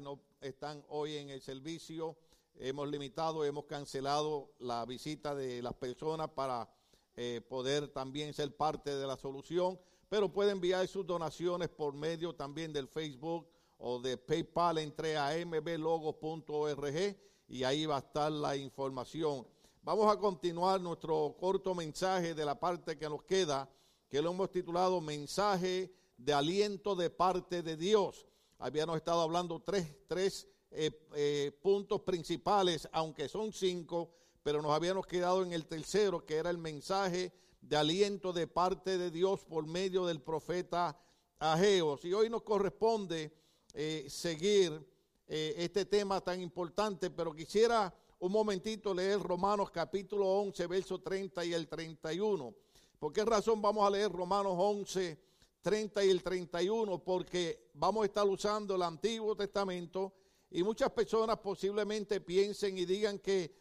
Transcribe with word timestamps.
no 0.00 0.20
están 0.40 0.84
hoy 0.88 1.16
en 1.16 1.30
el 1.30 1.40
servicio. 1.40 2.16
Hemos 2.56 2.88
limitado, 2.88 3.44
hemos 3.44 3.64
cancelado 3.64 4.52
la 4.58 4.84
visita 4.84 5.34
de 5.34 5.62
las 5.62 5.74
personas 5.74 6.28
para 6.30 6.68
eh, 7.16 7.40
poder 7.48 7.88
también 7.88 8.32
ser 8.32 8.56
parte 8.56 8.94
de 8.94 9.06
la 9.06 9.16
solución, 9.16 9.78
pero 10.08 10.32
pueden 10.32 10.52
enviar 10.52 10.86
sus 10.86 11.06
donaciones 11.06 11.68
por 11.68 11.94
medio 11.94 12.34
también 12.34 12.72
del 12.72 12.88
Facebook 12.88 13.48
o 13.78 14.00
de 14.00 14.16
PayPal. 14.16 14.78
Entre 14.78 15.16
a 15.16 15.30
mblogos.org 15.44 17.16
y 17.48 17.64
ahí 17.64 17.86
va 17.86 17.96
a 17.96 18.00
estar 18.00 18.30
la 18.30 18.56
información. 18.56 19.46
Vamos 19.82 20.12
a 20.12 20.18
continuar 20.18 20.80
nuestro 20.80 21.34
corto 21.40 21.74
mensaje 21.74 22.34
de 22.34 22.44
la 22.44 22.60
parte 22.60 22.98
que 22.98 23.08
nos 23.08 23.22
queda, 23.22 23.68
que 24.08 24.20
lo 24.20 24.30
hemos 24.30 24.50
titulado 24.50 25.00
Mensaje 25.00 25.92
de 26.16 26.32
aliento 26.32 26.94
de 26.94 27.10
parte 27.10 27.62
de 27.62 27.76
Dios. 27.76 28.27
Habíamos 28.60 28.96
estado 28.96 29.20
hablando 29.20 29.62
tres, 29.62 30.48
eh, 30.72 30.90
eh, 31.14 31.52
puntos 31.62 32.00
principales, 32.00 32.88
aunque 32.90 33.28
son 33.28 33.52
cinco, 33.52 34.10
pero 34.42 34.60
nos 34.60 34.72
habíamos 34.72 35.06
quedado 35.06 35.44
en 35.44 35.52
el 35.52 35.66
tercero, 35.66 36.26
que 36.26 36.34
era 36.34 36.50
el 36.50 36.58
mensaje 36.58 37.32
de 37.60 37.76
aliento 37.76 38.32
de 38.32 38.48
parte 38.48 38.98
de 38.98 39.12
Dios 39.12 39.44
por 39.44 39.64
medio 39.64 40.06
del 40.06 40.20
profeta 40.20 40.98
Ageos. 41.38 42.04
Y 42.04 42.12
hoy 42.12 42.28
nos 42.28 42.42
corresponde 42.42 43.32
eh, 43.74 44.06
seguir 44.08 44.84
este 45.28 45.84
tema 45.84 46.22
tan 46.22 46.40
importante, 46.40 47.10
pero 47.10 47.34
quisiera 47.34 47.94
un 48.18 48.32
momentito 48.32 48.94
leer 48.94 49.20
Romanos 49.20 49.70
capítulo 49.70 50.26
11, 50.26 50.66
verso 50.66 50.98
30 51.00 51.44
y 51.44 51.52
el 51.52 51.68
31. 51.68 52.54
¿Por 52.98 53.12
qué 53.12 53.26
razón 53.26 53.60
vamos 53.60 53.86
a 53.86 53.90
leer 53.90 54.10
Romanos 54.10 54.54
11, 54.56 55.27
30 55.62 56.04
y 56.04 56.10
el 56.10 56.22
31, 56.22 57.02
porque 57.02 57.70
vamos 57.74 58.02
a 58.02 58.06
estar 58.06 58.26
usando 58.26 58.74
el 58.74 58.82
Antiguo 58.82 59.36
Testamento 59.36 60.12
y 60.50 60.62
muchas 60.62 60.90
personas 60.90 61.38
posiblemente 61.38 62.20
piensen 62.20 62.78
y 62.78 62.84
digan 62.84 63.18
que 63.18 63.52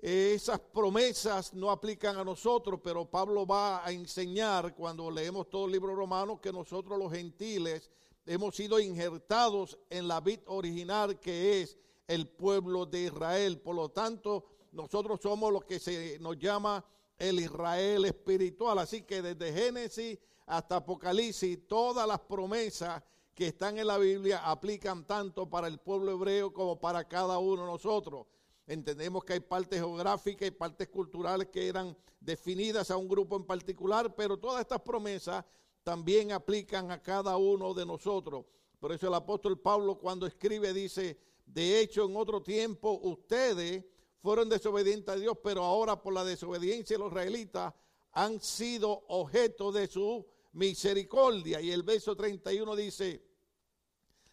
esas 0.00 0.60
promesas 0.60 1.52
no 1.54 1.72
aplican 1.72 2.16
a 2.16 2.24
nosotros, 2.24 2.80
pero 2.84 3.10
Pablo 3.10 3.44
va 3.44 3.84
a 3.84 3.90
enseñar 3.90 4.74
cuando 4.76 5.10
leemos 5.10 5.50
todo 5.50 5.66
el 5.66 5.72
libro 5.72 5.94
romano 5.96 6.40
que 6.40 6.52
nosotros 6.52 6.96
los 6.98 7.12
gentiles 7.12 7.90
hemos 8.24 8.54
sido 8.54 8.78
injertados 8.78 9.76
en 9.90 10.06
la 10.06 10.20
vid 10.20 10.38
original 10.46 11.18
que 11.18 11.62
es 11.62 11.76
el 12.06 12.28
pueblo 12.28 12.86
de 12.86 13.04
Israel. 13.04 13.58
Por 13.58 13.74
lo 13.74 13.88
tanto, 13.88 14.44
nosotros 14.70 15.20
somos 15.20 15.52
lo 15.52 15.60
que 15.60 15.80
se 15.80 16.18
nos 16.20 16.38
llama 16.38 16.84
el 17.18 17.40
Israel 17.40 18.04
espiritual. 18.04 18.78
Así 18.78 19.02
que 19.02 19.20
desde 19.20 19.52
Génesis 19.52 20.18
hasta 20.48 20.76
Apocalipsis, 20.76 21.66
todas 21.68 22.08
las 22.08 22.20
promesas 22.20 23.02
que 23.34 23.48
están 23.48 23.78
en 23.78 23.86
la 23.86 23.98
Biblia 23.98 24.38
aplican 24.50 25.06
tanto 25.06 25.48
para 25.48 25.68
el 25.68 25.78
pueblo 25.78 26.12
hebreo 26.12 26.52
como 26.52 26.80
para 26.80 27.06
cada 27.06 27.38
uno 27.38 27.62
de 27.66 27.72
nosotros. 27.72 28.26
Entendemos 28.66 29.24
que 29.24 29.34
hay 29.34 29.40
partes 29.40 29.78
geográficas 29.78 30.48
y 30.48 30.50
partes 30.50 30.88
culturales 30.88 31.48
que 31.48 31.68
eran 31.68 31.96
definidas 32.18 32.90
a 32.90 32.96
un 32.96 33.08
grupo 33.08 33.36
en 33.36 33.44
particular, 33.44 34.14
pero 34.14 34.38
todas 34.38 34.62
estas 34.62 34.80
promesas 34.80 35.44
también 35.84 36.32
aplican 36.32 36.90
a 36.90 37.00
cada 37.00 37.36
uno 37.36 37.74
de 37.74 37.86
nosotros. 37.86 38.44
Por 38.80 38.92
eso 38.92 39.06
el 39.06 39.14
apóstol 39.14 39.58
Pablo 39.58 39.98
cuando 39.98 40.26
escribe 40.26 40.72
dice, 40.72 41.18
de 41.46 41.80
hecho 41.80 42.06
en 42.06 42.16
otro 42.16 42.42
tiempo 42.42 42.98
ustedes 43.02 43.84
fueron 44.20 44.48
desobedientes 44.48 45.14
a 45.14 45.18
Dios, 45.18 45.36
pero 45.42 45.62
ahora 45.62 46.00
por 46.00 46.14
la 46.14 46.24
desobediencia 46.24 46.96
de 46.96 47.02
los 47.04 47.12
israelitas 47.12 47.74
han 48.12 48.40
sido 48.40 49.04
objeto 49.08 49.70
de 49.70 49.86
su 49.86 50.26
misericordia. 50.52 51.60
Y 51.60 51.70
el 51.70 51.82
verso 51.82 52.16
31 52.16 52.76
dice, 52.76 53.28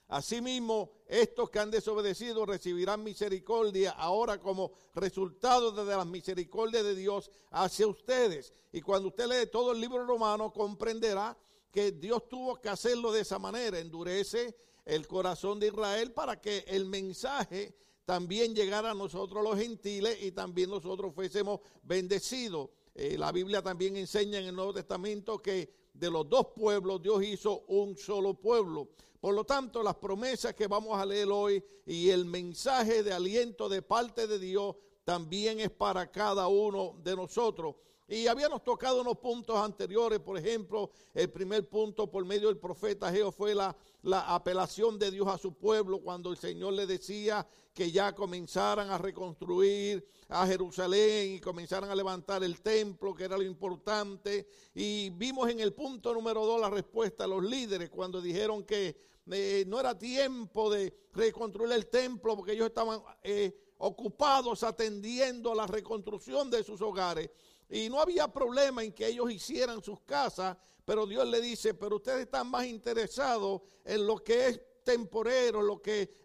Asimismo, 0.08 0.92
estos 1.08 1.50
que 1.50 1.58
han 1.58 1.72
desobedecido 1.72 2.46
recibirán 2.46 3.04
misericordia 3.04 3.92
ahora 3.92 4.40
como 4.40 4.72
resultado 4.94 5.72
de 5.72 5.96
las 5.96 6.06
misericordias 6.06 6.84
de 6.84 6.96
Dios 6.96 7.32
hacia 7.50 7.88
ustedes. 7.88 8.54
Y 8.72 8.82
cuando 8.82 9.08
usted 9.08 9.28
lee 9.28 9.50
todo 9.52 9.72
el 9.72 9.82
libro 9.82 10.06
romano, 10.06 10.54
comprenderá 10.54 11.36
que 11.72 11.92
Dios 11.92 12.30
tuvo 12.30 12.62
que 12.62 12.70
hacerlo 12.70 13.12
de 13.12 13.22
esa 13.22 13.40
manera. 13.40 13.80
Endurece 13.80 14.56
el 14.86 15.08
corazón 15.08 15.60
de 15.60 15.68
Israel 15.68 16.12
para 16.12 16.40
que 16.40 16.64
el 16.68 16.86
mensaje 16.86 17.76
también 18.06 18.54
llegara 18.54 18.92
a 18.92 18.94
nosotros 18.94 19.44
los 19.44 19.58
gentiles 19.58 20.20
y 20.22 20.32
también 20.32 20.70
nosotros 20.70 21.16
fuésemos 21.16 21.62
bendecidos. 21.82 22.70
Eh, 22.94 23.18
la 23.18 23.32
Biblia 23.32 23.64
también 23.64 23.98
enseña 23.98 24.38
en 24.38 24.46
el 24.46 24.56
Nuevo 24.56 24.74
Testamento 24.74 25.40
que 25.40 25.85
de 25.98 26.10
los 26.10 26.30
dos 26.30 26.48
pueblos 26.56 27.02
Dios 27.02 27.24
hizo 27.24 27.62
un 27.68 27.98
solo 27.98 28.34
pueblo. 28.34 28.90
Por 29.20 29.34
lo 29.34 29.44
tanto, 29.44 29.82
las 29.82 29.96
promesas 29.96 30.54
que 30.54 30.68
vamos 30.68 30.98
a 31.00 31.06
leer 31.06 31.30
hoy 31.32 31.64
y 31.86 32.10
el 32.10 32.26
mensaje 32.26 33.02
de 33.02 33.14
aliento 33.14 33.68
de 33.70 33.82
parte 33.82 34.28
de 34.28 34.38
Dios 34.38 34.76
también 35.04 35.60
es 35.60 35.72
para 35.72 36.12
cada 36.12 36.48
uno 36.48 36.96
de 37.02 37.16
nosotros. 37.16 37.76
Y 38.08 38.28
habíamos 38.28 38.64
tocado 38.64 39.02
unos 39.02 39.18
puntos 39.18 39.58
anteriores, 39.58 40.20
por 40.20 40.38
ejemplo, 40.38 40.92
el 41.14 41.32
primer 41.32 41.68
punto 41.68 42.10
por 42.12 42.24
medio 42.24 42.50
del 42.50 42.58
profeta 42.58 43.12
Geo 43.12 43.32
fue 43.32 43.56
la, 43.56 43.76
la, 44.06 44.34
apelación 44.36 45.00
de 45.00 45.12
Dios 45.12 45.28
a 45.28 45.38
su 45.38 45.54
pueblo 45.54 46.00
cuando 46.00 46.32
el 46.32 46.38
Señor 46.38 46.74
le 46.74 46.86
decía 46.86 47.46
que 47.74 47.92
ya 47.92 48.14
comenzaran 48.14 48.90
a 48.90 48.98
reconstruir 48.98 50.08
a 50.30 50.48
Jerusalén 50.48 51.36
y 51.36 51.40
comenzaran 51.40 51.90
a 51.90 51.96
levantar 51.96 52.44
el 52.44 52.62
templo, 52.62 53.14
que 53.14 53.26
era 53.26 53.38
lo 53.38 53.44
importante. 53.44 54.48
Y 54.74 55.10
vimos 55.10 55.50
en 55.50 55.60
el 55.60 55.74
punto 55.74 56.14
número 56.14 56.46
dos 56.46 56.62
la 56.62 56.70
respuesta 56.70 57.26
a 57.26 57.28
los 57.28 57.44
líderes 57.44 57.90
cuando 57.90 58.22
dijeron 58.22 58.64
que 58.64 58.96
eh, 59.30 59.66
no 59.68 59.80
era 59.80 59.98
tiempo 59.98 60.70
de 60.70 60.94
reconstruir 61.12 61.74
el 61.74 61.88
templo 61.88 62.36
porque 62.36 62.54
ellos 62.54 62.68
estaban 62.68 63.02
eh, 63.24 63.74
ocupados 63.80 64.64
atendiendo 64.64 65.52
a 65.52 65.56
la 65.56 65.68
reconstrucción 65.68 66.50
de 66.50 66.64
sus 66.64 66.80
hogares. 66.80 67.30
Y 67.70 67.90
no 67.90 68.00
había 68.00 68.28
problema 68.28 68.84
en 68.84 68.94
que 68.94 69.08
ellos 69.08 69.32
hicieran 69.32 69.84
sus 69.84 70.00
casas, 70.02 70.56
pero 70.86 71.06
Dios 71.06 71.28
le 71.28 71.42
dice, 71.42 71.74
pero 71.74 71.98
ustedes 71.98 72.26
están 72.26 72.50
más 72.50 72.66
interesados 72.66 73.62
en 73.84 74.06
lo 74.06 74.18
que 74.18 74.48
es 74.48 74.62
temporero, 74.84 75.60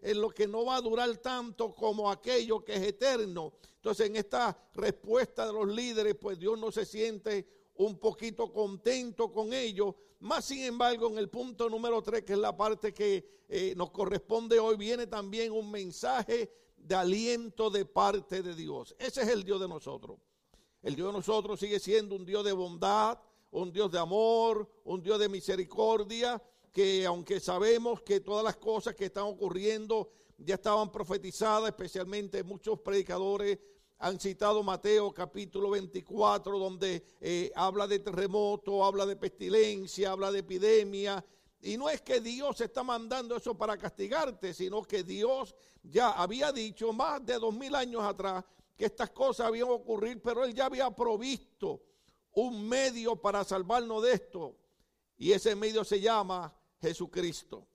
en 0.01 0.21
lo 0.21 0.29
que 0.29 0.47
no 0.47 0.65
va 0.65 0.77
a 0.77 0.81
durar 0.81 1.17
tanto 1.17 1.73
como 1.73 2.09
aquello 2.09 2.63
que 2.63 2.75
es 2.75 2.81
eterno. 2.83 3.53
Entonces, 3.75 4.07
en 4.07 4.15
esta 4.15 4.57
respuesta 4.75 5.47
de 5.47 5.53
los 5.53 5.67
líderes, 5.67 6.15
pues 6.15 6.37
Dios 6.37 6.57
no 6.59 6.71
se 6.71 6.85
siente 6.85 7.47
un 7.75 7.97
poquito 7.97 8.53
contento 8.53 9.31
con 9.31 9.51
ellos. 9.51 9.95
Más 10.19 10.45
sin 10.45 10.63
embargo, 10.63 11.07
en 11.07 11.17
el 11.17 11.29
punto 11.29 11.67
número 11.67 12.01
tres, 12.03 12.23
que 12.23 12.33
es 12.33 12.39
la 12.39 12.55
parte 12.55 12.93
que 12.93 13.43
eh, 13.49 13.73
nos 13.75 13.89
corresponde 13.89 14.59
hoy, 14.59 14.77
viene 14.77 15.07
también 15.07 15.51
un 15.51 15.71
mensaje 15.71 16.53
de 16.77 16.95
aliento 16.95 17.71
de 17.71 17.85
parte 17.85 18.43
de 18.43 18.53
Dios. 18.53 18.95
Ese 18.99 19.23
es 19.23 19.29
el 19.29 19.43
Dios 19.43 19.59
de 19.59 19.67
nosotros. 19.67 20.19
El 20.83 20.95
Dios 20.95 21.07
de 21.07 21.13
nosotros 21.13 21.59
sigue 21.59 21.79
siendo 21.79 22.15
un 22.15 22.25
Dios 22.25 22.45
de 22.45 22.51
bondad, 22.51 23.19
un 23.51 23.71
Dios 23.71 23.91
de 23.91 23.99
amor, 23.99 24.69
un 24.85 25.01
Dios 25.01 25.19
de 25.19 25.29
misericordia, 25.29 26.41
que 26.71 27.05
aunque 27.05 27.39
sabemos 27.39 28.01
que 28.01 28.21
todas 28.21 28.43
las 28.43 28.55
cosas 28.57 28.95
que 28.95 29.05
están 29.05 29.25
ocurriendo 29.25 30.09
ya 30.37 30.55
estaban 30.55 30.91
profetizadas, 30.91 31.69
especialmente 31.69 32.43
muchos 32.43 32.79
predicadores 32.79 33.59
han 33.99 34.19
citado 34.19 34.63
Mateo 34.63 35.13
capítulo 35.13 35.69
24, 35.69 36.57
donde 36.57 37.03
eh, 37.19 37.51
habla 37.55 37.85
de 37.87 37.99
terremoto, 37.99 38.83
habla 38.83 39.05
de 39.05 39.15
pestilencia, 39.15 40.11
habla 40.11 40.31
de 40.31 40.39
epidemia. 40.39 41.23
Y 41.61 41.77
no 41.77 41.87
es 41.87 42.01
que 42.01 42.19
Dios 42.19 42.59
está 42.61 42.83
mandando 42.83 43.35
eso 43.35 43.55
para 43.55 43.77
castigarte, 43.77 44.53
sino 44.55 44.81
que 44.81 45.03
Dios 45.03 45.53
ya 45.83 46.11
había 46.11 46.51
dicho 46.51 46.91
más 46.93 47.23
de 47.23 47.37
dos 47.37 47.53
mil 47.53 47.75
años 47.75 48.01
atrás 48.01 48.43
que 48.75 48.85
estas 48.85 49.11
cosas 49.11 49.45
habían 49.45 49.69
ocurrido, 49.69 50.19
pero 50.23 50.43
él 50.43 50.55
ya 50.55 50.65
había 50.65 50.89
provisto 50.89 51.81
un 52.33 52.67
medio 52.67 53.15
para 53.15 53.43
salvarnos 53.43 54.03
de 54.03 54.13
esto. 54.13 54.55
Y 55.17 55.31
ese 55.31 55.55
medio 55.55 55.83
se 55.83 55.99
llama 55.99 56.53
Jesucristo. 56.81 57.67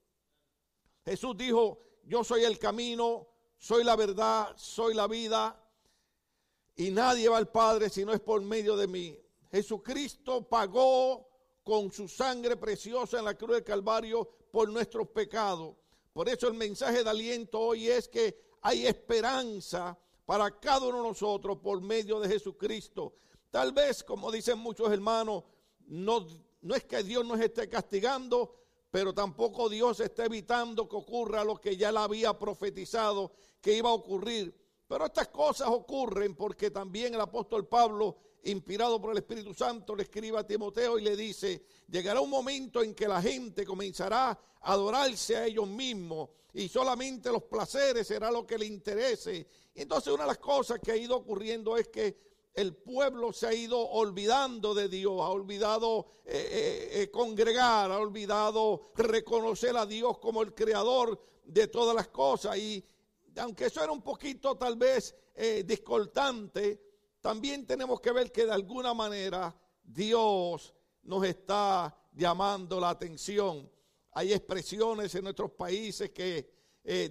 Jesús 1.05 1.37
dijo, 1.37 1.78
yo 2.05 2.25
soy 2.25 2.44
el 2.44 2.59
camino, 2.59 3.29
soy 3.58 3.85
la 3.85 3.97
verdad, 3.97 4.53
soy 4.56 4.94
la 4.94 5.06
vida, 5.06 5.62
y 6.76 6.91
nadie 6.91 7.29
va 7.29 7.38
al 7.38 7.49
Padre 7.49 7.88
si 7.88 8.05
no 8.05 8.12
es 8.12 8.20
por 8.20 8.43
medio 8.43 8.76
de 8.76 8.87
mí. 8.87 9.19
Jesucristo 9.50 10.47
pagó 10.49 11.29
con 11.64 11.91
su 11.91 12.06
sangre 12.06 12.56
preciosa 12.56 13.19
en 13.19 13.25
la 13.25 13.35
cruz 13.35 13.53
del 13.53 13.64
Calvario 13.64 14.29
por 14.53 14.69
nuestros 14.69 15.08
pecados. 15.08 15.75
Por 16.12 16.29
eso 16.29 16.49
el 16.49 16.55
mensaje 16.55 17.03
de 17.03 17.11
aliento 17.11 17.61
hoy 17.61 17.88
es 17.88 18.08
que 18.08 18.38
hay 18.62 18.87
esperanza 18.87 19.99
para 20.25 20.50
cada 20.58 20.87
uno 20.87 20.99
de 20.99 21.08
nosotros 21.08 21.58
por 21.58 21.81
medio 21.81 22.20
de 22.20 22.29
Jesucristo. 22.29 23.14
Tal 23.50 23.72
vez, 23.72 24.04
como 24.04 24.31
dicen 24.31 24.58
muchos 24.58 24.93
hermanos, 24.93 25.44
no, 25.87 26.26
no 26.62 26.75
es 26.75 26.84
que 26.84 27.02
Dios 27.02 27.25
nos 27.25 27.40
esté 27.40 27.69
castigando, 27.69 28.54
pero 28.90 29.12
tampoco 29.14 29.69
Dios 29.69 30.00
está 30.00 30.25
evitando 30.25 30.88
que 30.88 30.96
ocurra 30.96 31.44
lo 31.44 31.56
que 31.60 31.76
ya 31.76 31.93
le 31.93 31.98
había 31.98 32.38
profetizado 32.38 33.32
que 33.60 33.76
iba 33.76 33.90
a 33.90 33.94
ocurrir. 33.94 34.54
Pero 34.88 35.06
estas 35.06 35.28
cosas 35.28 35.69
ocurren 35.69 36.34
porque 36.34 36.70
también 36.70 37.14
el 37.14 37.20
apóstol 37.20 37.66
Pablo 37.66 38.16
inspirado 38.50 39.00
por 39.00 39.12
el 39.12 39.19
Espíritu 39.19 39.52
Santo, 39.52 39.94
le 39.94 40.04
escribe 40.04 40.38
a 40.38 40.46
Timoteo 40.46 40.98
y 40.98 41.02
le 41.02 41.16
dice, 41.16 41.64
llegará 41.88 42.20
un 42.20 42.31
momento 42.31 42.82
en 42.82 42.94
que 42.94 43.08
la 43.08 43.20
gente 43.20 43.64
comenzará 43.64 44.31
a 44.31 44.38
adorarse 44.72 45.37
a 45.37 45.46
ellos 45.46 45.66
mismos 45.66 46.31
y 46.52 46.69
solamente 46.69 47.31
los 47.31 47.43
placeres 47.44 48.06
será 48.06 48.31
lo 48.31 48.46
que 48.46 48.56
le 48.56 48.66
interese. 48.66 49.46
Y 49.75 49.82
entonces 49.82 50.12
una 50.12 50.22
de 50.22 50.28
las 50.28 50.38
cosas 50.38 50.78
que 50.81 50.93
ha 50.93 50.96
ido 50.96 51.16
ocurriendo 51.16 51.76
es 51.76 51.88
que 51.88 52.25
el 52.56 52.75
pueblo 52.75 53.35
se 53.35 53.47
ha 53.47 53.53
ido 53.53 53.79
olvidando 53.79 54.75
de 54.75 54.88
Dios, 54.88 55.20
ha 55.20 55.29
olvidado 55.29 56.06
eh, 56.25 56.32
eh, 56.35 57.03
eh, 57.03 57.11
congregar, 57.11 57.93
ha 57.93 57.99
olvidado 57.99 58.93
reconocer 58.97 59.76
a 59.76 59.85
Dios 59.85 60.17
como 60.19 60.41
el 60.41 60.55
creador 60.55 61.23
de 61.44 61.69
todas 61.69 61.94
las 61.94 62.08
cosas. 62.08 62.56
Y 62.56 62.82
aunque 63.37 63.67
eso 63.67 63.85
era 63.85 63.93
un 63.93 64.00
poquito 64.00 64.56
tal 64.56 64.76
vez 64.76 65.14
discortante, 65.67 66.81
también 67.20 67.67
tenemos 67.67 68.00
que 68.00 68.11
ver 68.11 68.32
que 68.32 68.47
de 68.47 68.53
alguna 68.53 68.94
manera 68.94 69.55
Dios 69.85 70.73
nos 71.03 71.25
está 71.26 71.94
llamando 72.14 72.81
la 72.81 72.88
atención. 72.88 73.70
Hay 74.12 74.32
expresiones 74.32 75.14
en 75.14 75.25
nuestros 75.25 75.50
países 75.50 76.11
que 76.11 76.50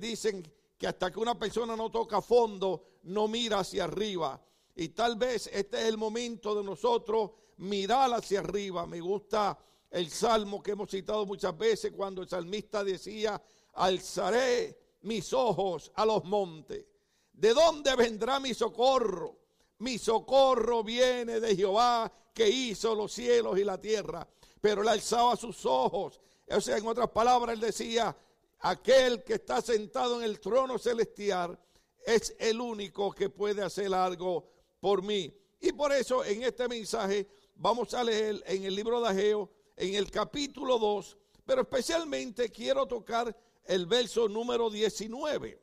dicen 0.01 0.41
que 0.75 0.87
hasta 0.87 1.11
que 1.11 1.19
una 1.19 1.37
persona 1.37 1.75
no 1.75 1.91
toca 1.91 2.19
fondo, 2.19 2.99
no 3.03 3.27
mira 3.27 3.59
hacia 3.59 3.83
arriba. 3.83 4.41
Y 4.75 4.89
tal 4.89 5.15
vez 5.15 5.49
este 5.53 5.77
es 5.81 5.85
el 5.85 5.97
momento 5.97 6.53
de 6.53 6.63
nosotros 6.63 7.31
mirar 7.57 8.13
hacia 8.13 8.41
arriba. 8.41 8.85
Me 8.85 8.99
gusta 8.99 9.57
el 9.89 10.09
salmo 10.09 10.61
que 10.61 10.71
hemos 10.71 10.89
citado 10.89 11.25
muchas 11.25 11.57
veces 11.57 11.93
cuando 11.95 12.21
el 12.21 12.27
salmista 12.27 12.83
decía, 12.83 13.41
alzaré 13.73 14.77
mis 15.03 15.31
ojos 15.31 15.91
a 15.95 16.05
los 16.05 16.25
montes. 16.25 16.85
¿De 17.31 17.53
dónde 17.53 17.95
vendrá 17.95 18.39
mi 18.39 18.53
socorro? 18.53 19.39
Mi 19.79 19.97
socorro 19.97 20.83
viene 20.83 21.39
de 21.39 21.55
Jehová 21.55 22.11
que 22.33 22.49
hizo 22.49 22.93
los 22.95 23.13
cielos 23.13 23.57
y 23.57 23.63
la 23.63 23.79
tierra. 23.79 24.27
Pero 24.59 24.81
él 24.81 24.89
alzaba 24.89 25.37
sus 25.37 25.65
ojos. 25.65 26.19
O 26.49 26.59
sea, 26.59 26.77
en 26.77 26.87
otras 26.87 27.09
palabras, 27.11 27.53
él 27.53 27.61
decía, 27.61 28.15
aquel 28.59 29.23
que 29.23 29.35
está 29.35 29.61
sentado 29.61 30.21
en 30.21 30.25
el 30.25 30.39
trono 30.39 30.77
celestial 30.77 31.57
es 32.05 32.35
el 32.39 32.59
único 32.59 33.11
que 33.11 33.29
puede 33.29 33.63
hacer 33.63 33.93
algo 33.93 34.54
por 34.85 35.01
mí. 35.01 35.35
Y 35.59 35.71
por 35.71 35.91
eso 35.91 36.23
en 36.23 36.43
este 36.43 36.67
mensaje 36.67 37.27
vamos 37.55 37.91
a 37.95 38.03
leer 38.03 38.43
en 38.45 38.65
el 38.65 38.75
libro 38.75 39.01
de 39.01 39.07
Ageo, 39.07 39.49
en 39.75 39.95
el 39.95 40.11
capítulo 40.11 40.77
2, 40.77 41.17
pero 41.43 41.61
especialmente 41.61 42.51
quiero 42.51 42.85
tocar 42.85 43.35
el 43.63 43.87
verso 43.87 44.29
número 44.29 44.69
19. 44.69 45.59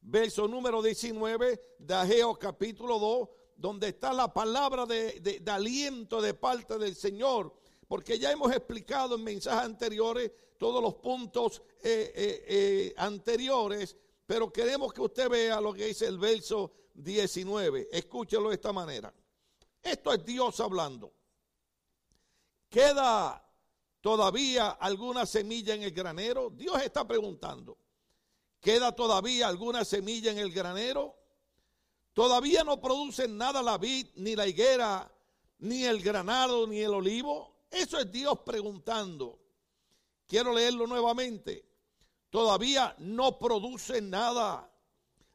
Verso 0.00 0.48
número 0.48 0.80
19 0.80 1.60
de 1.80 1.94
Ageo 1.94 2.34
capítulo 2.36 2.98
2, 2.98 3.28
donde 3.56 3.88
está 3.88 4.14
la 4.14 4.32
palabra 4.32 4.86
de, 4.86 5.42
aliento 5.46 6.22
de 6.22 6.32
parte 6.32 6.78
del 6.78 6.96
Señor. 6.96 7.54
Porque 7.86 8.18
ya 8.18 8.32
hemos 8.32 8.50
explicado 8.52 9.16
en 9.16 9.24
mensajes 9.24 9.66
anteriores 9.66 10.32
todos 10.56 10.82
los 10.82 10.94
puntos 10.94 11.60
eh, 11.82 12.10
eh, 12.14 12.44
eh, 12.48 12.94
anteriores, 12.96 13.98
pero 14.24 14.50
queremos 14.50 14.94
que 14.94 15.02
usted 15.02 15.28
vea 15.28 15.60
lo 15.60 15.74
que 15.74 15.84
dice 15.84 16.06
el 16.06 16.16
verso 16.16 16.72
19. 16.98 17.88
Escúchelo 17.92 18.48
de 18.48 18.56
esta 18.56 18.72
manera. 18.72 19.12
Esto 19.82 20.12
es 20.12 20.24
Dios 20.24 20.58
hablando. 20.60 21.12
¿Queda 22.68 23.42
todavía 24.00 24.70
alguna 24.70 25.24
semilla 25.24 25.74
en 25.74 25.82
el 25.82 25.92
granero? 25.92 26.50
Dios 26.50 26.82
está 26.82 27.06
preguntando. 27.06 27.78
¿Queda 28.60 28.92
todavía 28.92 29.48
alguna 29.48 29.84
semilla 29.84 30.32
en 30.32 30.38
el 30.38 30.52
granero? 30.52 31.16
¿Todavía 32.12 32.64
no 32.64 32.80
producen 32.80 33.38
nada 33.38 33.62
la 33.62 33.78
vid, 33.78 34.08
ni 34.16 34.34
la 34.34 34.46
higuera, 34.46 35.10
ni 35.60 35.84
el 35.84 36.02
granado, 36.02 36.66
ni 36.66 36.80
el 36.80 36.92
olivo? 36.92 37.62
Eso 37.70 37.98
es 37.98 38.10
Dios 38.10 38.40
preguntando. 38.44 39.38
Quiero 40.26 40.52
leerlo 40.52 40.86
nuevamente. 40.86 41.64
Todavía 42.30 42.94
no 42.98 43.38
producen 43.38 44.10
nada 44.10 44.70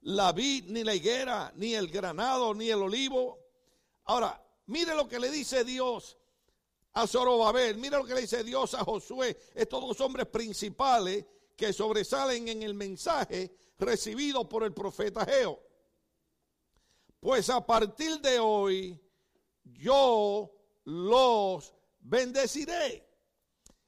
la 0.03 0.31
vid, 0.31 0.65
ni 0.67 0.83
la 0.83 0.95
higuera, 0.95 1.51
ni 1.55 1.73
el 1.73 1.87
granado, 1.87 2.53
ni 2.53 2.69
el 2.69 2.81
olivo. 2.81 3.39
Ahora, 4.05 4.41
mire 4.67 4.95
lo 4.95 5.07
que 5.07 5.19
le 5.19 5.29
dice 5.29 5.63
Dios 5.63 6.17
a 6.93 7.07
Zorobabel, 7.07 7.77
mire 7.77 7.97
lo 7.97 8.05
que 8.05 8.13
le 8.13 8.21
dice 8.21 8.43
Dios 8.43 8.73
a 8.73 8.83
Josué, 8.83 9.37
estos 9.55 9.81
dos 9.81 9.99
hombres 10.01 10.27
principales 10.27 11.25
que 11.55 11.71
sobresalen 11.71 12.47
en 12.47 12.63
el 12.63 12.73
mensaje 12.73 13.55
recibido 13.79 14.47
por 14.47 14.63
el 14.63 14.73
profeta 14.73 15.25
Geo. 15.25 15.59
Pues 17.19 17.49
a 17.49 17.65
partir 17.65 18.19
de 18.19 18.39
hoy 18.39 19.01
yo 19.63 20.51
los 20.83 21.73
bendeciré. 21.99 23.07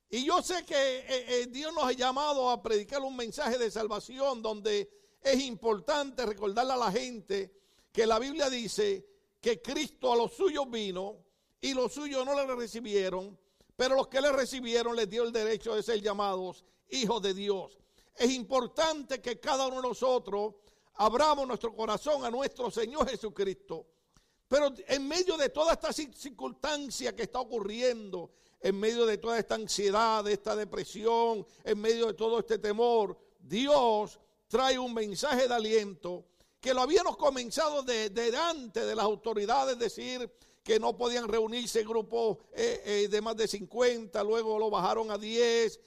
Y 0.10 0.26
yo 0.26 0.42
sé 0.42 0.64
que 0.66 0.76
eh, 0.76 1.06
eh, 1.10 1.48
Dios 1.48 1.74
nos 1.74 1.84
ha 1.84 1.92
llamado 1.92 2.50
a 2.50 2.62
predicar 2.62 3.02
un 3.02 3.18
mensaje 3.18 3.58
de 3.58 3.70
salvación 3.70 4.42
donde 4.42 4.90
es 5.26 5.42
importante 5.42 6.24
recordarle 6.24 6.74
a 6.74 6.78
la 6.78 6.92
gente 6.92 7.52
que 7.92 8.06
la 8.06 8.20
Biblia 8.20 8.48
dice 8.48 9.04
que 9.42 9.60
Cristo 9.60 10.14
a 10.14 10.16
los 10.16 10.34
suyos 10.34 10.70
vino 10.70 11.18
y 11.60 11.74
los 11.74 11.94
suyos 11.94 12.24
no 12.24 12.36
le 12.36 12.56
recibieron, 12.56 13.36
pero 13.76 13.96
los 13.96 14.08
que 14.08 14.22
le 14.22 14.32
recibieron 14.32 14.96
les 14.96 15.10
dio 15.10 15.24
el 15.24 15.32
derecho 15.32 15.74
de 15.74 15.82
ser 15.82 16.00
llamados 16.00 16.64
hijos 16.90 17.24
de 17.24 17.34
Dios. 17.34 17.80
Es 18.16 18.30
importante 18.32 19.20
que 19.20 19.40
cada 19.40 19.66
uno 19.66 19.78
de 19.78 19.88
nosotros 19.88 20.54
abramos 20.94 21.48
nuestro 21.48 21.76
corazón 21.76 22.24
a 22.24 22.30
nuestro 22.30 22.70
Señor 22.70 23.10
Jesucristo. 23.10 23.88
Pero 24.48 24.72
en 24.88 25.08
medio 25.08 25.38
de 25.38 25.50
toda 25.50 25.74
esta 25.74 25.92
circunstancia 25.92 27.16
que 27.16 27.24
está 27.24 27.40
ocurriendo, 27.40 28.30
en 28.62 28.80
medio 28.80 29.08
de 29.08 29.18
toda 29.18 29.40
esta 29.40 29.56
ansiedad, 29.56 30.24
de 30.24 30.34
esta 30.34 30.56
depresión, 30.56 31.48
en 31.64 31.82
medio 31.82 32.06
de 32.06 32.14
todo 32.14 32.38
este 32.38 32.60
temor, 32.60 33.18
Dios 33.40 34.20
trae 34.48 34.78
un 34.78 34.94
mensaje 34.94 35.48
de 35.48 35.54
aliento 35.54 36.26
que 36.60 36.74
lo 36.74 36.82
habíamos 36.82 37.18
comenzado 37.18 37.84
de, 37.84 38.10
delante 38.10 38.86
de 38.86 38.96
las 38.96 39.06
autoridades, 39.06 39.78
decir 39.78 40.32
que 40.64 40.80
no 40.80 40.98
podían 40.98 41.28
reunirse 41.28 41.84
grupos 41.84 42.40
eh, 42.54 42.82
eh, 42.86 43.08
de 43.08 43.22
más 43.22 43.38
de 43.38 43.48
50, 43.48 44.24
luego 44.24 44.58
lo 44.58 44.72
bajaron 44.72 45.12
a 45.12 45.18
10. 45.18 45.80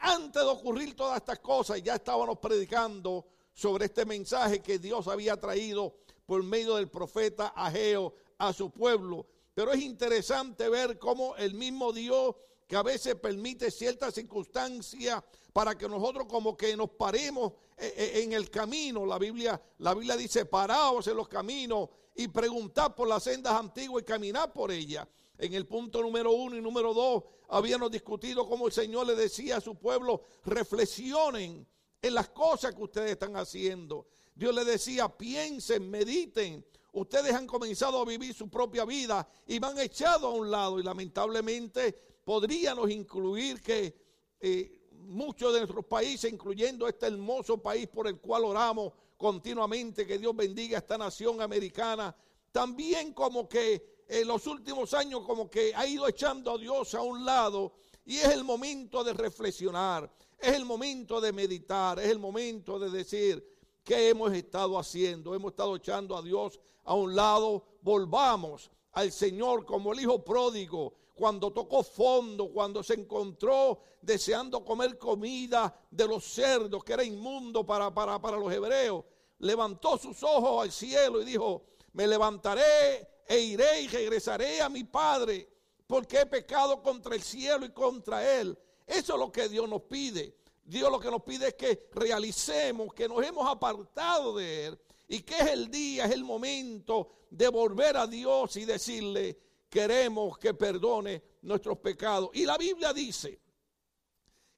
Antes 0.00 0.42
de 0.42 0.48
ocurrir 0.48 0.94
todas 0.94 1.16
estas 1.16 1.40
cosas, 1.40 1.82
ya 1.82 1.96
estábamos 1.96 2.38
predicando 2.38 3.26
sobre 3.52 3.86
este 3.86 4.04
mensaje 4.04 4.60
que 4.60 4.78
Dios 4.78 5.08
había 5.08 5.40
traído 5.40 5.96
por 6.24 6.42
medio 6.42 6.76
del 6.76 6.88
profeta 6.88 7.48
Ageo 7.48 8.14
a 8.38 8.52
su 8.52 8.70
pueblo. 8.70 9.26
Pero 9.54 9.72
es 9.72 9.80
interesante 9.80 10.68
ver 10.68 10.98
cómo 10.98 11.34
el 11.36 11.54
mismo 11.54 11.92
Dios 11.92 12.36
que 12.66 12.76
a 12.76 12.82
veces 12.82 13.14
permite 13.14 13.70
ciertas 13.70 14.14
circunstancias 14.14 15.22
para 15.52 15.76
que 15.76 15.88
nosotros 15.88 16.26
como 16.28 16.56
que 16.56 16.76
nos 16.76 16.90
paremos 16.90 17.52
eh, 17.76 17.94
eh, 17.96 18.22
en 18.22 18.32
el 18.32 18.50
camino. 18.50 19.06
La 19.06 19.18
Biblia, 19.18 19.60
la 19.78 19.94
Biblia 19.94 20.16
dice, 20.16 20.46
paraos 20.46 21.06
en 21.06 21.16
los 21.16 21.28
caminos 21.28 21.88
y 22.14 22.28
preguntad 22.28 22.94
por 22.94 23.08
las 23.08 23.22
sendas 23.22 23.52
antiguas 23.52 24.02
y 24.02 24.06
caminar 24.06 24.52
por 24.52 24.70
ellas. 24.72 25.06
En 25.38 25.54
el 25.54 25.66
punto 25.66 26.02
número 26.02 26.32
uno 26.32 26.56
y 26.56 26.62
número 26.62 26.92
dos 26.92 27.24
habíamos 27.48 27.90
discutido 27.90 28.48
cómo 28.48 28.66
el 28.66 28.72
Señor 28.72 29.06
le 29.06 29.14
decía 29.14 29.58
a 29.58 29.60
su 29.60 29.76
pueblo, 29.76 30.22
reflexionen 30.44 31.66
en 32.02 32.14
las 32.14 32.30
cosas 32.30 32.74
que 32.74 32.82
ustedes 32.82 33.12
están 33.12 33.36
haciendo. 33.36 34.08
Dios 34.34 34.54
le 34.54 34.64
decía, 34.64 35.08
piensen, 35.08 35.88
mediten. 35.88 36.64
Ustedes 36.92 37.34
han 37.34 37.46
comenzado 37.46 38.00
a 38.00 38.04
vivir 38.04 38.34
su 38.34 38.48
propia 38.48 38.84
vida 38.84 39.28
y 39.46 39.58
van 39.58 39.78
echado 39.78 40.28
a 40.28 40.30
un 40.30 40.50
lado 40.50 40.80
y 40.80 40.82
lamentablemente 40.82 42.15
podríamos 42.26 42.90
incluir 42.90 43.62
que 43.62 43.94
eh, 44.40 44.88
muchos 44.90 45.52
de 45.52 45.60
nuestros 45.60 45.84
países, 45.84 46.32
incluyendo 46.32 46.88
este 46.88 47.06
hermoso 47.06 47.56
país 47.56 47.86
por 47.86 48.08
el 48.08 48.18
cual 48.18 48.44
oramos 48.46 48.92
continuamente, 49.16 50.04
que 50.04 50.18
Dios 50.18 50.34
bendiga 50.34 50.76
a 50.76 50.80
esta 50.80 50.98
nación 50.98 51.40
americana, 51.40 52.16
también 52.50 53.12
como 53.12 53.48
que 53.48 54.02
en 54.08 54.26
los 54.26 54.44
últimos 54.48 54.92
años 54.92 55.20
como 55.20 55.48
que 55.48 55.72
ha 55.72 55.86
ido 55.86 56.08
echando 56.08 56.50
a 56.50 56.58
Dios 56.58 56.96
a 56.96 57.02
un 57.02 57.24
lado 57.24 57.74
y 58.04 58.16
es 58.16 58.28
el 58.30 58.42
momento 58.42 59.04
de 59.04 59.12
reflexionar, 59.12 60.12
es 60.40 60.52
el 60.52 60.64
momento 60.64 61.20
de 61.20 61.32
meditar, 61.32 62.00
es 62.00 62.10
el 62.10 62.18
momento 62.18 62.80
de 62.80 62.90
decir 62.90 63.56
qué 63.84 64.08
hemos 64.08 64.32
estado 64.32 64.76
haciendo, 64.80 65.32
hemos 65.32 65.52
estado 65.52 65.76
echando 65.76 66.16
a 66.16 66.22
Dios 66.22 66.58
a 66.82 66.94
un 66.94 67.14
lado, 67.14 67.64
volvamos 67.82 68.68
al 68.90 69.12
Señor 69.12 69.64
como 69.64 69.92
el 69.92 70.00
Hijo 70.00 70.24
pródigo 70.24 71.05
cuando 71.16 71.50
tocó 71.50 71.82
fondo, 71.82 72.52
cuando 72.52 72.82
se 72.82 72.92
encontró 72.92 73.80
deseando 74.02 74.62
comer 74.62 74.98
comida 74.98 75.74
de 75.90 76.06
los 76.06 76.24
cerdos, 76.24 76.84
que 76.84 76.92
era 76.92 77.02
inmundo 77.02 77.64
para, 77.64 77.92
para, 77.92 78.20
para 78.20 78.36
los 78.36 78.52
hebreos, 78.52 79.02
levantó 79.38 79.96
sus 79.96 80.22
ojos 80.22 80.62
al 80.62 80.70
cielo 80.70 81.22
y 81.22 81.24
dijo, 81.24 81.64
me 81.94 82.06
levantaré 82.06 83.08
e 83.26 83.40
iré 83.40 83.80
y 83.80 83.88
regresaré 83.88 84.60
a 84.60 84.68
mi 84.68 84.84
Padre, 84.84 85.48
porque 85.86 86.20
he 86.20 86.26
pecado 86.26 86.82
contra 86.82 87.14
el 87.14 87.22
cielo 87.22 87.64
y 87.64 87.70
contra 87.70 88.38
Él. 88.38 88.56
Eso 88.86 89.14
es 89.14 89.18
lo 89.18 89.32
que 89.32 89.48
Dios 89.48 89.66
nos 89.66 89.82
pide. 89.82 90.36
Dios 90.62 90.90
lo 90.90 91.00
que 91.00 91.10
nos 91.10 91.22
pide 91.22 91.48
es 91.48 91.54
que 91.54 91.88
realicemos, 91.94 92.92
que 92.92 93.08
nos 93.08 93.24
hemos 93.24 93.48
apartado 93.48 94.36
de 94.36 94.66
Él 94.66 94.78
y 95.08 95.20
que 95.20 95.36
es 95.36 95.46
el 95.46 95.70
día, 95.70 96.04
es 96.04 96.12
el 96.12 96.24
momento 96.24 97.08
de 97.30 97.48
volver 97.48 97.96
a 97.96 98.06
Dios 98.06 98.54
y 98.56 98.66
decirle, 98.66 99.45
queremos 99.76 100.38
que 100.38 100.54
perdone 100.54 101.22
nuestros 101.42 101.76
pecados. 101.76 102.30
Y 102.32 102.46
la 102.46 102.56
Biblia 102.56 102.94
dice 102.94 103.38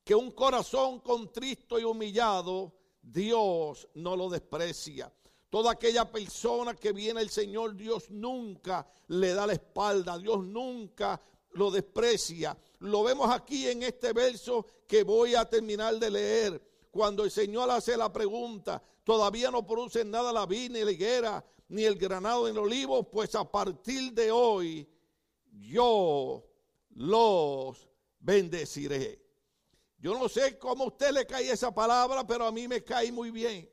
que 0.05 0.15
un 0.15 0.31
corazón 0.31 1.01
contristo 1.01 1.77
y 1.77 1.83
humillado, 1.83 2.73
Dios 3.03 3.89
no 3.95 4.15
lo 4.15 4.29
desprecia. 4.29 5.13
Toda 5.51 5.73
aquella 5.73 6.09
persona 6.09 6.77
que 6.77 6.93
viene 6.93 7.19
al 7.19 7.31
Señor, 7.31 7.75
Dios 7.75 8.13
nunca 8.13 8.89
le 9.09 9.35
da 9.35 9.45
la 9.45 9.55
espalda, 9.55 10.17
Dios 10.19 10.45
nunca 10.45 11.21
lo 11.55 11.73
desprecia. 11.73 12.57
Lo 12.79 13.03
vemos 13.03 13.29
aquí 13.29 13.67
en 13.67 13.83
este 13.83 14.13
verso 14.13 14.67
que 14.87 15.03
voy 15.03 15.35
a 15.35 15.47
terminar 15.47 15.97
de 15.97 16.13
leer. 16.13 16.63
Cuando 16.93 17.25
el 17.25 17.33
Señor 17.33 17.69
hace 17.73 17.97
la 17.97 18.13
pregunta, 18.13 18.81
todavía 19.03 19.51
no 19.51 19.67
producen 19.67 20.13
nada 20.13 20.33
la 20.33 20.47
vid, 20.47 20.71
ni 20.71 20.85
la 20.85 20.93
higuera, 20.93 21.45
ni 21.71 21.83
el 21.83 21.97
granado, 21.97 22.45
ni 22.45 22.53
el 22.53 22.59
olivo, 22.59 23.11
pues 23.11 23.35
a 23.35 23.51
partir 23.51 24.13
de 24.13 24.31
hoy 24.31 24.89
yo 25.61 26.45
los 26.91 27.89
bendeciré. 28.21 29.25
Yo 29.99 30.17
no 30.19 30.29
sé 30.29 30.59
cómo 30.59 30.85
a 30.85 30.89
usted 30.89 31.11
le 31.11 31.27
cae 31.27 31.51
esa 31.51 31.75
palabra, 31.75 32.27
pero 32.27 32.47
a 32.47 32.53
mí 32.53 32.69
me 32.69 32.85
cae 32.85 33.11
muy 33.11 33.31
bien. 33.31 33.69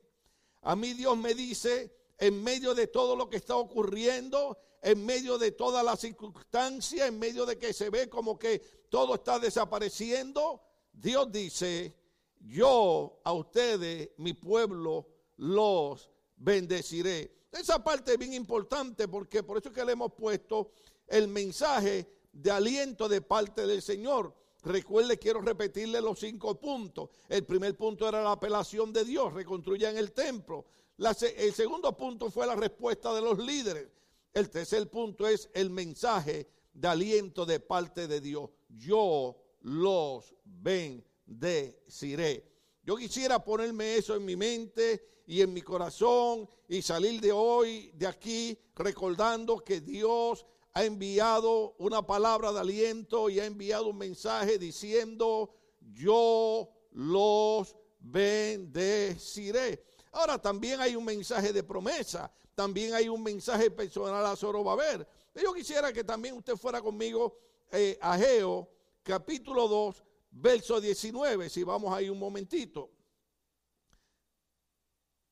A 0.62 0.74
mí 0.74 0.92
Dios 0.94 1.16
me 1.16 1.34
dice, 1.34 1.94
en 2.18 2.42
medio 2.42 2.74
de 2.74 2.88
todo 2.88 3.14
lo 3.14 3.30
que 3.30 3.36
está 3.36 3.56
ocurriendo, 3.56 4.58
en 4.82 5.04
medio 5.04 5.38
de 5.38 5.52
todas 5.52 5.84
las 5.84 6.00
circunstancias, 6.00 7.08
en 7.08 7.18
medio 7.18 7.46
de 7.46 7.58
que 7.58 7.72
se 7.72 7.90
ve 7.90 8.08
como 8.08 8.38
que 8.38 8.58
todo 8.88 9.14
está 9.14 9.38
desapareciendo, 9.38 10.62
Dios 10.92 11.30
dice, 11.30 11.94
yo 12.40 13.20
a 13.24 13.32
ustedes, 13.32 14.10
mi 14.16 14.32
pueblo, 14.32 15.06
los 15.36 16.10
bendeciré. 16.36 17.46
Esa 17.52 17.82
parte 17.82 18.12
es 18.12 18.18
bien 18.18 18.34
importante 18.34 19.08
porque 19.08 19.42
por 19.42 19.58
eso 19.58 19.68
es 19.68 19.74
que 19.74 19.84
le 19.84 19.92
hemos 19.92 20.12
puesto 20.12 20.72
el 21.08 21.28
mensaje 21.28 22.08
de 22.32 22.50
aliento 22.50 23.08
de 23.08 23.22
parte 23.22 23.66
del 23.66 23.82
Señor. 23.82 24.34
Recuerde, 24.62 25.18
quiero 25.18 25.40
repetirle 25.40 26.00
los 26.00 26.18
cinco 26.18 26.58
puntos. 26.58 27.10
El 27.28 27.44
primer 27.44 27.76
punto 27.76 28.08
era 28.08 28.22
la 28.22 28.32
apelación 28.32 28.92
de 28.92 29.04
Dios, 29.04 29.32
reconstruyan 29.32 29.96
el 29.96 30.12
templo. 30.12 30.66
el 30.98 31.54
segundo 31.54 31.96
punto 31.96 32.30
fue 32.30 32.46
la 32.46 32.56
respuesta 32.56 33.14
de 33.14 33.22
los 33.22 33.38
líderes. 33.38 33.88
El 34.32 34.50
tercer 34.50 34.90
punto 34.90 35.26
es 35.26 35.48
el 35.54 35.70
mensaje 35.70 36.48
de 36.74 36.88
aliento 36.88 37.46
de 37.46 37.60
parte 37.60 38.06
de 38.06 38.20
Dios. 38.20 38.50
Yo 38.68 39.36
los 39.62 40.34
bendeciré. 40.44 42.44
Yo 42.82 42.96
quisiera 42.96 43.42
ponerme 43.42 43.96
eso 43.96 44.14
en 44.14 44.24
mi 44.24 44.36
mente 44.36 45.22
y 45.26 45.40
en 45.40 45.52
mi 45.52 45.62
corazón 45.62 46.48
y 46.68 46.82
salir 46.82 47.20
de 47.20 47.32
hoy, 47.32 47.90
de 47.94 48.06
aquí, 48.06 48.58
recordando 48.74 49.58
que 49.58 49.80
Dios 49.80 50.46
ha 50.76 50.84
enviado 50.84 51.74
una 51.78 52.06
palabra 52.06 52.52
de 52.52 52.60
aliento 52.60 53.30
y 53.30 53.40
ha 53.40 53.46
enviado 53.46 53.86
un 53.86 53.96
mensaje 53.96 54.58
diciendo, 54.58 55.54
yo 55.80 56.68
los 56.90 57.74
bendeciré. 57.98 59.82
Ahora 60.12 60.36
también 60.38 60.78
hay 60.82 60.94
un 60.94 61.06
mensaje 61.06 61.50
de 61.54 61.62
promesa, 61.64 62.30
también 62.54 62.92
hay 62.92 63.08
un 63.08 63.22
mensaje 63.22 63.70
personal 63.70 64.26
a 64.26 64.36
Zorobabel. 64.36 65.06
Yo 65.34 65.54
quisiera 65.54 65.94
que 65.94 66.04
también 66.04 66.36
usted 66.36 66.56
fuera 66.56 66.82
conmigo 66.82 67.38
eh, 67.72 67.96
a 68.02 68.18
Geo, 68.18 68.68
capítulo 69.02 69.68
2, 69.68 70.04
verso 70.30 70.78
19, 70.78 71.48
si 71.48 71.62
vamos 71.62 71.90
ahí 71.90 72.10
un 72.10 72.18
momentito. 72.18 72.90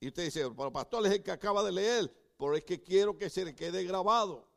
Y 0.01 0.09
usted 0.09 0.25
dice, 0.25 0.51
pero 0.57 0.73
pastor 0.73 1.07
es 1.07 1.13
el 1.13 1.23
que 1.23 1.33
acaba 1.33 1.63
de 1.63 1.73
leer, 1.73 2.35
pero 2.39 2.57
es 2.57 2.65
que 2.65 2.83
quiero 2.83 3.19
que 3.19 3.29
se 3.29 3.45
le 3.45 3.55
quede 3.55 3.85
grabado. 3.85 4.54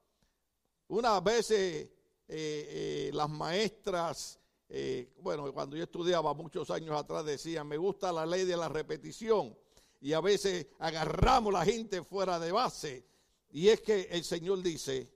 Unas 0.90 1.24
veces 1.24 1.84
eh, 1.86 1.90
eh, 2.30 3.12
las 3.14 3.30
maestras, 3.30 4.40
eh, 4.70 5.14
bueno, 5.22 5.52
cuando 5.54 5.76
yo 5.76 5.84
estudiaba 5.84 6.34
muchos 6.34 6.70
años 6.72 6.98
atrás 6.98 7.26
decían, 7.26 7.68
me 7.68 7.78
gusta 7.78 8.12
la 8.12 8.26
ley 8.26 8.46
de 8.46 8.58
la 8.58 8.70
repetición. 8.70 9.58
Y 10.00 10.14
a 10.14 10.22
veces 10.22 10.68
agarramos 10.80 11.52
la 11.52 11.66
gente 11.66 12.04
fuera 12.04 12.40
de 12.40 12.52
base. 12.52 13.06
Y 13.50 13.70
es 13.70 13.82
que 13.82 14.04
el 14.12 14.24
Señor 14.24 14.62
dice, 14.62 15.12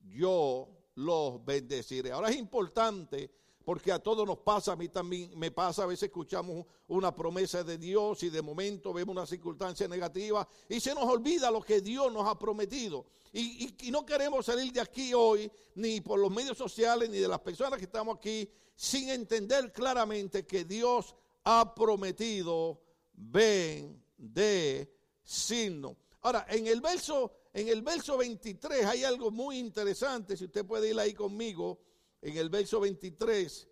yo 0.00 0.68
los 0.96 1.44
bendeciré. 1.44 2.12
Ahora 2.12 2.30
es 2.30 2.36
importante 2.36 3.30
porque 3.68 3.92
a 3.92 3.98
todos 3.98 4.26
nos 4.26 4.38
pasa, 4.38 4.72
a 4.72 4.76
mí 4.76 4.88
también 4.88 5.38
me 5.38 5.50
pasa, 5.50 5.82
a 5.82 5.86
veces 5.86 6.04
escuchamos 6.04 6.64
una 6.86 7.14
promesa 7.14 7.62
de 7.62 7.76
Dios 7.76 8.22
y 8.22 8.30
de 8.30 8.40
momento 8.40 8.94
vemos 8.94 9.14
una 9.14 9.26
circunstancia 9.26 9.86
negativa 9.86 10.48
y 10.70 10.80
se 10.80 10.94
nos 10.94 11.04
olvida 11.04 11.50
lo 11.50 11.60
que 11.60 11.82
Dios 11.82 12.10
nos 12.10 12.26
ha 12.26 12.38
prometido. 12.38 13.04
Y, 13.30 13.76
no 13.90 14.06
queremos 14.06 14.46
salir 14.46 14.72
de 14.72 14.80
aquí 14.80 15.12
hoy, 15.12 15.52
ni 15.74 16.00
por 16.00 16.18
los 16.18 16.30
medios 16.30 16.56
sociales, 16.56 17.10
ni 17.10 17.18
de 17.18 17.28
las 17.28 17.40
personas 17.40 17.78
que 17.78 17.84
estamos 17.84 18.16
aquí, 18.16 18.48
sin 18.74 19.10
entender 19.10 19.70
claramente 19.70 20.46
que 20.46 20.64
Dios 20.64 21.14
ha 21.44 21.74
prometido 21.74 22.80
bendecirnos. 23.12 25.94
Ahora, 26.22 26.46
en 26.48 26.68
el 26.68 26.80
verso, 26.80 27.32
en 27.52 27.68
el 27.68 27.82
verso 27.82 28.16
23 28.16 28.86
hay 28.86 29.04
algo 29.04 29.30
muy 29.30 29.58
interesante, 29.58 30.38
si 30.38 30.46
usted 30.46 30.64
puede 30.64 30.88
ir 30.88 30.98
ahí 30.98 31.12
conmigo 31.12 31.80
en 32.22 32.36
el 32.36 32.48
verso 32.48 32.80
23, 32.80 33.68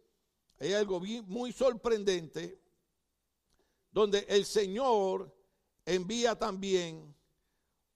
hay 0.61 0.73
algo 0.73 1.01
muy 1.27 1.53
sorprendente, 1.53 2.61
donde 3.91 4.27
el 4.29 4.45
Señor 4.45 5.35
envía 5.85 6.39
también 6.39 7.15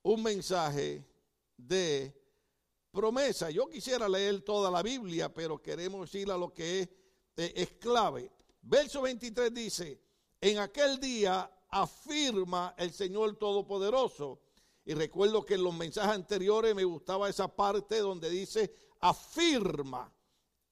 un 0.03 0.23
mensaje 0.23 1.05
de 1.57 2.15
promesa. 2.91 3.51
Yo 3.51 3.69
quisiera 3.69 4.09
leer 4.09 4.43
toda 4.43 4.71
la 4.71 4.83
Biblia, 4.83 5.33
pero 5.33 5.61
queremos 5.61 6.15
ir 6.15 6.31
a 6.31 6.39
lo 6.39 6.53
que 6.53 6.81
es, 6.81 6.89
eh, 7.37 7.53
es 7.55 7.73
clave. 7.73 8.31
Verso 8.63 9.03
23 9.03 9.53
dice, 9.53 10.01
en 10.41 10.59
aquel 10.59 10.99
día 10.99 11.51
afirma 11.69 12.75
el 12.79 12.93
Señor 12.93 13.37
Todopoderoso. 13.37 14.41
Y 14.85 14.95
recuerdo 14.95 15.45
que 15.45 15.55
en 15.55 15.65
los 15.65 15.75
mensajes 15.75 16.13
anteriores 16.13 16.75
me 16.75 16.85
gustaba 16.85 17.29
esa 17.29 17.55
parte 17.55 17.99
donde 17.99 18.31
dice 18.31 18.73
afirma 19.01 20.13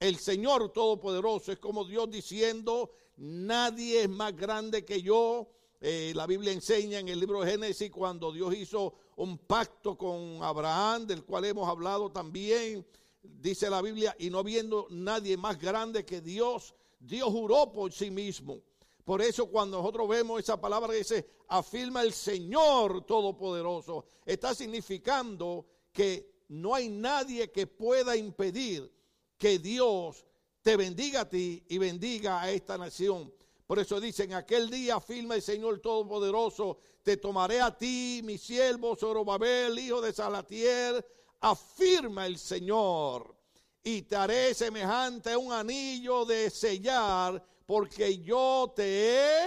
el 0.00 0.16
Señor 0.16 0.72
Todopoderoso. 0.72 1.52
Es 1.52 1.58
como 1.58 1.84
Dios 1.84 2.10
diciendo, 2.10 2.90
nadie 3.16 4.02
es 4.02 4.08
más 4.08 4.34
grande 4.36 4.84
que 4.84 5.02
yo. 5.02 5.48
Eh, 5.80 6.12
la 6.14 6.26
Biblia 6.26 6.52
enseña 6.52 6.98
en 6.98 7.08
el 7.08 7.20
libro 7.20 7.40
de 7.40 7.52
Génesis 7.52 7.90
cuando 7.90 8.32
Dios 8.32 8.54
hizo 8.54 8.94
un 9.16 9.38
pacto 9.38 9.96
con 9.96 10.42
Abraham, 10.42 11.06
del 11.06 11.24
cual 11.24 11.44
hemos 11.44 11.68
hablado 11.68 12.10
también, 12.10 12.86
dice 13.22 13.70
la 13.70 13.82
Biblia, 13.82 14.14
y 14.18 14.30
no 14.30 14.42
viendo 14.42 14.86
nadie 14.90 15.36
más 15.36 15.58
grande 15.58 16.04
que 16.04 16.20
Dios, 16.20 16.74
Dios 16.98 17.28
juró 17.28 17.72
por 17.72 17.92
sí 17.92 18.10
mismo. 18.10 18.60
Por 19.04 19.22
eso 19.22 19.46
cuando 19.46 19.78
nosotros 19.78 20.08
vemos 20.08 20.40
esa 20.40 20.60
palabra 20.60 20.90
que 20.90 20.98
dice, 20.98 21.28
afirma 21.48 22.02
el 22.02 22.12
Señor 22.12 23.04
Todopoderoso, 23.06 24.04
está 24.24 24.54
significando 24.54 25.66
que 25.92 26.44
no 26.48 26.74
hay 26.74 26.88
nadie 26.88 27.50
que 27.50 27.66
pueda 27.66 28.16
impedir 28.16 28.92
que 29.38 29.58
Dios 29.58 30.26
te 30.62 30.76
bendiga 30.76 31.22
a 31.22 31.28
ti 31.28 31.64
y 31.68 31.78
bendiga 31.78 32.42
a 32.42 32.50
esta 32.50 32.76
nación. 32.76 33.32
Por 33.66 33.78
eso 33.78 34.00
dice, 34.00 34.24
en 34.24 34.34
aquel 34.34 34.68
día 34.68 34.96
afirma 34.96 35.36
el 35.36 35.42
Señor 35.42 35.80
Todopoderoso, 35.80 36.78
te 37.02 37.16
tomaré 37.16 37.60
a 37.60 37.76
ti, 37.76 38.20
mi 38.24 38.36
siervo 38.36 38.96
Zorobabel, 38.96 39.78
hijo 39.78 40.00
de 40.00 40.12
Salatiel, 40.12 41.04
afirma 41.40 42.26
el 42.26 42.38
Señor, 42.38 43.34
y 43.82 44.02
te 44.02 44.16
haré 44.16 44.54
semejante 44.54 45.32
a 45.32 45.38
un 45.38 45.52
anillo 45.52 46.24
de 46.24 46.50
sellar, 46.50 47.42
porque 47.64 48.18
yo 48.18 48.72
te 48.74 49.16
he 49.16 49.46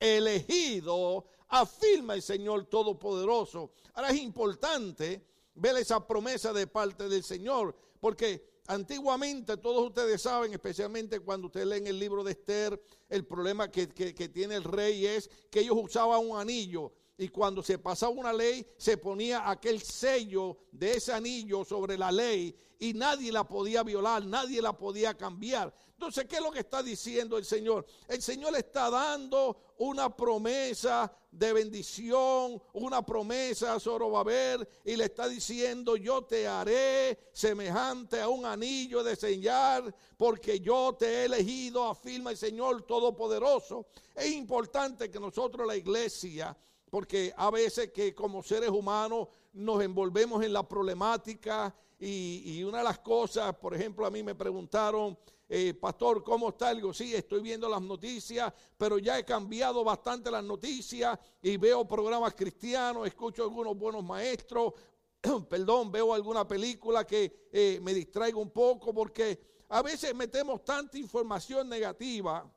elegido, 0.00 1.26
afirma 1.48 2.14
el 2.14 2.22
Señor 2.22 2.64
Todopoderoso. 2.66 3.72
Ahora 3.94 4.10
es 4.10 4.20
importante 4.20 5.24
ver 5.54 5.76
esa 5.76 6.04
promesa 6.06 6.52
de 6.52 6.66
parte 6.66 7.08
del 7.08 7.22
Señor, 7.22 7.76
porque 8.00 8.53
Antiguamente, 8.66 9.58
todos 9.58 9.86
ustedes 9.86 10.22
saben, 10.22 10.54
especialmente 10.54 11.20
cuando 11.20 11.48
ustedes 11.48 11.66
leen 11.66 11.86
el 11.86 11.98
libro 11.98 12.24
de 12.24 12.32
Esther, 12.32 12.80
el 13.10 13.26
problema 13.26 13.70
que, 13.70 13.86
tiene 13.86 14.54
el 14.54 14.64
rey 14.64 15.04
es 15.04 15.28
que 15.50 15.60
ellos 15.60 15.76
usaban 15.78 16.26
un 16.26 16.38
anillo 16.38 16.90
y 17.16 17.28
cuando 17.28 17.62
se 17.62 17.78
pasaba 17.78 18.12
una 18.12 18.32
ley 18.32 18.66
se 18.76 18.96
ponía 18.98 19.48
aquel 19.48 19.80
sello 19.80 20.58
de 20.72 20.94
ese 20.94 21.12
anillo 21.12 21.64
sobre 21.64 21.96
la 21.96 22.10
ley 22.10 22.56
y 22.78 22.92
nadie 22.92 23.30
la 23.30 23.46
podía 23.46 23.82
violar, 23.82 24.24
nadie 24.26 24.60
la 24.60 24.76
podía 24.76 25.14
cambiar. 25.14 25.72
Entonces, 25.92 26.26
¿qué 26.26 26.36
es 26.36 26.42
lo 26.42 26.50
que 26.50 26.58
está 26.58 26.82
diciendo 26.82 27.38
el 27.38 27.44
Señor? 27.44 27.86
El 28.08 28.20
Señor 28.20 28.54
está 28.56 28.90
dando 28.90 29.74
una 29.78 30.14
promesa 30.14 31.10
de 31.30 31.52
bendición, 31.52 32.60
una 32.72 33.04
promesa 33.06 33.74
a 33.74 33.80
Zorobabel 33.80 34.68
y 34.84 34.96
le 34.96 35.04
está 35.04 35.28
diciendo, 35.28 35.96
yo 35.96 36.22
te 36.22 36.46
haré 36.48 37.30
semejante 37.32 38.20
a 38.20 38.28
un 38.28 38.44
anillo 38.44 39.02
de 39.02 39.16
señal, 39.16 39.94
porque 40.16 40.60
yo 40.60 40.96
te 40.98 41.06
he 41.06 41.24
elegido, 41.24 41.84
afirma 41.84 42.32
el 42.32 42.36
Señor 42.36 42.82
Todopoderoso. 42.82 43.86
Es 44.14 44.32
importante 44.32 45.10
que 45.10 45.20
nosotros 45.20 45.66
la 45.66 45.76
iglesia 45.76 46.56
porque 46.94 47.34
a 47.36 47.50
veces 47.50 47.90
que 47.90 48.14
como 48.14 48.40
seres 48.40 48.70
humanos 48.70 49.26
nos 49.52 49.82
envolvemos 49.82 50.44
en 50.44 50.52
la 50.52 50.62
problemática 50.62 51.74
y, 51.98 52.62
una 52.62 52.78
de 52.78 52.84
las 52.84 53.00
cosas, 53.00 53.52
por 53.56 53.74
ejemplo, 53.74 54.06
a 54.06 54.12
mí 54.12 54.22
me 54.22 54.36
preguntaron, 54.36 55.18
eh, 55.48 55.74
pastor, 55.74 56.22
¿cómo 56.22 56.50
está? 56.50 56.72
Digo, 56.72 56.94
sí, 56.94 57.12
estoy 57.12 57.42
viendo 57.42 57.68
las 57.68 57.82
noticias, 57.82 58.52
pero 58.78 59.00
ya 59.00 59.18
he 59.18 59.24
cambiado 59.24 59.82
bastante 59.82 60.30
las 60.30 60.44
noticias 60.44 61.18
y 61.42 61.56
veo 61.56 61.84
programas 61.84 62.32
cristianos, 62.34 63.08
escucho 63.08 63.42
algunos 63.42 63.76
buenos 63.76 64.04
maestros, 64.04 64.74
perdón, 65.50 65.90
veo 65.90 66.14
alguna 66.14 66.46
película 66.46 67.04
que 67.04 67.48
eh, 67.50 67.80
me 67.82 67.92
distraigo 67.92 68.40
un 68.40 68.50
poco 68.50 68.94
porque 68.94 69.64
a 69.70 69.82
veces 69.82 70.14
metemos 70.14 70.64
tanta 70.64 70.96
información 70.96 71.68
negativa 71.68 72.48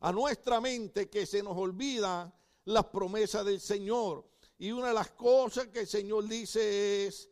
a 0.00 0.12
nuestra 0.12 0.62
mente 0.62 1.10
que 1.10 1.26
se 1.26 1.42
nos 1.42 1.58
olvida 1.58 2.32
las 2.68 2.84
promesas 2.86 3.46
del 3.46 3.60
Señor. 3.60 4.24
Y 4.58 4.72
una 4.72 4.88
de 4.88 4.94
las 4.94 5.10
cosas 5.12 5.68
que 5.68 5.80
el 5.80 5.86
Señor 5.86 6.28
dice 6.28 7.06
es, 7.06 7.30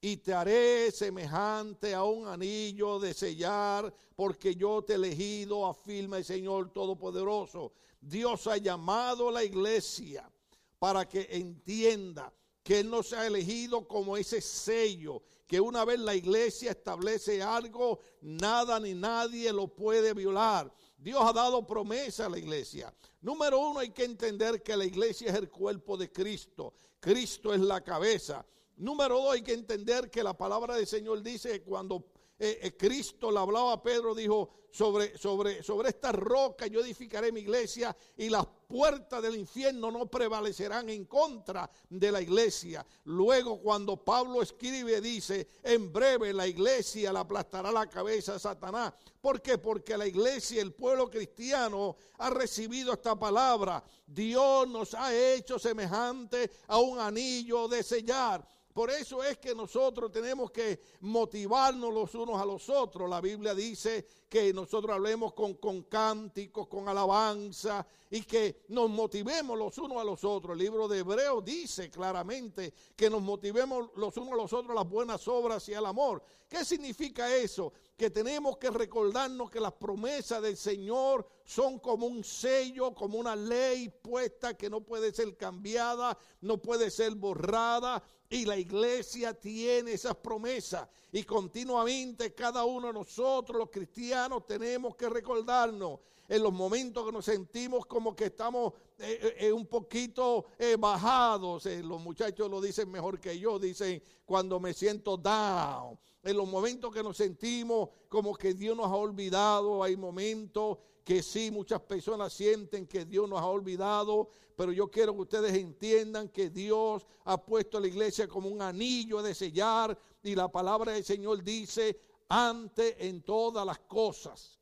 y 0.00 0.18
te 0.18 0.32
haré 0.32 0.92
semejante 0.92 1.94
a 1.94 2.04
un 2.04 2.28
anillo 2.28 3.00
de 3.00 3.12
sellar, 3.12 3.92
porque 4.14 4.54
yo 4.54 4.82
te 4.82 4.92
he 4.92 4.96
elegido, 4.96 5.66
afirma 5.66 6.18
el 6.18 6.24
Señor 6.24 6.72
Todopoderoso. 6.72 7.72
Dios 8.00 8.46
ha 8.46 8.56
llamado 8.56 9.30
a 9.30 9.32
la 9.32 9.44
iglesia 9.44 10.30
para 10.78 11.08
que 11.08 11.26
entienda 11.30 12.32
que 12.62 12.80
Él 12.80 12.90
nos 12.90 13.12
ha 13.12 13.26
elegido 13.26 13.88
como 13.88 14.16
ese 14.16 14.40
sello, 14.40 15.22
que 15.48 15.60
una 15.60 15.84
vez 15.84 15.98
la 15.98 16.14
iglesia 16.14 16.70
establece 16.70 17.42
algo, 17.42 17.98
nada 18.20 18.78
ni 18.78 18.94
nadie 18.94 19.52
lo 19.52 19.66
puede 19.66 20.14
violar. 20.14 20.72
Dios 20.98 21.22
ha 21.22 21.32
dado 21.32 21.64
promesa 21.64 22.26
a 22.26 22.28
la 22.28 22.38
iglesia. 22.38 22.92
Número 23.20 23.58
uno, 23.58 23.78
hay 23.78 23.90
que 23.90 24.04
entender 24.04 24.62
que 24.62 24.76
la 24.76 24.84
iglesia 24.84 25.30
es 25.30 25.36
el 25.36 25.48
cuerpo 25.48 25.96
de 25.96 26.10
Cristo. 26.10 26.74
Cristo 26.98 27.54
es 27.54 27.60
la 27.60 27.80
cabeza. 27.82 28.44
Número 28.76 29.20
dos, 29.20 29.34
hay 29.34 29.42
que 29.42 29.54
entender 29.54 30.10
que 30.10 30.22
la 30.22 30.36
palabra 30.36 30.74
del 30.76 30.86
Señor 30.86 31.22
dice 31.22 31.50
que 31.52 31.62
cuando 31.62 32.04
eh, 32.38 32.58
eh, 32.62 32.76
Cristo 32.76 33.30
le 33.30 33.38
hablaba 33.38 33.72
a 33.72 33.82
Pedro, 33.82 34.14
dijo, 34.14 34.50
sobre, 34.70 35.16
sobre, 35.18 35.62
sobre 35.62 35.88
esta 35.88 36.12
roca 36.12 36.66
yo 36.66 36.80
edificaré 36.80 37.32
mi 37.32 37.40
iglesia 37.40 37.96
y 38.16 38.28
las 38.28 38.46
puertas 38.68 39.22
del 39.22 39.34
infierno 39.34 39.90
no 39.90 40.06
prevalecerán 40.06 40.88
en 40.90 41.06
contra 41.06 41.68
de 41.88 42.12
la 42.12 42.20
iglesia. 42.20 42.86
Luego 43.04 43.60
cuando 43.60 43.96
Pablo 43.96 44.42
escribe 44.42 45.00
dice, 45.00 45.48
en 45.62 45.92
breve 45.92 46.32
la 46.32 46.46
iglesia 46.46 47.12
le 47.12 47.18
aplastará 47.18 47.72
la 47.72 47.88
cabeza 47.88 48.34
a 48.34 48.38
Satanás. 48.38 48.92
¿Por 49.20 49.42
qué? 49.42 49.58
Porque 49.58 49.96
la 49.96 50.06
iglesia, 50.06 50.62
el 50.62 50.72
pueblo 50.72 51.10
cristiano 51.10 51.96
ha 52.18 52.30
recibido 52.30 52.92
esta 52.92 53.18
palabra. 53.18 53.82
Dios 54.06 54.68
nos 54.68 54.94
ha 54.94 55.12
hecho 55.14 55.58
semejante 55.58 56.50
a 56.68 56.78
un 56.78 57.00
anillo 57.00 57.66
de 57.66 57.82
sellar. 57.82 58.46
Por 58.78 58.92
eso 58.92 59.24
es 59.24 59.38
que 59.38 59.56
nosotros 59.56 60.12
tenemos 60.12 60.52
que 60.52 60.78
motivarnos 61.00 61.92
los 61.92 62.14
unos 62.14 62.40
a 62.40 62.44
los 62.44 62.68
otros. 62.68 63.10
La 63.10 63.20
Biblia 63.20 63.52
dice 63.52 64.06
que 64.28 64.52
nosotros 64.52 64.94
hablemos 64.94 65.32
con, 65.32 65.82
cánticos, 65.82 66.68
con 66.68 66.88
alabanza 66.88 67.84
y 68.08 68.22
que 68.22 68.62
nos 68.68 68.88
motivemos 68.88 69.58
los 69.58 69.76
unos 69.78 69.98
a 70.00 70.04
los 70.04 70.22
otros. 70.22 70.52
El 70.52 70.60
libro 70.60 70.86
de 70.86 71.00
Hebreo 71.00 71.40
dice 71.40 71.90
claramente 71.90 72.72
que 72.94 73.10
nos 73.10 73.20
motivemos 73.20 73.90
los 73.96 74.16
unos 74.16 74.34
a 74.34 74.36
los 74.36 74.52
otros 74.52 74.72
las 74.72 74.88
buenas 74.88 75.26
obras 75.26 75.68
y 75.68 75.74
al 75.74 75.86
amor. 75.86 76.22
¿Qué 76.48 76.64
significa 76.64 77.34
eso? 77.34 77.72
Que 77.96 78.10
tenemos 78.10 78.58
que 78.58 78.70
recordarnos 78.70 79.50
que 79.50 79.60
las 79.60 79.72
promesas 79.72 80.40
del 80.40 80.56
Señor 80.56 81.26
son 81.44 81.78
como 81.78 82.06
un 82.06 82.22
sello, 82.24 82.94
como 82.94 83.18
una 83.18 83.34
ley 83.34 83.88
puesta 83.88 84.56
que 84.56 84.70
no 84.70 84.80
puede 84.80 85.12
ser 85.12 85.36
cambiada, 85.36 86.16
no 86.40 86.58
puede 86.58 86.90
ser 86.90 87.14
borrada. 87.16 88.02
Y 88.30 88.44
la 88.44 88.56
iglesia 88.56 89.32
tiene 89.32 89.92
esas 89.92 90.16
promesas. 90.16 90.88
Y 91.12 91.22
continuamente 91.24 92.34
cada 92.34 92.64
uno 92.64 92.88
de 92.88 92.92
nosotros, 92.92 93.58
los 93.58 93.70
cristianos, 93.70 94.46
tenemos 94.46 94.94
que 94.96 95.08
recordarnos 95.08 96.00
en 96.28 96.42
los 96.42 96.52
momentos 96.52 97.06
que 97.06 97.12
nos 97.12 97.24
sentimos 97.24 97.86
como 97.86 98.14
que 98.14 98.26
estamos 98.26 98.74
eh, 98.98 99.18
eh, 99.22 99.36
eh, 99.46 99.52
un 99.52 99.66
poquito 99.66 100.44
bajados. 100.78 101.64
los 101.64 102.00
muchachos 102.00 102.50
lo 102.50 102.60
dicen 102.60 102.90
mejor 102.90 103.18
que 103.18 103.38
yo, 103.38 103.58
dicen 103.58 104.02
cuando 104.26 104.60
me 104.60 104.74
siento 104.74 105.16
down. 105.16 105.98
En 106.22 106.36
los 106.36 106.46
momentos 106.46 106.92
que 106.92 107.02
nos 107.02 107.16
sentimos 107.16 107.88
como 108.08 108.34
que 108.34 108.52
Dios 108.52 108.76
nos 108.76 108.86
ha 108.86 108.96
olvidado, 108.96 109.82
hay 109.82 109.96
momentos 109.96 110.78
que 111.08 111.22
sí, 111.22 111.50
muchas 111.50 111.80
personas 111.80 112.34
sienten 112.34 112.86
que 112.86 113.06
Dios 113.06 113.26
nos 113.26 113.40
ha 113.40 113.46
olvidado, 113.46 114.28
pero 114.54 114.72
yo 114.72 114.90
quiero 114.90 115.14
que 115.14 115.22
ustedes 115.22 115.54
entiendan 115.54 116.28
que 116.28 116.50
Dios 116.50 117.06
ha 117.24 117.42
puesto 117.42 117.78
a 117.78 117.80
la 117.80 117.86
iglesia 117.86 118.28
como 118.28 118.50
un 118.50 118.60
anillo 118.60 119.22
de 119.22 119.34
sellar 119.34 119.98
y 120.22 120.34
la 120.34 120.52
palabra 120.52 120.92
del 120.92 121.02
Señor 121.02 121.42
dice, 121.42 121.98
ante 122.28 123.08
en 123.08 123.22
todas 123.22 123.64
las 123.64 123.78
cosas, 123.78 124.60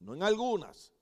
no 0.00 0.14
en 0.14 0.22
algunas, 0.22 0.92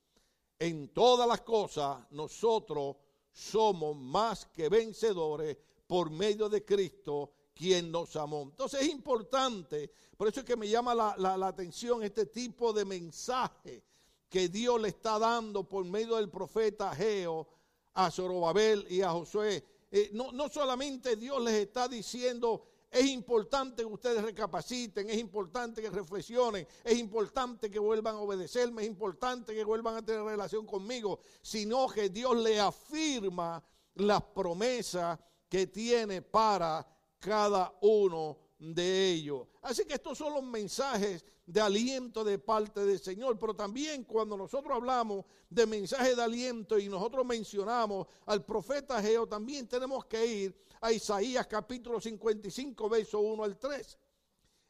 en 0.60 0.90
todas 0.90 1.26
las 1.26 1.40
cosas 1.40 2.06
nosotros 2.12 2.94
somos 3.32 3.96
más 3.96 4.46
que 4.46 4.68
vencedores 4.68 5.56
por 5.88 6.08
medio 6.08 6.48
de 6.48 6.64
Cristo 6.64 7.32
quien 7.52 7.90
nos 7.90 8.14
amó. 8.14 8.42
Entonces 8.42 8.82
es 8.82 8.90
importante, 8.90 9.90
por 10.16 10.28
eso 10.28 10.38
es 10.38 10.46
que 10.46 10.54
me 10.54 10.68
llama 10.68 10.94
la, 10.94 11.16
la 11.36 11.48
atención 11.48 12.04
este 12.04 12.26
tipo 12.26 12.72
de 12.72 12.84
mensaje 12.84 13.82
que 14.28 14.48
Dios 14.48 14.80
le 14.80 14.88
está 14.88 15.18
dando 15.18 15.68
por 15.68 15.84
medio 15.84 16.16
del 16.16 16.28
profeta 16.28 16.94
Geo 16.94 17.46
a 17.94 18.10
Zorobabel 18.10 18.86
y 18.90 19.02
a 19.02 19.10
Josué. 19.10 19.64
Eh, 19.90 20.10
no, 20.12 20.32
no 20.32 20.48
solamente 20.48 21.16
Dios 21.16 21.42
les 21.42 21.54
está 21.54 21.88
diciendo, 21.88 22.66
es 22.90 23.06
importante 23.06 23.82
que 23.82 23.88
ustedes 23.88 24.22
recapaciten, 24.22 25.10
es 25.10 25.18
importante 25.18 25.82
que 25.82 25.90
reflexionen, 25.90 26.66
es 26.84 26.98
importante 26.98 27.70
que 27.70 27.78
vuelvan 27.78 28.16
a 28.16 28.20
obedecerme, 28.20 28.82
es 28.82 28.88
importante 28.88 29.54
que 29.54 29.64
vuelvan 29.64 29.96
a 29.96 30.04
tener 30.04 30.22
relación 30.22 30.66
conmigo, 30.66 31.20
sino 31.42 31.88
que 31.88 32.08
Dios 32.08 32.36
le 32.36 32.60
afirma 32.60 33.62
las 33.94 34.22
promesas 34.22 35.18
que 35.48 35.66
tiene 35.66 36.22
para 36.22 36.86
cada 37.18 37.74
uno 37.80 38.45
de 38.58 39.10
ellos. 39.12 39.46
Así 39.62 39.84
que 39.84 39.94
estos 39.94 40.18
son 40.18 40.32
los 40.34 40.42
mensajes 40.42 41.24
de 41.44 41.60
aliento 41.60 42.24
de 42.24 42.38
parte 42.38 42.84
del 42.84 42.98
Señor, 42.98 43.38
pero 43.38 43.54
también 43.54 44.04
cuando 44.04 44.36
nosotros 44.36 44.74
hablamos 44.74 45.24
de 45.48 45.66
mensajes 45.66 46.16
de 46.16 46.22
aliento 46.22 46.78
y 46.78 46.88
nosotros 46.88 47.24
mencionamos 47.24 48.06
al 48.26 48.44
profeta 48.44 49.00
Geo, 49.00 49.26
también 49.26 49.68
tenemos 49.68 50.04
que 50.06 50.26
ir 50.26 50.56
a 50.80 50.92
Isaías 50.92 51.46
capítulo 51.46 52.00
55, 52.00 52.88
verso 52.88 53.20
1 53.20 53.44
al 53.44 53.58
3. 53.58 53.98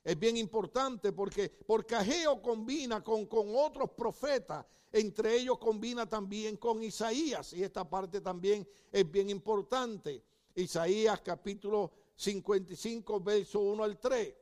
Es 0.05 0.19
bien 0.19 0.37
importante 0.37 1.13
porque, 1.13 1.49
porque 1.49 1.97
Ageo 1.97 2.41
combina 2.41 3.03
con, 3.03 3.27
con 3.27 3.49
otros 3.57 3.91
profetas, 3.91 4.65
entre 4.93 5.35
ellos 5.35 5.59
combina 5.59 6.09
también 6.09 6.57
con 6.59 6.81
Isaías, 6.83 7.53
y 7.55 7.65
esta 7.65 7.89
parte 7.89 8.21
también 8.21 8.69
es 8.93 9.11
bien 9.11 9.31
importante. 9.31 10.23
Isaías 10.55 11.21
capítulo 11.23 11.91
55, 12.17 13.21
verso 13.21 13.61
1 13.61 13.85
al 13.85 13.99
3. 13.99 14.35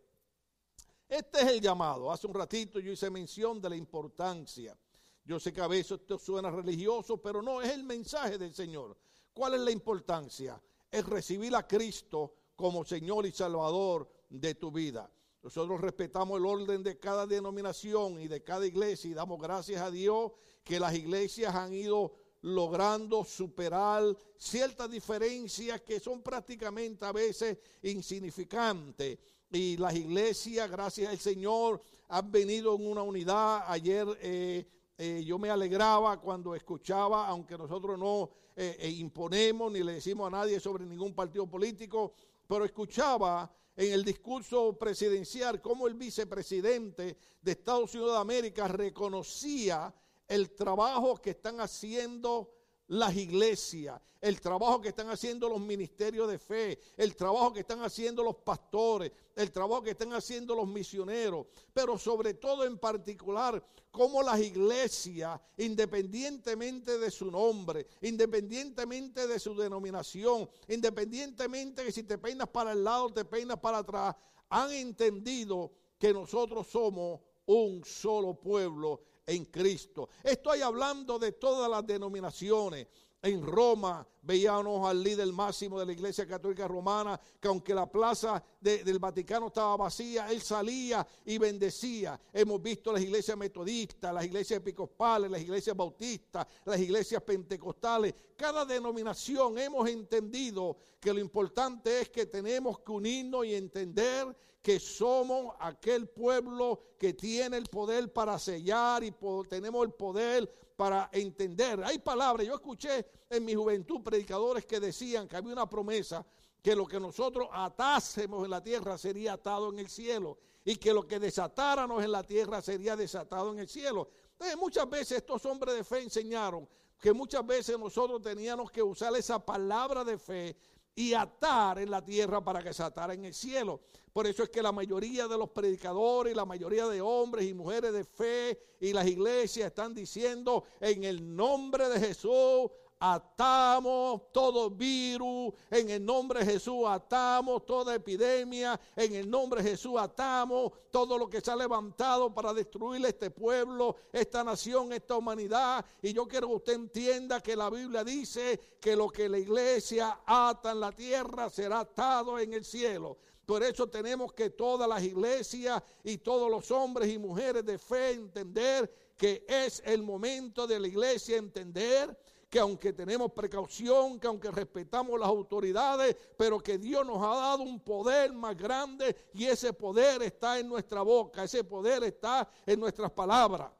Este 1.09 1.41
es 1.41 1.47
el 1.49 1.61
llamado. 1.61 2.11
Hace 2.11 2.27
un 2.27 2.35
ratito 2.35 2.81
yo 2.81 2.93
hice 2.93 3.11
mención 3.11 3.61
de 3.61 3.71
la 3.71 3.77
importancia. 3.77 4.77
Yo 5.25 5.41
sé 5.41 5.53
que 5.53 5.61
a 5.61 5.67
veces 5.67 6.01
esto 6.01 6.19
suena 6.19 6.51
religioso, 6.51 7.17
pero 7.17 7.43
no, 7.43 7.63
es 7.63 7.73
el 7.73 7.85
mensaje 7.85 8.39
del 8.39 8.55
Señor. 8.55 8.97
¿Cuál 9.33 9.55
es 9.55 9.61
la 9.61 9.71
importancia? 9.71 10.61
Es 10.91 11.05
recibir 11.07 11.55
a 11.57 11.67
Cristo 11.67 12.35
como 12.55 12.85
Señor 12.85 13.27
y 13.27 13.33
Salvador 13.33 14.09
de 14.29 14.55
tu 14.55 14.71
vida. 14.71 15.11
Nosotros 15.43 15.81
respetamos 15.81 16.39
el 16.39 16.47
orden 16.47 16.83
de 16.83 16.99
cada 16.99 17.27
denominación 17.27 18.21
y 18.21 18.29
de 18.29 18.43
cada 18.43 18.67
iglesia 18.67 19.11
y 19.11 19.15
damos 19.15 19.41
gracias 19.41 19.83
a 19.83 19.91
Dios 19.91 20.33
que 20.63 20.81
las 20.81 20.95
iglesias 20.95 21.55
han 21.55 21.75
ido 21.75 22.15
logrando 22.45 23.25
superar 23.25 24.05
ciertas 24.37 24.91
diferencias 24.91 25.81
que 25.81 25.99
son 25.99 26.21
prácticamente 26.21 27.07
a 27.07 27.13
veces 27.13 27.57
insignificantes. 27.83 29.19
Y 29.51 29.79
las 29.79 29.95
iglesias, 29.95 30.71
gracias 30.71 31.11
al 31.11 31.19
Señor, 31.19 31.81
han 32.09 32.31
venido 32.31 32.75
en 32.75 32.87
una 32.87 33.03
unidad. 33.03 33.65
Ayer 33.67 34.07
eh, 34.21 34.67
eh, 34.99 35.25
yo 35.25 35.39
me 35.39 35.49
alegraba 35.49 36.21
cuando 36.21 36.55
escuchaba, 36.55 37.27
aunque 37.29 37.57
nosotros 37.57 37.99
no 37.99 38.29
eh, 38.55 38.95
imponemos 38.99 39.73
ni 39.73 39.83
le 39.83 39.95
decimos 39.95 40.27
a 40.27 40.37
nadie 40.37 40.61
sobre 40.61 40.85
ningún 40.85 41.15
partido 41.15 41.47
político, 41.47 42.13
pero 42.47 42.67
escuchaba 42.67 43.51
en 43.75 43.91
el 43.91 44.05
discurso 44.05 44.77
presidencial 44.79 45.63
cómo 45.63 45.87
el 45.87 45.95
vicepresidente 45.95 47.17
de 47.41 47.53
Estados 47.53 47.95
Unidos 47.95 48.13
de 48.13 48.21
América 48.21 48.69
reconocía 48.69 49.95
el 50.29 50.55
trabajo 50.55 51.17
que 51.17 51.31
están 51.31 51.61
haciendo 51.61 52.51
las 52.89 53.17
iglesias, 53.17 54.01
el 54.21 54.41
trabajo 54.41 54.81
que 54.81 54.89
están 54.89 55.09
haciendo 55.11 55.49
los 55.49 55.61
ministerios 55.61 56.29
de 56.31 56.39
fe, 56.39 56.79
el 56.97 57.15
trabajo 57.15 57.53
que 57.53 57.61
están 57.61 57.83
haciendo 57.83 58.23
los 58.23 58.37
pastores, 58.37 59.13
el 59.37 59.51
trabajo 59.51 59.83
que 59.83 59.91
están 59.91 60.13
haciendo 60.13 60.55
los 60.55 60.67
misioneros, 60.67 61.47
pero 61.73 61.99
sobre 61.99 62.35
todo 62.35 62.65
en 62.65 62.79
particular 62.79 63.63
cómo 63.91 64.23
las 64.23 64.41
iglesias, 64.41 65.39
independientemente 65.59 66.99
de 66.99 67.11
su 67.11 67.31
nombre, 67.31 67.87
independientemente 68.03 69.27
de 69.27 69.39
su 69.39 69.55
denominación, 69.55 70.49
independientemente 70.69 71.85
de 71.85 71.93
si 71.93 72.03
te 72.03 72.19
peinas 72.19 72.49
para 72.49 72.73
el 72.73 72.83
lado, 72.83 73.13
te 73.13 73.25
peinas 73.25 73.59
para 73.61 73.79
atrás, 73.79 74.17
han 74.49 74.73
entendido 74.73 75.73
que 75.99 76.13
nosotros 76.13 76.67
somos 76.67 77.21
un 77.47 77.85
solo 77.85 78.35
pueblo 78.35 79.03
en 79.27 79.47
Cristo. 79.47 80.09
Estoy 80.23 80.61
hablando 80.61 81.19
de 81.19 81.33
todas 81.33 81.71
las 81.71 81.87
denominaciones. 81.87 82.87
En 83.23 83.41
Roma 83.41 84.07
veíamos 84.21 84.87
al 84.87 85.03
líder 85.03 85.33
máximo 85.33 85.81
de 85.81 85.87
la 85.87 85.93
Iglesia 85.93 86.27
Católica 86.27 86.69
Romana, 86.69 87.19
que 87.41 87.49
aunque 87.49 87.73
la 87.73 87.91
plaza 87.91 88.45
del 88.61 88.99
Vaticano 88.99 89.47
estaba 89.47 89.79
vacía, 89.79 90.31
él 90.31 90.43
salía 90.43 91.07
y 91.25 91.39
bendecía. 91.39 92.21
Hemos 92.35 92.61
visto 92.61 92.93
las 92.93 93.01
iglesias 93.01 93.39
metodistas, 93.39 94.13
las 94.13 94.27
iglesias 94.27 94.59
episcopales, 94.59 95.31
las 95.31 95.41
iglesias 95.41 95.75
bautistas, 95.75 96.47
las 96.67 96.79
iglesias 96.79 97.23
pentecostales. 97.23 98.15
Cada 98.37 98.67
denominación 98.67 99.59
hemos 99.59 99.89
entendido 99.89 100.77
que 101.01 101.15
lo 101.15 101.21
importante 101.21 102.03
es 102.03 102.11
que 102.11 102.27
tenemos 102.27 102.81
que 102.81 102.93
unirnos 102.93 103.47
y 103.47 103.55
entender 103.55 104.37
que 104.65 104.81
somos 104.81 105.55
aquel 105.61 106.09
pueblo 106.09 106.81
que 106.99 107.13
tiene 107.13 107.59
el 107.59 107.67
poder 107.67 108.11
para 108.11 108.39
sellar 108.39 109.05
y 109.05 109.15
tenemos 109.47 109.85
el 109.85 109.93
poder 109.93 110.51
para 110.75 111.11
entender. 111.13 111.85
Hay 111.85 111.99
palabras, 111.99 112.47
yo 112.47 112.55
escuché 112.55 113.05
en 113.29 113.45
mi 113.45 113.55
juventud 113.55 114.01
predicadores 114.03 114.65
que 114.65 114.81
decían 114.81 115.29
que 115.29 115.37
había 115.37 115.53
una 115.53 115.69
promesa 115.69 116.25
que 116.63 116.75
lo 116.75 116.87
que 116.87 116.99
nosotros 116.99 117.47
atásemos 117.53 118.43
en 118.43 118.53
la 118.53 118.63
tierra 118.63 118.97
sería 118.97 119.35
atado 119.35 119.69
en 119.69 119.81
el 119.81 119.91
cielo 119.91 120.39
y 120.65 120.77
que 120.77 120.95
lo 120.95 121.07
que 121.07 121.19
desatáramos 121.19 122.03
en 122.03 122.13
la 122.13 122.23
tierra 122.23 122.63
sería 122.63 122.97
desatado 122.97 123.53
en 123.53 123.59
el 123.59 123.69
cielo. 123.69 124.09
Entonces, 124.33 124.57
muchas 124.57 124.89
veces 124.89 125.19
estos 125.19 125.45
hombres 125.45 125.75
de 125.75 125.85
fe 125.85 126.01
enseñaron 126.01 126.67
que 126.99 127.13
muchas 127.13 127.47
veces 127.47 127.79
nosotros 127.79 128.23
teníamos 128.23 128.71
que 128.71 128.83
usar 128.83 129.15
esa 129.15 129.39
palabra 129.39 130.05
de 130.05 130.17
fe 130.17 130.57
y 130.95 131.15
atar 131.15 131.79
en 131.79 131.91
la 131.91 132.05
tierra 132.05 132.43
para 132.43 132.63
que 132.63 132.73
se 132.73 132.83
atara 132.83 133.15
en 133.15 133.25
el 133.25 133.35
cielo. 133.35 133.81
Por 134.13 134.27
eso 134.29 134.45
es 134.45 134.51
que 134.51 134.63
la 134.63 134.71
mayoría 134.71 135.27
de 135.27 135.37
los 135.37 135.51
predicadores, 135.51 136.37
la 136.37 136.45
mayoría 136.45 136.87
de 136.87 137.01
hombres 137.01 137.47
y 137.47 137.55
mujeres 137.55 137.93
de 137.93 138.05
fe 138.05 138.59
y 138.81 138.93
las 138.93 139.07
iglesias 139.07 139.67
están 139.67 139.93
diciendo 139.93 140.65
en 140.81 141.03
el 141.03 141.35
nombre 141.35 141.89
de 141.89 141.99
Jesús 141.99 142.71
atamos 143.07 144.33
todo 144.33 144.71
virus, 144.71 145.53
en 145.71 145.91
el 145.91 146.03
nombre 146.03 146.41
de 146.41 146.53
Jesús 146.53 146.85
atamos 146.87 147.67
toda 147.67 147.95
epidemia, 147.95 148.81
en 148.97 149.15
el 149.15 149.29
nombre 149.29 149.63
de 149.63 149.73
Jesús 149.73 149.97
atamos 149.99 150.73
todo 150.91 151.19
lo 151.19 151.29
que 151.29 151.43
se 151.43 151.51
ha 151.51 151.57
levantado 151.57 152.33
para 152.33 152.55
destruir 152.55 153.05
este 153.05 153.31
pueblo, 153.31 153.97
esta 154.11 154.43
nación, 154.43 154.91
esta 154.95 155.17
humanidad. 155.17 155.85
Y 156.01 156.15
yo 156.15 156.27
quiero 156.27 156.49
que 156.49 156.55
usted 156.55 156.73
entienda 156.73 157.43
que 157.43 157.55
la 157.55 157.69
Biblia 157.69 158.05
dice 158.05 158.59
que 158.81 158.97
lo 158.97 159.11
que 159.11 159.29
la 159.29 159.39
iglesia 159.39 160.21
ata 160.25 160.73
en 160.73 160.81
la 160.81 160.93
tierra 160.93 161.51
será 161.51 161.81
atado 161.81 162.39
en 162.39 162.55
el 162.55 162.65
cielo. 162.65 163.19
Por 163.45 163.63
eso 163.63 163.87
tenemos 163.87 164.33
que 164.33 164.49
todas 164.49 164.89
las 164.89 165.03
iglesias 165.03 165.83
y 166.03 166.17
todos 166.17 166.51
los 166.51 166.71
hombres 166.71 167.13
y 167.13 167.19
mujeres 167.19 167.67
de 167.67 167.77
fe 167.77 168.13
entender 168.13 168.91
que 169.19 169.45
es 169.47 169.83
el 169.85 170.03
momento 170.03 170.67
de 170.67 170.81
la 170.81 170.89
iglesia 170.89 171.37
entender 171.37 172.17
que 172.55 172.61
aunque 172.61 172.93
tenemos 172.93 173.33
precaución, 173.33 174.21
que 174.21 174.29
aunque 174.29 174.49
respetamos 174.49 175.19
las 175.19 175.29
autoridades, 175.29 176.17
pero 176.37 176.61
que 176.61 176.79
Dios 176.79 177.05
nos 177.05 177.21
ha 177.21 177.35
dado 177.35 177.65
un 177.65 177.81
poder 177.81 178.33
más 178.33 178.57
grande 178.57 179.17
y 179.33 179.47
ese 179.47 179.73
poder 179.73 180.23
está 180.23 180.61
en 180.61 180.69
nuestra 180.69 181.03
boca, 181.03 181.43
ese 181.43 181.65
poder 181.65 182.05
está 182.05 182.49
en 182.65 182.79
nuestras 182.79 183.11
palabras. 183.11 183.73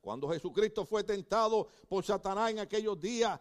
Cuando 0.00 0.26
Jesucristo 0.30 0.86
fue 0.86 1.04
tentado 1.04 1.68
por 1.86 2.02
Satanás 2.02 2.50
en 2.52 2.60
aquellos 2.60 2.98
días, 2.98 3.38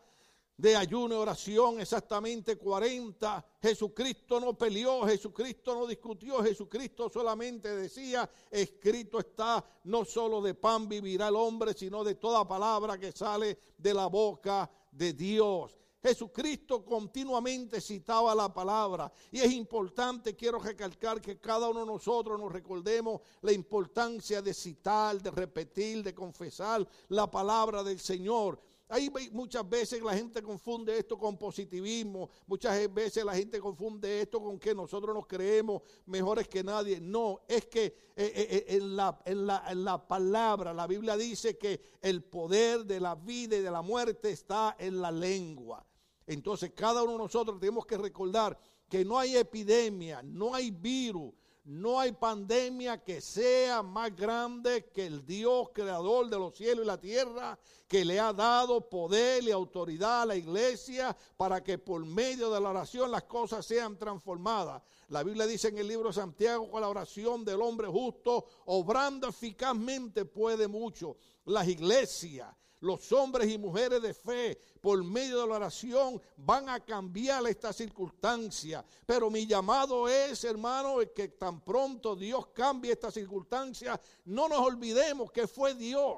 de 0.57 0.75
ayuno 0.75 1.15
y 1.15 1.17
oración, 1.17 1.79
exactamente 1.81 2.57
40. 2.57 3.45
Jesucristo 3.61 4.39
no 4.39 4.57
peleó, 4.57 5.05
Jesucristo 5.05 5.75
no 5.75 5.85
discutió, 5.85 6.41
Jesucristo 6.43 7.09
solamente 7.09 7.75
decía, 7.75 8.29
escrito 8.49 9.19
está, 9.19 9.63
no 9.85 10.05
solo 10.05 10.41
de 10.41 10.53
pan 10.53 10.87
vivirá 10.87 11.27
el 11.27 11.35
hombre, 11.35 11.73
sino 11.73 12.03
de 12.03 12.15
toda 12.15 12.47
palabra 12.47 12.97
que 12.97 13.11
sale 13.11 13.57
de 13.77 13.93
la 13.93 14.07
boca 14.07 14.69
de 14.91 15.13
Dios. 15.13 15.77
Jesucristo 16.01 16.85
continuamente 16.85 17.81
citaba 17.81 18.35
la 18.35 18.53
palabra 18.53 19.11
y 19.31 19.39
es 19.39 19.51
importante, 19.51 20.35
quiero 20.35 20.59
recalcar 20.59 21.19
que 21.19 21.39
cada 21.39 21.67
uno 21.67 21.79
de 21.79 21.87
nosotros 21.87 22.39
nos 22.39 22.51
recordemos 22.51 23.21
la 23.41 23.51
importancia 23.51 24.39
de 24.39 24.53
citar, 24.53 25.19
de 25.19 25.31
repetir, 25.31 26.03
de 26.03 26.13
confesar 26.13 26.87
la 27.09 27.29
palabra 27.29 27.83
del 27.83 27.99
Señor 27.99 28.61
Ahí 28.87 29.11
muchas 29.31 29.67
veces 29.67 30.01
la 30.01 30.13
gente 30.13 30.43
confunde 30.43 30.97
esto 30.97 31.17
con 31.17 31.37
positivismo, 31.37 32.29
muchas 32.45 32.93
veces 32.93 33.25
la 33.25 33.33
gente 33.33 33.59
confunde 33.59 34.21
esto 34.21 34.39
con 34.39 34.59
que 34.59 34.75
nosotros 34.75 35.15
nos 35.15 35.25
creemos 35.25 35.81
mejores 36.05 36.47
que 36.47 36.63
nadie. 36.63 37.01
No, 37.01 37.41
es 37.47 37.65
que 37.65 37.85
eh, 37.85 37.95
eh, 38.15 38.33
eh, 38.35 38.65
en, 38.69 38.95
la, 38.95 39.19
en, 39.25 39.47
la, 39.47 39.63
en 39.69 39.83
la 39.83 40.07
palabra, 40.07 40.71
la 40.71 40.85
Biblia 40.85 41.17
dice 41.17 41.57
que 41.57 41.81
el 41.99 42.23
poder 42.23 42.85
de 42.85 42.99
la 42.99 43.15
vida 43.15 43.57
y 43.57 43.61
de 43.61 43.71
la 43.71 43.81
muerte 43.81 44.29
está 44.29 44.75
en 44.77 45.01
la 45.01 45.11
lengua. 45.11 45.83
Entonces 46.27 46.71
cada 46.75 47.01
uno 47.01 47.13
de 47.13 47.17
nosotros 47.19 47.59
tenemos 47.59 47.87
que 47.87 47.97
recordar 47.97 48.57
que 48.87 49.03
no 49.03 49.17
hay 49.17 49.35
epidemia, 49.35 50.21
no 50.23 50.53
hay 50.53 50.69
virus, 50.69 51.33
no 51.65 51.99
hay 51.99 52.11
pandemia 52.11 53.03
que 53.03 53.21
sea 53.21 53.81
más 53.81 54.15
grande 54.15 54.85
que 54.93 55.07
el 55.07 55.25
Dios 55.25 55.69
creador 55.73 56.29
de 56.29 56.37
los 56.37 56.55
cielos 56.55 56.83
y 56.83 56.87
la 56.87 56.99
tierra, 56.99 57.57
que 57.87 58.05
le 58.05 58.19
ha 58.19 58.31
dado 58.33 58.87
poder 58.87 59.43
y 59.43 59.51
autoridad 59.51 60.21
a 60.21 60.25
la 60.27 60.35
iglesia 60.35 61.15
para 61.37 61.63
que 61.63 61.79
por 61.79 62.05
medio 62.05 62.51
de 62.51 62.61
la 62.61 62.69
oración 62.69 63.09
las 63.09 63.23
cosas 63.23 63.65
sean 63.65 63.97
transformadas. 63.97 64.83
La 65.09 65.23
Biblia 65.23 65.47
dice 65.47 65.69
en 65.69 65.79
el 65.79 65.87
libro 65.87 66.09
de 66.09 66.13
Santiago 66.13 66.69
con 66.69 66.81
la 66.81 66.89
oración 66.89 67.43
del 67.43 67.61
hombre 67.61 67.87
justo, 67.87 68.45
obrando 68.65 69.27
eficazmente 69.27 70.25
puede 70.25 70.67
mucho. 70.67 71.17
Las 71.45 71.67
iglesias 71.67 72.47
los 72.79 73.11
hombres 73.11 73.49
y 73.51 73.57
mujeres 73.57 74.01
de 74.01 74.13
fe, 74.13 74.57
por 74.81 75.03
medio 75.03 75.41
de 75.41 75.47
la 75.47 75.55
oración, 75.55 76.21
van 76.37 76.69
a 76.69 76.79
cambiar 76.79 77.45
esta 77.47 77.73
circunstancia. 77.73 78.85
Pero 79.05 79.29
mi 79.29 79.45
llamado 79.45 80.07
es, 80.07 80.43
hermano, 80.43 80.97
que 81.13 81.29
tan 81.29 81.61
pronto 81.61 82.15
Dios 82.15 82.47
cambie 82.47 82.91
esta 82.91 83.11
circunstancia, 83.11 83.99
no 84.25 84.47
nos 84.47 84.59
olvidemos 84.59 85.31
que 85.31 85.47
fue 85.47 85.73
Dios. 85.73 86.17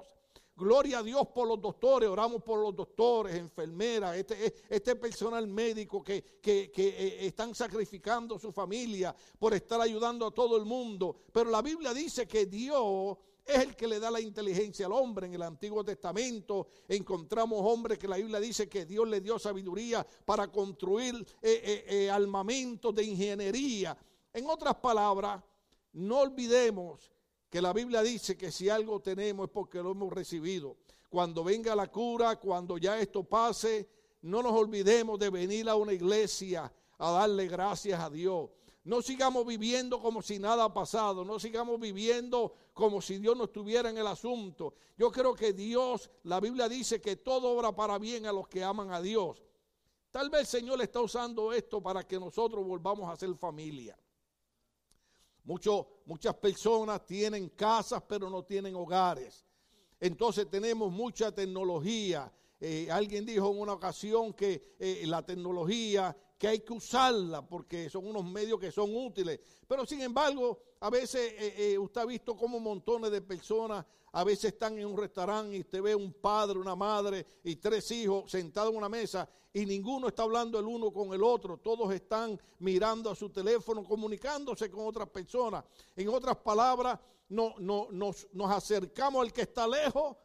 Gloria 0.57 0.99
a 0.99 1.03
Dios 1.03 1.27
por 1.27 1.47
los 1.47 1.61
doctores, 1.61 2.09
oramos 2.09 2.41
por 2.41 2.59
los 2.59 2.75
doctores, 2.75 3.35
enfermeras, 3.35 4.17
este, 4.17 4.55
este 4.67 4.95
personal 4.95 5.45
médico 5.45 6.03
que, 6.03 6.39
que, 6.41 6.71
eh, 6.75 7.27
están 7.27 7.53
sacrificando 7.53 8.39
su 8.39 8.51
familia 8.51 9.15
por 9.37 9.53
estar 9.53 9.79
ayudando 9.79 10.25
a 10.25 10.31
todo 10.31 10.57
el 10.57 10.65
mundo. 10.65 11.15
Pero 11.31 11.51
la 11.51 11.61
Biblia 11.61 11.93
dice 11.93 12.27
que 12.27 12.47
Dios 12.47 13.17
es 13.47 13.59
el 13.59 13.75
que 13.75 13.87
le 13.87 13.99
da 13.99 14.11
la 14.11 14.19
inteligencia 14.19 14.85
al 14.85 14.91
hombre. 14.91 15.27
En 15.27 15.33
el 15.33 15.41
Antiguo 15.41 15.83
Testamento 15.83 16.67
encontramos 16.87 17.59
hombres 17.63 17.97
que 17.97 18.07
la 18.07 18.17
Biblia 18.17 18.39
dice 18.39 18.67
que 18.67 18.85
Dios 18.85 19.07
le 19.07 19.21
dio 19.21 19.39
sabiduría 19.39 20.05
para 20.25 20.51
construir 20.51 21.15
eh, 21.41 21.61
eh, 21.63 21.85
eh, 21.87 22.09
armamentos 22.11 22.93
de 22.93 23.03
ingeniería. 23.03 23.97
En 24.33 24.49
otras 24.49 24.75
palabras, 24.75 25.41
no 25.93 26.19
olvidemos 26.19 27.11
que 27.49 27.61
la 27.61 27.71
Biblia 27.73 28.01
dice 28.01 28.37
que 28.37 28.51
si 28.51 28.69
algo 28.69 28.99
tenemos 28.99 29.47
es 29.47 29.51
porque 29.53 29.81
lo 29.81 29.91
hemos 29.91 30.11
recibido. 30.11 30.77
Cuando 31.09 31.43
venga 31.43 31.75
la 31.75 31.87
cura, 31.87 32.35
cuando 32.35 32.77
ya 32.77 32.99
esto 32.99 33.23
pase, 33.23 33.89
no 34.23 34.43
nos 34.43 34.51
olvidemos 34.51 35.17
de 35.17 35.29
venir 35.29 35.69
a 35.69 35.75
una 35.75 35.93
iglesia 35.93 36.71
a 36.97 37.11
darle 37.11 37.47
gracias 37.47 37.99
a 37.99 38.09
Dios. 38.09 38.49
No 38.87 39.01
sigamos 39.01 39.45
viviendo 39.45 39.99
como 39.99 40.21
si 40.21 40.39
nada 40.39 40.63
ha 40.63 40.73
pasado, 40.73 41.25
no 41.25 41.41
sigamos 41.41 41.77
viviendo 41.77 42.53
como 42.73 43.01
si 43.01 43.17
Dios 43.17 43.35
no 43.35 43.43
estuviera 43.43 43.89
en 43.89 43.97
el 43.97 44.07
asunto. 44.07 44.75
Yo 44.97 45.11
creo 45.11 45.35
que 45.35 45.51
Dios, 45.51 46.09
la 46.23 46.39
Biblia 46.39 46.69
dice 46.69 47.01
que 47.01 47.17
todo 47.17 47.49
obra 47.49 47.75
para 47.75 47.97
bien 47.97 48.25
a 48.27 48.31
los 48.31 48.47
que 48.47 48.63
aman 48.63 48.93
a 48.93 49.01
Dios. 49.01 49.43
Tal 50.09 50.29
vez 50.29 50.39
el 50.39 50.47
Señor 50.47 50.81
está 50.81 51.01
usando 51.01 51.51
esto 51.51 51.83
para 51.83 52.07
que 52.07 52.17
nosotros 52.17 52.65
volvamos 52.65 53.11
a 53.11 53.17
ser 53.17 53.35
familia. 53.35 53.99
muchas 55.43 56.35
personas 56.35 57.05
tienen 57.05 57.49
casas 57.49 58.01
pero 58.07 58.29
no 58.29 58.45
tienen 58.45 58.73
hogares. 58.73 59.45
Entonces 59.99 60.49
tenemos 60.49 60.93
mucha 60.93 61.35
tecnología. 61.35 62.31
Eh, 62.57 62.87
alguien 62.89 63.25
dijo 63.25 63.51
en 63.51 63.59
una 63.59 63.73
ocasión 63.73 64.33
que 64.33 64.77
eh, 64.79 65.03
la 65.07 65.25
tecnología 65.25 66.15
que 66.37 66.47
hay 66.47 66.59
que 66.59 66.73
usarla 66.73 67.47
porque 67.47 67.89
son 67.89 68.07
unos 68.07 68.23
medios 68.25 68.59
que 68.59 68.71
son 68.71 68.95
útiles. 68.95 69.39
Pero 69.67 69.85
sin 69.85 70.01
embargo, 70.01 70.59
a 70.79 70.89
veces 70.89 71.33
eh, 71.37 71.73
eh, 71.73 71.77
usted 71.77 72.01
ha 72.01 72.05
visto 72.05 72.35
como 72.35 72.59
montones 72.59 73.11
de 73.11 73.21
personas 73.21 73.85
a 74.17 74.23
veces 74.23 74.53
están 74.53 74.77
en 74.79 74.87
un 74.87 74.97
restaurante 74.97 75.55
y 75.55 75.59
usted 75.59 75.79
ve 75.79 75.93
un 75.93 76.13
padre, 76.13 76.57
una 76.57 76.75
madre 76.75 77.25
y 77.43 77.57
tres 77.57 77.91
hijos 77.91 78.31
sentados 78.31 78.71
en 78.71 78.77
una 78.77 78.89
mesa 78.89 79.29
y 79.53 79.65
ninguno 79.65 80.07
está 80.07 80.23
hablando 80.23 80.57
el 80.59 80.65
uno 80.65 80.91
con 80.91 81.13
el 81.13 81.23
otro. 81.23 81.57
Todos 81.57 81.93
están 81.93 82.39
mirando 82.59 83.11
a 83.11 83.15
su 83.15 83.29
teléfono, 83.29 83.83
comunicándose 83.83 84.71
con 84.71 84.87
otras 84.87 85.09
personas. 85.09 85.63
En 85.95 86.09
otras 86.09 86.37
palabras, 86.37 86.99
no, 87.29 87.55
no, 87.59 87.89
nos, 87.91 88.27
nos 88.33 88.49
acercamos 88.49 89.23
al 89.23 89.33
que 89.33 89.41
está 89.41 89.67
lejos 89.67 90.15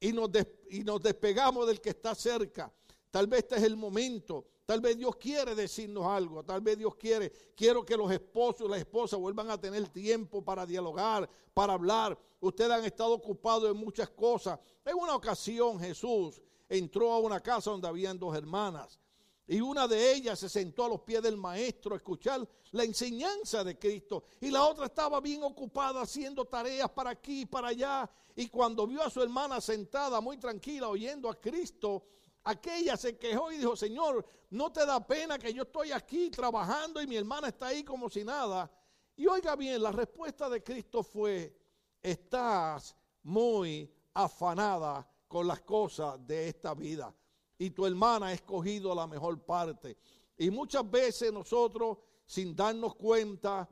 y 0.00 0.12
nos, 0.12 0.30
y 0.70 0.80
nos 0.80 1.02
despegamos 1.02 1.66
del 1.66 1.80
que 1.80 1.90
está 1.90 2.14
cerca. 2.14 2.72
Tal 3.10 3.26
vez 3.26 3.44
este 3.44 3.56
es 3.56 3.62
el 3.62 3.76
momento. 3.76 4.46
Tal 4.66 4.80
vez 4.80 4.98
Dios 4.98 5.14
quiere 5.14 5.54
decirnos 5.54 6.04
algo. 6.04 6.42
Tal 6.42 6.60
vez 6.60 6.76
Dios 6.76 6.96
quiere. 6.96 7.30
Quiero 7.54 7.86
que 7.86 7.96
los 7.96 8.10
esposos 8.10 8.66
y 8.66 8.70
las 8.70 8.80
esposas 8.80 9.18
vuelvan 9.20 9.48
a 9.48 9.60
tener 9.60 9.88
tiempo 9.88 10.44
para 10.44 10.66
dialogar, 10.66 11.30
para 11.54 11.74
hablar. 11.74 12.18
Ustedes 12.40 12.72
han 12.72 12.84
estado 12.84 13.14
ocupados 13.14 13.70
en 13.70 13.76
muchas 13.76 14.10
cosas. 14.10 14.58
En 14.84 14.96
una 14.96 15.14
ocasión 15.14 15.78
Jesús 15.78 16.42
entró 16.68 17.12
a 17.12 17.20
una 17.20 17.38
casa 17.38 17.70
donde 17.70 17.86
habían 17.86 18.18
dos 18.18 18.36
hermanas. 18.36 18.98
Y 19.46 19.60
una 19.60 19.86
de 19.86 20.12
ellas 20.12 20.40
se 20.40 20.48
sentó 20.48 20.84
a 20.84 20.88
los 20.88 21.02
pies 21.02 21.22
del 21.22 21.36
maestro 21.36 21.94
a 21.94 21.98
escuchar 21.98 22.46
la 22.72 22.82
enseñanza 22.82 23.62
de 23.62 23.78
Cristo. 23.78 24.24
Y 24.40 24.50
la 24.50 24.64
otra 24.64 24.86
estaba 24.86 25.20
bien 25.20 25.44
ocupada 25.44 26.02
haciendo 26.02 26.44
tareas 26.44 26.90
para 26.90 27.10
aquí 27.10 27.42
y 27.42 27.46
para 27.46 27.68
allá. 27.68 28.10
Y 28.34 28.48
cuando 28.48 28.84
vio 28.88 29.00
a 29.04 29.10
su 29.10 29.22
hermana 29.22 29.60
sentada 29.60 30.20
muy 30.20 30.38
tranquila 30.38 30.88
oyendo 30.88 31.30
a 31.30 31.40
Cristo, 31.40 32.02
aquella 32.46 32.96
se 32.96 33.18
quejó 33.18 33.50
y 33.50 33.58
dijo, 33.58 33.76
Señor, 33.76 34.24
¿no 34.50 34.72
te 34.72 34.86
da 34.86 35.04
pena 35.04 35.38
que 35.38 35.52
yo 35.52 35.64
estoy 35.64 35.90
aquí 35.90 36.30
trabajando 36.30 37.02
y 37.02 37.06
mi 37.06 37.16
hermana 37.16 37.48
está 37.48 37.66
ahí 37.66 37.82
como 37.82 38.08
si 38.08 38.24
nada? 38.24 38.70
Y 39.16 39.26
oiga 39.26 39.56
bien, 39.56 39.82
la 39.82 39.90
respuesta 39.90 40.48
de 40.48 40.62
Cristo 40.62 41.02
fue, 41.02 41.54
estás 42.00 42.96
muy 43.24 43.92
afanada 44.14 45.08
con 45.26 45.46
las 45.46 45.60
cosas 45.62 46.24
de 46.24 46.48
esta 46.48 46.72
vida 46.74 47.12
y 47.58 47.70
tu 47.70 47.84
hermana 47.84 48.26
ha 48.26 48.32
escogido 48.32 48.94
la 48.94 49.08
mejor 49.08 49.44
parte. 49.44 49.98
Y 50.38 50.50
muchas 50.50 50.88
veces 50.88 51.32
nosotros, 51.32 51.98
sin 52.24 52.54
darnos 52.54 52.94
cuenta, 52.94 53.68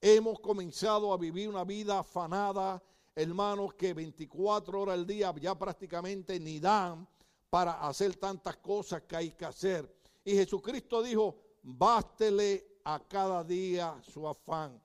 hemos 0.00 0.38
comenzado 0.40 1.14
a 1.14 1.16
vivir 1.16 1.48
una 1.48 1.64
vida 1.64 2.00
afanada, 2.00 2.82
hermanos, 3.14 3.72
que 3.74 3.94
24 3.94 4.82
horas 4.82 4.94
al 4.94 5.06
día 5.06 5.34
ya 5.40 5.56
prácticamente 5.56 6.38
ni 6.38 6.60
dan 6.60 7.08
para 7.50 7.86
hacer 7.86 8.16
tantas 8.16 8.56
cosas 8.56 9.02
que 9.02 9.16
hay 9.16 9.30
que 9.32 9.44
hacer. 9.44 9.92
Y 10.24 10.32
Jesucristo 10.34 11.02
dijo, 11.02 11.36
bástele 11.62 12.80
a 12.84 12.98
cada 13.00 13.42
día 13.44 14.00
su 14.02 14.26
afán. 14.26 14.80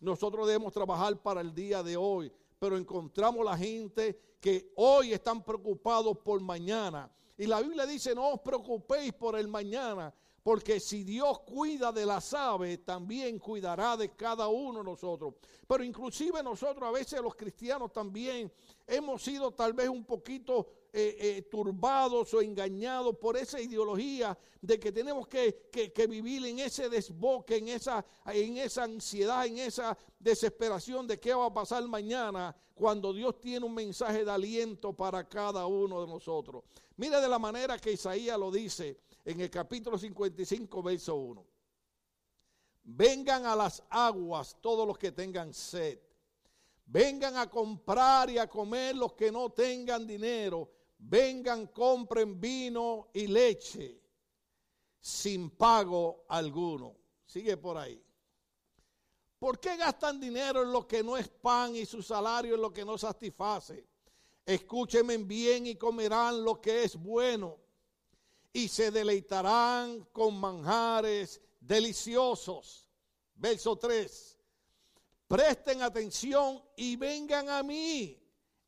Nosotros 0.00 0.46
debemos 0.46 0.72
trabajar 0.72 1.16
para 1.22 1.40
el 1.40 1.54
día 1.54 1.82
de 1.82 1.96
hoy, 1.96 2.30
pero 2.58 2.76
encontramos 2.76 3.44
la 3.44 3.56
gente 3.56 4.36
que 4.40 4.72
hoy 4.76 5.12
están 5.12 5.42
preocupados 5.42 6.18
por 6.18 6.40
mañana 6.40 7.10
y 7.36 7.46
la 7.46 7.60
Biblia 7.60 7.86
dice, 7.86 8.14
no 8.14 8.30
os 8.30 8.40
preocupéis 8.40 9.12
por 9.12 9.36
el 9.36 9.48
mañana, 9.48 10.14
porque 10.44 10.78
si 10.78 11.04
Dios 11.04 11.40
cuida 11.40 11.90
de 11.90 12.04
las 12.04 12.34
aves, 12.34 12.84
también 12.84 13.38
cuidará 13.38 13.96
de 13.96 14.10
cada 14.10 14.46
uno 14.46 14.80
de 14.80 14.84
nosotros. 14.84 15.36
Pero 15.66 15.82
inclusive 15.82 16.42
nosotros 16.42 16.86
a 16.86 16.92
veces 16.92 17.22
los 17.22 17.34
cristianos 17.34 17.90
también 17.94 18.52
hemos 18.86 19.22
sido 19.22 19.52
tal 19.52 19.72
vez 19.72 19.88
un 19.88 20.04
poquito 20.04 20.66
eh, 20.92 21.16
eh, 21.18 21.42
turbados 21.50 22.34
o 22.34 22.42
engañados 22.42 23.16
por 23.16 23.38
esa 23.38 23.58
ideología 23.58 24.36
de 24.60 24.78
que 24.78 24.92
tenemos 24.92 25.26
que, 25.28 25.70
vivir 26.10 26.44
en 26.44 26.58
ese 26.58 26.90
desboque, 26.90 27.56
en 27.56 27.68
esa, 27.68 28.04
en 28.26 28.58
esa 28.58 28.82
ansiedad, 28.84 29.46
en 29.46 29.56
esa 29.56 29.96
desesperación 30.18 31.06
de 31.06 31.18
qué 31.18 31.32
va 31.32 31.46
a 31.46 31.54
pasar 31.54 31.88
mañana 31.88 32.54
cuando 32.74 33.14
Dios 33.14 33.40
tiene 33.40 33.64
un 33.64 33.74
mensaje 33.74 34.26
de 34.26 34.30
aliento 34.30 34.92
para 34.92 35.26
cada 35.26 35.64
uno 35.64 36.02
de 36.02 36.06
nosotros. 36.06 36.64
Mira 36.98 37.18
de 37.18 37.28
la 37.28 37.38
manera 37.38 37.78
que 37.78 37.92
Isaías 37.92 38.38
lo 38.38 38.50
dice 38.50 38.98
en 39.24 39.40
el 39.40 39.50
capítulo 39.50 39.98
55, 39.98 40.82
verso 40.82 41.16
1. 41.16 41.46
Vengan 42.84 43.46
a 43.46 43.56
las 43.56 43.82
aguas 43.88 44.56
todos 44.60 44.86
los 44.86 44.98
que 44.98 45.12
tengan 45.12 45.54
sed. 45.54 45.98
Vengan 46.86 47.36
a 47.36 47.48
comprar 47.48 48.28
y 48.30 48.38
a 48.38 48.46
comer 48.46 48.94
los 48.94 49.14
que 49.14 49.32
no 49.32 49.50
tengan 49.50 50.06
dinero 50.06 50.70
vengan, 51.08 51.66
compren 51.68 52.40
vino 52.40 53.08
y 53.12 53.26
leche 53.26 54.00
sin 55.00 55.50
pago 55.50 56.24
alguno. 56.28 56.96
Sigue 57.26 57.56
por 57.56 57.76
ahí. 57.76 58.02
¿Por 59.38 59.58
qué 59.60 59.76
gastan 59.76 60.20
dinero 60.20 60.62
en 60.62 60.72
lo 60.72 60.86
que 60.86 61.02
no 61.02 61.16
es 61.16 61.28
pan 61.28 61.76
y 61.76 61.84
su 61.84 62.02
salario 62.02 62.54
en 62.54 62.62
lo 62.62 62.72
que 62.72 62.84
no 62.84 62.96
satisface? 62.96 63.86
Escúchenme 64.46 65.18
bien 65.18 65.66
y 65.66 65.76
comerán 65.76 66.42
lo 66.42 66.60
que 66.60 66.84
es 66.84 66.96
bueno 66.96 67.58
y 68.54 68.68
se 68.68 68.90
deleitarán 68.90 70.04
con 70.12 70.40
manjares 70.40 71.42
deliciosos. 71.60 72.88
Verso 73.34 73.76
3. 73.76 74.38
Presten 75.28 75.82
atención 75.82 76.62
y 76.74 76.96
vengan 76.96 77.50
a 77.50 77.62
mí 77.62 78.24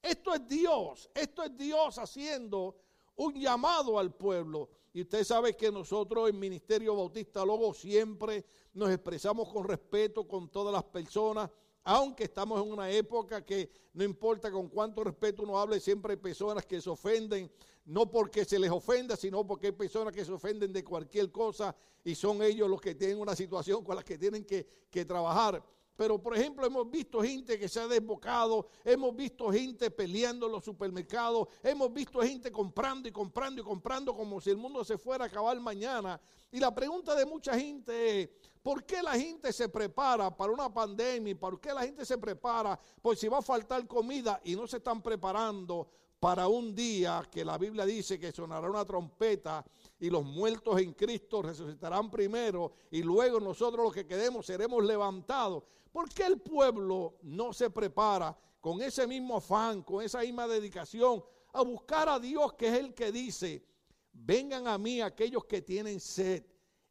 esto 0.07 0.33
es 0.33 0.47
Dios, 0.47 1.11
esto 1.13 1.43
es 1.43 1.57
Dios 1.57 1.99
haciendo 1.99 2.77
un 3.17 3.35
llamado 3.35 3.99
al 3.99 4.15
pueblo. 4.15 4.71
Y 4.93 5.03
usted 5.03 5.25
sabe 5.25 5.57
que 5.57 5.73
nosotros 5.73 6.31
en 6.31 6.39
Ministerio 6.39 6.95
Bautista 6.95 7.45
Logo 7.45 7.75
siempre 7.75 8.45
nos 8.73 8.89
expresamos 8.91 9.53
con 9.53 9.67
respeto 9.67 10.29
con 10.29 10.49
todas 10.49 10.73
las 10.73 10.85
personas, 10.85 11.51
aunque 11.83 12.23
estamos 12.23 12.63
en 12.63 12.71
una 12.71 12.89
época 12.89 13.45
que 13.45 13.69
no 13.95 14.05
importa 14.05 14.49
con 14.53 14.69
cuánto 14.69 15.03
respeto 15.03 15.43
uno 15.43 15.59
hable, 15.59 15.81
siempre 15.81 16.13
hay 16.13 16.19
personas 16.19 16.65
que 16.65 16.81
se 16.81 16.89
ofenden, 16.89 17.51
no 17.87 18.11
porque 18.11 18.45
se 18.45 18.59
les 18.59 18.71
ofenda, 18.71 19.17
sino 19.17 19.47
porque 19.47 19.69
hay 19.69 19.73
personas 19.73 20.13
que 20.13 20.25
se 20.25 20.33
ofenden 20.33 20.73
de 20.73 20.83
cualquier 20.83 21.31
cosa 21.31 21.75
y 22.05 22.15
son 22.15 22.43
ellos 22.43 22.69
los 22.69 22.81
que 22.81 22.95
tienen 22.95 23.19
una 23.21 23.37
situación 23.37 23.85
con 23.85 23.97
la 23.97 24.03
que 24.03 24.19
tienen 24.19 24.45
que, 24.45 24.67
trabajar. 25.05 25.63
Pero, 25.95 26.21
por 26.21 26.37
ejemplo, 26.37 26.67
hemos 26.67 26.91
visto 26.91 27.21
gente 27.23 27.59
que 27.59 27.69
se 27.69 27.81
ha 27.81 27.87
desbocado, 27.87 28.69
hemos 28.85 29.15
visto 29.15 29.51
gente 29.51 29.91
peleando 29.91 30.47
en 30.47 30.53
los 30.53 30.65
supermercados, 30.65 31.49
hemos 31.63 31.93
visto 31.93 32.21
gente 32.21 32.51
comprando 32.51 33.09
y 33.09 33.13
comprando 33.13 33.61
y 33.61 33.65
comprando 33.65 34.15
como 34.15 34.41
si 34.41 34.51
el 34.51 34.57
mundo 34.57 34.85
se 34.85 34.99
fuera 34.99 35.25
a 35.25 35.29
acabar 35.29 35.59
mañana. 35.61 36.21
Y 36.51 36.59
la 36.59 36.75
pregunta 36.75 37.15
de 37.15 37.25
mucha 37.25 37.59
gente 37.59 38.23
es, 38.23 38.31
¿por 38.63 38.85
qué 38.85 39.03
la 39.03 39.13
gente 39.13 39.53
se 39.53 39.69
prepara 39.69 40.35
para 40.35 40.53
una 40.53 40.73
pandemia? 40.73 41.39
¿Por 41.39 41.61
qué 41.61 41.73
la 41.73 41.83
gente 41.83 42.05
se 42.05 42.19
prepara 42.19 42.79
por 43.01 43.17
si 43.17 43.29
va 43.29 43.39
a 43.39 43.43
faltar 43.43 43.87
comida 43.87 44.41
y 44.45 44.57
no 44.57 44.67
se 44.67 44.79
están 44.79 45.03
preparando 45.03 45.89
para 46.19 46.49
un 46.49 46.75
día 46.75 47.23
que 47.31 47.45
la 47.45 47.59
Biblia 47.59 47.85
dice 47.85 48.19
que 48.19 48.33
sonará 48.33 48.71
una 48.71 48.85
trompeta 48.85 49.65
y 49.99 50.09
los 50.09 50.25
muertos 50.25 50.81
en 50.81 50.93
Cristo 50.95 51.43
resucitarán 51.43 52.11
primero 52.11 52.73
y 52.91 53.03
luego 53.03 53.39
nosotros 53.39 53.85
los 53.85 53.95
que 53.95 54.07
quedemos 54.07 54.47
seremos 54.47 54.83
levantados. 54.85 55.65
¿Por 55.93 56.09
qué 56.13 56.25
el 56.25 56.41
pueblo 56.41 57.19
no 57.23 57.53
se 57.53 57.71
prepara 57.71 58.37
con 58.61 58.81
ese 58.81 59.07
mismo 59.07 59.37
afán, 59.37 59.83
con 59.83 60.03
esa 60.03 60.21
misma 60.21 60.49
dedicación 60.49 61.23
a 61.53 61.63
buscar 61.63 62.09
a 62.09 62.19
Dios 62.19 62.55
que 62.55 62.69
es 62.69 62.75
el 62.75 62.95
que 62.95 63.13
dice, 63.13 63.65
vengan 64.13 64.67
a 64.67 64.79
mí 64.79 65.01
aquellos 65.01 65.45
que 65.45 65.63
tienen 65.63 66.01
sed 66.01 66.45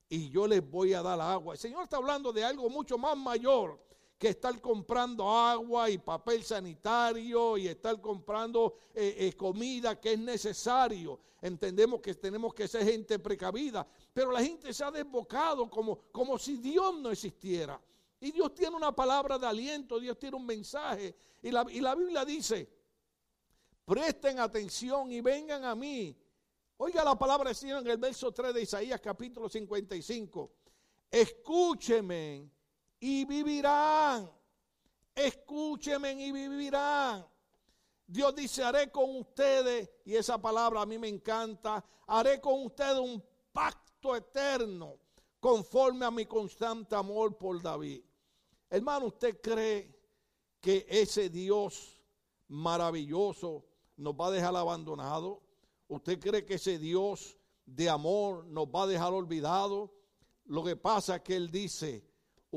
y 0.07 0.29
yo 0.29 0.47
les 0.47 0.67
voy 0.67 0.93
a 0.93 1.01
dar 1.01 1.19
agua? 1.19 1.55
El 1.55 1.59
Señor 1.59 1.83
está 1.83 1.97
hablando 1.97 2.31
de 2.31 2.43
algo 2.43 2.69
mucho 2.69 2.97
más 2.97 3.17
mayor 3.17 3.84
que 4.17 4.29
estar 4.29 4.59
comprando 4.61 5.29
agua 5.29 5.89
y 5.89 5.97
papel 5.97 6.43
sanitario 6.43 7.57
y 7.57 7.67
estar 7.67 7.99
comprando 7.99 8.75
eh, 8.93 9.15
eh, 9.19 9.33
comida 9.33 9.99
que 9.99 10.13
es 10.13 10.19
necesario. 10.19 11.19
Entendemos 11.41 12.01
que 12.01 12.13
tenemos 12.15 12.53
que 12.53 12.67
ser 12.67 12.85
gente 12.85 13.19
precavida, 13.19 13.85
pero 14.13 14.31
la 14.31 14.41
gente 14.41 14.73
se 14.73 14.83
ha 14.83 14.91
desbocado 14.91 15.69
como, 15.69 15.99
como 16.11 16.39
si 16.39 16.57
Dios 16.57 16.97
no 16.97 17.11
existiera. 17.11 17.79
Y 18.19 18.31
Dios 18.31 18.53
tiene 18.55 18.75
una 18.75 18.95
palabra 18.95 19.37
de 19.37 19.45
aliento, 19.45 19.99
Dios 19.99 20.17
tiene 20.17 20.37
un 20.37 20.45
mensaje. 20.45 21.15
Y 21.43 21.51
la, 21.51 21.63
Biblia 21.63 22.23
dice, 22.23 22.67
presten 23.85 24.39
atención 24.39 25.11
y 25.11 25.21
vengan 25.21 25.65
a 25.65 25.75
mí. 25.75 26.17
Oiga 26.77 27.03
la 27.03 27.17
palabra 27.17 27.49
del 27.49 27.55
Señor 27.55 27.81
en 27.83 27.91
el 27.91 27.97
verso 27.97 28.31
3 28.31 28.53
de 28.53 28.61
Isaías 28.61 28.99
capítulo 29.01 29.49
55. 29.49 30.51
Escúcheme 31.11 32.49
y 33.05 33.23
vivirán. 33.23 34.31
Escúcheme 35.13 36.13
y 36.13 36.31
vivirán. 36.31 37.23
Dios 38.07 38.35
dice, 38.35 38.63
haré 38.63 38.91
con 38.91 39.17
ustedes, 39.17 39.89
y 40.05 40.15
esa 40.15 40.39
palabra 40.39 40.81
a 40.81 40.85
mí 40.87 40.97
me 40.97 41.07
encanta, 41.07 41.85
haré 42.07 42.41
con 42.41 42.65
ustedes 42.65 42.97
un 42.97 43.23
pacto 43.51 44.15
eterno 44.15 44.97
conforme 45.39 46.03
a 46.03 46.11
mi 46.11 46.25
constante 46.25 46.95
amor 46.95 47.37
por 47.37 47.61
David. 47.61 48.01
Hermano, 48.71 49.07
¿usted 49.07 49.39
cree 49.39 49.95
que 50.59 50.87
ese 50.89 51.29
Dios 51.29 52.01
maravilloso 52.47 53.65
nos 53.97 54.15
va 54.15 54.27
a 54.27 54.31
dejar 54.31 54.55
abandonado? 54.55 55.43
¿Usted 55.87 56.19
cree 56.19 56.43
que 56.43 56.55
ese 56.55 56.79
Dios 56.79 57.37
de 57.67 57.87
amor 57.87 58.45
nos 58.47 58.65
va 58.65 58.83
a 58.83 58.87
dejar 58.87 59.13
olvidado? 59.13 59.93
Lo 60.45 60.63
que 60.63 60.75
pasa 60.75 61.17
es 61.17 61.21
que 61.21 61.35
Él 61.35 61.51
dice, 61.51 62.03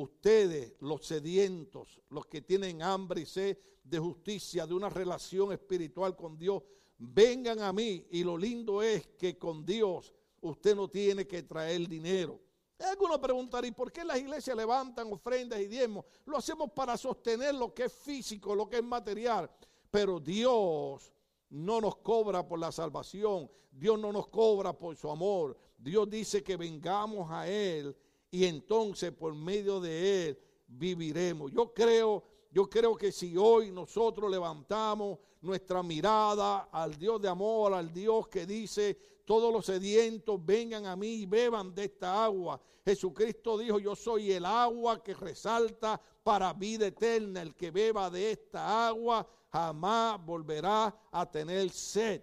ustedes, 0.03 0.75
los 0.81 1.07
sedientos, 1.07 2.01
los 2.11 2.27
que 2.27 2.43
tienen 2.43 2.83
hambre 2.83 3.23
y 3.23 3.27
sed 3.27 3.59
de 3.83 3.99
justicia, 3.99 4.67
de 4.67 4.75
una 4.75 4.89
relación 4.89 5.53
espiritual 5.53 6.15
con 6.15 6.39
Dios, 6.39 6.63
vengan 6.99 7.61
a 7.61 7.73
mí. 7.73 8.07
Y 8.11 8.25
lo 8.25 8.37
lindo 8.37 8.83
es 8.83 9.07
que 9.19 9.37
con 9.37 9.65
Dios 9.65 10.15
usted 10.41 10.77
no 10.77 10.89
tiene 10.89 11.27
que 11.27 11.43
traer 11.43 11.89
dinero. 11.89 12.41
Algunos 12.79 13.19
preguntarían, 13.19 13.75
¿por 13.75 13.91
qué 13.91 14.05
las 14.05 14.19
iglesias 14.19 14.57
levantan 14.57 15.13
ofrendas 15.13 15.61
y 15.61 15.67
diezmos? 15.67 16.05
Lo 16.27 16.37
hacemos 16.37 16.71
para 16.71 16.97
sostener 16.97 17.55
lo 17.55 17.75
que 17.75 17.85
es 17.85 17.93
físico, 17.93 18.55
lo 18.55 18.69
que 18.69 18.77
es 18.77 18.85
material. 18.85 19.51
Pero 19.91 20.21
Dios 20.21 21.13
no 21.51 21.81
nos 21.81 21.97
cobra 21.97 22.47
por 22.47 22.61
la 22.61 22.71
salvación. 22.71 23.51
Dios 23.71 23.99
no 23.99 24.13
nos 24.13 24.29
cobra 24.29 24.73
por 24.73 24.97
su 24.97 25.11
amor. 25.11 25.59
Dios 25.77 26.09
dice 26.09 26.45
que 26.45 26.57
vengamos 26.57 27.31
a 27.31 27.49
Él 27.49 27.97
y 28.31 28.45
entonces 28.45 29.13
por 29.13 29.35
medio 29.35 29.81
de 29.81 30.29
Él 30.29 30.39
viviremos. 30.67 31.51
Yo 31.53 31.73
creo, 31.73 32.23
yo 32.51 32.69
creo 32.69 32.97
que 32.97 33.13
si 33.13 33.37
hoy 33.37 33.71
nosotros 33.71 34.31
levantamos 34.31 35.19
nuestra 35.41 35.83
mirada 35.83 36.69
al 36.73 36.97
Dios 36.99 37.21
de 37.21 37.29
amor, 37.29 37.73
al 37.73 37.93
Dios 37.93 38.29
que 38.29 38.47
dice, 38.47 38.99
todos 39.25 39.53
los 39.53 39.67
sedientos 39.67 40.45
vengan 40.45 40.87
a 40.87 40.97
mí 40.97 41.09
y 41.09 41.27
beban 41.27 41.75
de 41.75 41.85
esta 41.85 42.25
agua. 42.25 42.61
Jesucristo 42.85 43.59
dijo, 43.59 43.79
yo 43.79 43.95
soy 43.95 44.33
el 44.33 44.45
agua 44.47 45.03
que 45.03 45.15
resalta 45.15 46.01
para 46.23 46.53
vida 46.55 46.87
eterna. 46.87 47.43
El 47.43 47.55
que 47.55 47.71
beba 47.71 48.09
de 48.09 48.33
esta 48.33 48.89
agua 48.89 49.27
jamás 49.53 50.25
volverá 50.25 50.95
a 51.11 51.31
tener 51.31 51.71
sed. 51.71 52.23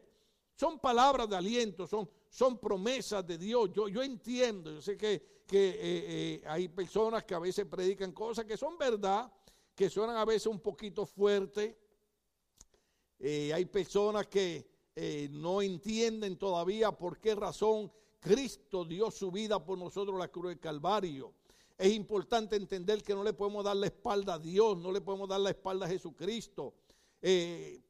Son 0.56 0.80
palabras 0.80 1.30
de 1.30 1.36
aliento, 1.36 1.86
son, 1.86 2.10
son 2.30 2.58
promesas 2.58 3.26
de 3.28 3.38
Dios. 3.38 3.70
Yo, 3.74 3.88
yo 3.88 4.02
entiendo, 4.02 4.72
yo 4.72 4.82
sé 4.82 4.98
que, 4.98 5.35
que 5.45 5.69
eh, 5.69 5.75
eh, 5.81 6.43
hay 6.47 6.67
personas 6.67 7.23
que 7.23 7.36
a 7.36 7.39
veces 7.39 7.65
predican 7.65 8.12
cosas 8.12 8.45
que 8.45 8.58
son 8.58 8.77
verdad, 8.77 9.31
que 9.75 9.89
suenan 9.89 10.17
a 10.17 10.25
veces 10.25 10.47
un 10.47 10.60
poquito 10.60 11.05
fuertes. 11.05 11.75
Eh, 13.19 13.53
hay 13.53 13.65
personas 13.65 14.27
que 14.27 14.73
no 15.31 15.62
entienden 15.62 16.38
todavía 16.38 16.89
por 16.93 17.19
qué 17.19 17.36
razón 17.36 17.91
Cristo 18.17 18.86
dio 18.86 19.12
su 19.12 19.29
vida 19.29 19.63
por 19.63 19.77
nosotros 19.77 20.17
la 20.17 20.29
cruz 20.29 20.49
del 20.49 20.60
Calvario. 20.60 21.34
Es 21.77 21.93
importante 21.93 22.55
entender 22.55 23.03
que 23.03 23.13
no 23.13 23.21
le 23.21 23.34
podemos 23.34 23.65
dar 23.65 23.75
la 23.75 23.88
espalda 23.88 24.36
a 24.36 24.39
Dios, 24.39 24.77
no 24.77 24.93
le 24.93 25.01
podemos 25.01 25.27
dar 25.27 25.41
la 25.41 25.49
espalda 25.49 25.86
a 25.86 25.89
Jesucristo. 25.89 26.75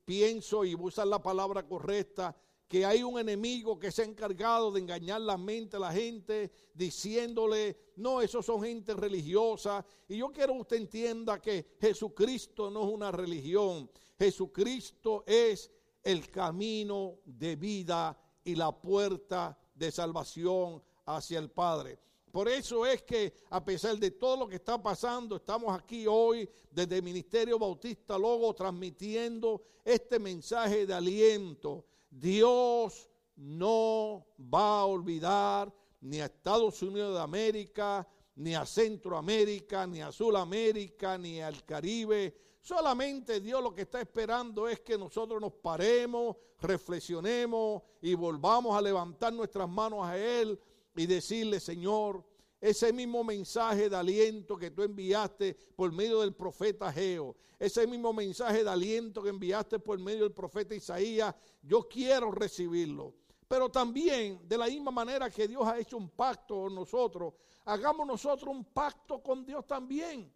pienso 0.03 0.65
y 0.65 0.73
usar 0.73 1.05
la 1.05 1.21
palabra 1.21 1.67
correcta, 1.67 2.35
que 2.67 2.85
hay 2.85 3.03
un 3.03 3.19
enemigo 3.19 3.77
que 3.77 3.91
se 3.91 4.01
ha 4.01 4.05
encargado 4.05 4.71
de 4.71 4.79
engañar 4.79 5.21
la 5.21 5.37
mente 5.37 5.77
a 5.77 5.79
la 5.79 5.91
gente, 5.91 6.51
diciéndole, 6.73 7.77
no, 7.97 8.21
esos 8.21 8.45
son 8.45 8.63
gente 8.63 8.93
religiosa. 8.93 9.85
Y 10.07 10.17
yo 10.17 10.31
quiero 10.31 10.53
que 10.53 10.61
usted 10.61 10.77
entienda 10.77 11.41
que 11.41 11.75
Jesucristo 11.79 12.71
no 12.71 12.87
es 12.87 12.93
una 12.93 13.11
religión, 13.11 13.89
Jesucristo 14.17 15.23
es 15.27 15.71
el 16.03 16.29
camino 16.29 17.19
de 17.25 17.55
vida 17.55 18.17
y 18.43 18.55
la 18.55 18.71
puerta 18.71 19.57
de 19.73 19.91
salvación 19.91 20.81
hacia 21.05 21.39
el 21.39 21.49
Padre. 21.49 21.99
Por 22.31 22.49
eso 22.49 22.85
es 22.85 23.01
que 23.03 23.33
a 23.49 23.63
pesar 23.63 23.97
de 23.97 24.11
todo 24.11 24.37
lo 24.37 24.47
que 24.47 24.55
está 24.55 24.81
pasando, 24.81 25.37
estamos 25.37 25.77
aquí 25.77 26.05
hoy 26.07 26.49
desde 26.69 26.97
el 26.97 27.03
Ministerio 27.03 27.57
Bautista 27.57 28.17
Logo 28.17 28.53
transmitiendo 28.53 29.61
este 29.85 30.19
mensaje 30.19 30.85
de 30.85 30.93
aliento 30.93 31.85
Dios 32.17 33.09
no 33.35 34.25
va 34.39 34.79
a 34.79 34.85
olvidar 34.85 35.73
ni 35.99 36.21
a 36.21 36.25
Estados 36.25 36.81
Unidos 36.81 37.13
de 37.13 37.21
América, 37.21 38.07
ni 38.35 38.55
a 38.55 38.65
Centroamérica, 38.65 39.85
ni 39.85 40.01
a 40.01 40.13
Sudamérica, 40.13 41.17
ni 41.17 41.41
al 41.41 41.65
Caribe. 41.65 42.57
Solamente 42.61 43.41
Dios 43.41 43.61
lo 43.61 43.75
que 43.75 43.81
está 43.81 43.99
esperando 43.99 44.67
es 44.67 44.79
que 44.79 44.97
nosotros 44.97 45.41
nos 45.41 45.53
paremos, 45.53 46.37
reflexionemos 46.61 47.83
y 48.01 48.13
volvamos 48.13 48.77
a 48.77 48.81
levantar 48.81 49.33
nuestras 49.33 49.67
manos 49.67 50.05
a 50.05 50.17
Él 50.17 50.57
y 50.95 51.05
decirle, 51.05 51.59
Señor, 51.59 52.23
ese 52.65 52.91
mismo 52.91 53.23
mensaje 53.23 53.87
de 53.91 53.95
aliento 53.95 54.57
que 54.57 54.71
tú 54.71 54.81
enviaste 54.81 55.53
por 55.75 55.91
medio 55.91 56.21
del 56.21 56.33
profeta 56.33 56.91
Geo, 56.91 57.35
ese 57.59 57.85
mismo 57.85 58.11
mensaje 58.11 58.63
de 58.63 58.69
aliento 58.71 59.21
que 59.21 59.29
enviaste 59.29 59.77
por 59.77 59.99
medio 59.99 60.23
del 60.23 60.33
profeta 60.33 60.73
Isaías, 60.73 61.35
yo 61.61 61.87
quiero 61.87 62.31
recibirlo. 62.31 63.13
Pero 63.47 63.69
también, 63.69 64.41
de 64.47 64.57
la 64.57 64.65
misma 64.65 64.89
manera 64.89 65.29
que 65.29 65.47
Dios 65.47 65.63
ha 65.67 65.77
hecho 65.77 65.95
un 65.95 66.09
pacto 66.09 66.63
con 66.63 66.73
nosotros, 66.73 67.35
hagamos 67.65 68.07
nosotros 68.07 68.49
un 68.49 68.65
pacto 68.65 69.21
con 69.21 69.45
Dios 69.45 69.67
también. 69.67 70.33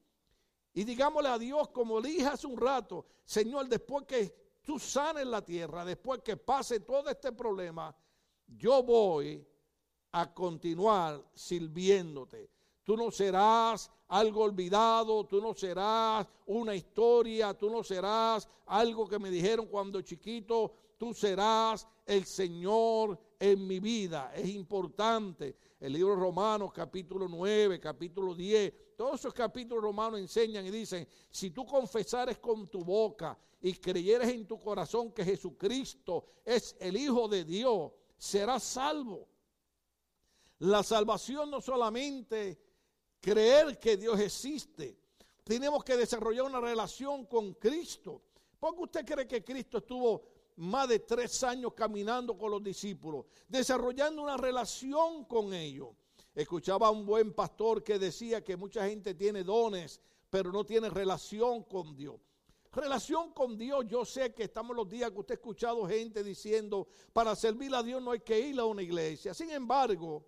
Y 0.71 0.83
digámosle 0.83 1.29
a 1.29 1.39
Dios, 1.39 1.69
como 1.69 1.99
le 1.99 2.09
dije 2.09 2.27
hace 2.27 2.45
un 2.45 2.57
rato, 2.57 3.07
Señor, 3.25 3.67
después 3.67 4.05
que 4.05 4.59
tú 4.61 4.77
sanes 4.77 5.25
la 5.25 5.43
tierra, 5.43 5.83
después 5.83 6.21
que 6.23 6.37
pase 6.37 6.81
todo 6.81 7.09
este 7.09 7.31
problema, 7.31 7.95
yo 8.45 8.83
voy 8.83 9.43
a 10.11 10.33
continuar 10.33 11.23
sirviéndote. 11.33 12.49
Tú 12.83 12.97
no 12.97 13.11
serás 13.11 13.91
algo 14.07 14.43
olvidado, 14.43 15.23
tú 15.25 15.39
no 15.39 15.53
serás 15.53 16.27
una 16.47 16.75
historia, 16.75 17.53
tú 17.53 17.69
no 17.69 17.83
serás 17.83 18.49
algo 18.65 19.07
que 19.07 19.19
me 19.19 19.29
dijeron 19.29 19.67
cuando 19.67 20.01
chiquito, 20.01 20.73
tú 20.97 21.13
serás 21.13 21.87
el 22.05 22.25
Señor 22.25 23.19
en 23.39 23.67
mi 23.67 23.79
vida. 23.79 24.31
Es 24.35 24.49
importante. 24.49 25.55
El 25.79 25.93
libro 25.93 26.15
Romanos 26.15 26.73
capítulo 26.73 27.27
9, 27.29 27.79
capítulo 27.79 28.35
10, 28.35 28.73
todos 28.97 29.21
esos 29.21 29.33
capítulos 29.33 29.81
romanos 29.81 30.19
enseñan 30.19 30.65
y 30.65 30.71
dicen, 30.71 31.07
si 31.29 31.51
tú 31.51 31.65
confesares 31.65 32.37
con 32.39 32.67
tu 32.67 32.83
boca 32.83 33.37
y 33.61 33.71
creyeres 33.75 34.27
en 34.27 34.45
tu 34.45 34.59
corazón 34.59 35.13
que 35.13 35.23
Jesucristo 35.23 36.25
es 36.43 36.75
el 36.81 36.97
Hijo 36.97 37.29
de 37.29 37.45
Dios, 37.45 37.93
serás 38.17 38.63
salvo. 38.63 39.28
La 40.59 40.83
salvación 40.83 41.49
no 41.49 41.61
solamente 41.61 42.59
creer 43.21 43.79
que 43.79 43.97
Dios 43.97 44.19
existe, 44.19 44.99
tenemos 45.43 45.83
que 45.83 45.97
desarrollar 45.97 46.45
una 46.45 46.59
relación 46.59 47.25
con 47.25 47.53
Cristo. 47.53 48.23
Porque 48.59 48.81
usted 48.81 49.05
cree 49.05 49.27
que 49.27 49.43
Cristo 49.43 49.77
estuvo 49.77 50.23
más 50.57 50.89
de 50.89 50.99
tres 50.99 51.41
años 51.43 51.73
caminando 51.73 52.37
con 52.37 52.51
los 52.51 52.61
discípulos, 52.61 53.25
desarrollando 53.47 54.21
una 54.21 54.35
relación 54.35 55.23
con 55.25 55.53
ellos. 55.53 55.89
Escuchaba 56.35 56.87
a 56.87 56.91
un 56.91 57.05
buen 57.05 57.33
pastor 57.33 57.81
que 57.83 57.97
decía 57.97 58.43
que 58.43 58.57
mucha 58.57 58.85
gente 58.87 59.15
tiene 59.15 59.43
dones, 59.43 60.01
pero 60.29 60.51
no 60.51 60.65
tiene 60.65 60.89
relación 60.89 61.63
con 61.63 61.95
Dios. 61.95 62.19
Relación 62.71 63.31
con 63.33 63.57
Dios, 63.57 63.85
yo 63.87 64.05
sé 64.05 64.33
que 64.33 64.43
estamos 64.43 64.75
los 64.75 64.87
días 64.87 65.09
que 65.11 65.19
usted 65.19 65.33
ha 65.33 65.35
escuchado 65.35 65.87
gente 65.87 66.23
diciendo, 66.23 66.87
para 67.13 67.35
servir 67.35 67.73
a 67.73 67.81
Dios 67.81 68.01
no 68.01 68.11
hay 68.11 68.19
que 68.19 68.39
ir 68.39 68.59
a 68.59 68.65
una 68.65 68.83
iglesia. 68.83 69.33
Sin 69.33 69.49
embargo, 69.49 70.25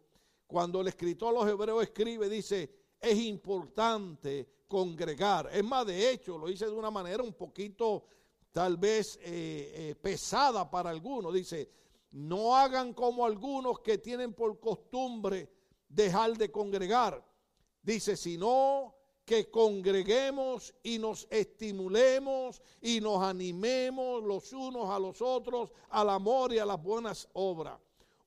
cuando 0.51 0.81
el 0.81 0.89
escritor 0.89 1.29
a 1.29 1.39
los 1.39 1.49
hebreos 1.49 1.81
escribe, 1.81 2.27
dice, 2.27 2.69
es 2.99 3.17
importante 3.19 4.65
congregar. 4.67 5.49
Es 5.53 5.63
más, 5.63 5.85
de 5.85 6.11
hecho, 6.11 6.37
lo 6.37 6.47
dice 6.47 6.65
de 6.65 6.73
una 6.73 6.91
manera 6.91 7.23
un 7.23 7.31
poquito 7.31 8.03
tal 8.51 8.75
vez 8.75 9.17
eh, 9.23 9.71
eh, 9.73 9.95
pesada 9.95 10.69
para 10.69 10.89
algunos. 10.89 11.33
Dice, 11.33 11.71
no 12.11 12.53
hagan 12.53 12.93
como 12.93 13.25
algunos 13.25 13.79
que 13.79 13.99
tienen 13.99 14.33
por 14.33 14.59
costumbre 14.59 15.49
dejar 15.87 16.33
de 16.33 16.51
congregar. 16.51 17.25
Dice, 17.81 18.17
sino 18.17 18.93
que 19.23 19.49
congreguemos 19.49 20.75
y 20.83 20.99
nos 20.99 21.29
estimulemos 21.31 22.61
y 22.81 22.99
nos 22.99 23.23
animemos 23.23 24.21
los 24.21 24.51
unos 24.51 24.89
a 24.89 24.99
los 24.99 25.21
otros 25.21 25.71
al 25.91 26.09
amor 26.09 26.51
y 26.51 26.59
a 26.59 26.65
las 26.65 26.83
buenas 26.83 27.29
obras 27.31 27.79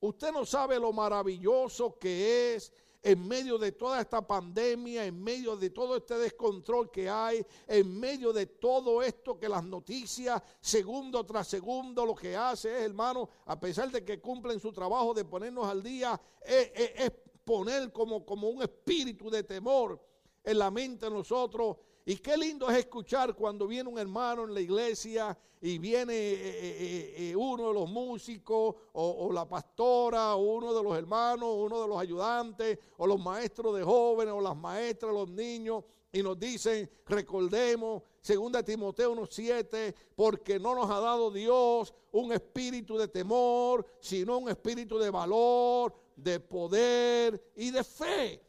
Usted 0.05 0.31
no 0.31 0.45
sabe 0.45 0.79
lo 0.79 0.93
maravilloso 0.93 1.97
que 1.97 2.53
es 2.53 2.71
en 3.01 3.27
medio 3.27 3.57
de 3.57 3.71
toda 3.71 4.01
esta 4.01 4.25
pandemia, 4.25 5.05
en 5.05 5.23
medio 5.23 5.55
de 5.55 5.69
todo 5.69 5.95
este 5.95 6.15
descontrol 6.17 6.91
que 6.91 7.09
hay, 7.09 7.45
en 7.67 7.99
medio 7.99 8.31
de 8.31 8.45
todo 8.45 9.01
esto 9.01 9.39
que 9.39 9.49
las 9.49 9.63
noticias, 9.63 10.41
segundo 10.59 11.23
tras 11.23 11.47
segundo, 11.47 12.05
lo 12.05 12.15
que 12.15 12.35
hace 12.35 12.75
es, 12.77 12.83
hermano, 12.83 13.29
a 13.45 13.59
pesar 13.59 13.91
de 13.91 14.03
que 14.03 14.19
cumplen 14.19 14.59
su 14.59 14.71
trabajo 14.71 15.13
de 15.13 15.25
ponernos 15.25 15.67
al 15.67 15.81
día, 15.81 16.19
es, 16.41 17.11
poner 17.43 17.91
como, 17.91 18.25
como 18.25 18.49
un 18.49 18.63
espíritu 18.63 19.29
de 19.29 19.43
temor 19.43 19.99
en 20.43 20.59
la 20.59 20.69
mente 20.71 21.05
de 21.05 21.11
nosotros 21.11 21.77
y 22.05 22.17
qué 22.17 22.37
lindo 22.37 22.69
es 22.69 22.77
escuchar 22.77 23.33
cuando 23.33 23.65
viene 23.65 23.89
un 23.89 23.97
hermano 23.97 24.43
en 24.43 24.53
la 24.53 24.61
iglesia 24.61 25.35
y 25.59 25.79
viene 25.79 26.13
eh, 26.13 26.37
eh, 26.43 27.15
eh, 27.17 27.35
uno 27.35 27.69
de 27.69 27.73
los 27.73 27.89
músicos 27.89 28.75
o, 28.93 29.31
la 29.33 29.49
pastora 29.49 30.35
o 30.35 30.57
uno 30.57 30.71
de 30.71 30.83
los 30.83 30.95
hermanos, 30.95 31.49
uno 31.57 31.81
de 31.81 31.87
los 31.87 31.97
ayudantes 31.97 32.77
o 32.97 33.07
los 33.07 33.19
maestros 33.19 33.75
de 33.75 33.83
jóvenes 33.83 34.35
o 34.35 34.39
las 34.39 34.55
maestras, 34.55 35.11
los 35.11 35.29
niños 35.29 35.83
y 36.15 36.21
nos 36.21 36.39
dicen, 36.39 36.89
recordemos, 37.07 38.03
2 38.25 38.63
Timoteo 38.63 39.13
1.7, 39.15 39.93
porque 40.15 40.59
no 40.59 40.73
nos 40.73 40.89
ha 40.89 40.99
dado 41.01 41.29
Dios 41.29 41.93
un 42.13 42.31
espíritu 42.31 42.97
de 42.97 43.09
temor, 43.09 43.85
sino 43.99 44.37
un 44.37 44.49
espíritu 44.49 44.97
de 44.97 45.09
valor, 45.09 45.93
de 46.15 46.39
poder 46.39 47.51
y 47.55 47.71
de 47.71 47.83
fe. 47.83 48.44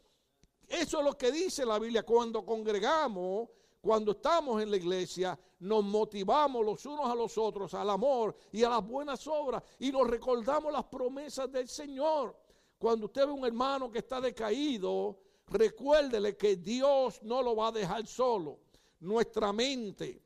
Eso 0.67 0.99
es 0.99 1.05
lo 1.05 1.17
que 1.17 1.31
dice 1.31 1.65
la 1.65 1.79
Biblia. 1.79 2.03
Cuando 2.03 2.45
congregamos, 2.45 3.49
cuando 3.79 4.11
estamos 4.11 4.61
en 4.61 4.69
la 4.69 4.77
iglesia, 4.77 5.39
nos 5.59 5.83
motivamos 5.83 6.65
los 6.65 6.85
unos 6.85 7.09
a 7.09 7.15
los 7.15 7.37
otros 7.37 7.73
al 7.73 7.89
amor 7.89 8.35
y 8.51 8.63
a 8.63 8.69
las 8.69 8.85
buenas 8.85 9.25
obras 9.27 9.63
y 9.79 9.91
nos 9.91 10.07
recordamos 10.07 10.71
las 10.73 10.85
promesas 10.85 11.51
del 11.51 11.67
Señor. 11.67 12.35
Cuando 12.77 13.05
usted 13.05 13.25
ve 13.25 13.31
un 13.31 13.45
hermano 13.45 13.89
que 13.89 13.99
está 13.99 14.19
decaído, 14.21 15.19
recuérdele 15.47 16.35
que 16.35 16.57
Dios 16.57 17.23
no 17.23 17.41
lo 17.41 17.55
va 17.55 17.69
a 17.69 17.71
dejar 17.71 18.05
solo. 18.05 18.59
Nuestra 18.99 19.53
mente, 19.53 20.21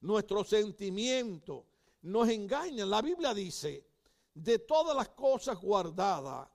nuestros 0.00 0.48
sentimientos 0.48 1.64
nos 2.02 2.28
engañan. 2.28 2.90
La 2.90 3.02
Biblia 3.02 3.34
dice, 3.34 3.86
de 4.32 4.58
todas 4.60 4.96
las 4.96 5.10
cosas 5.10 5.60
guardadas, 5.60 6.48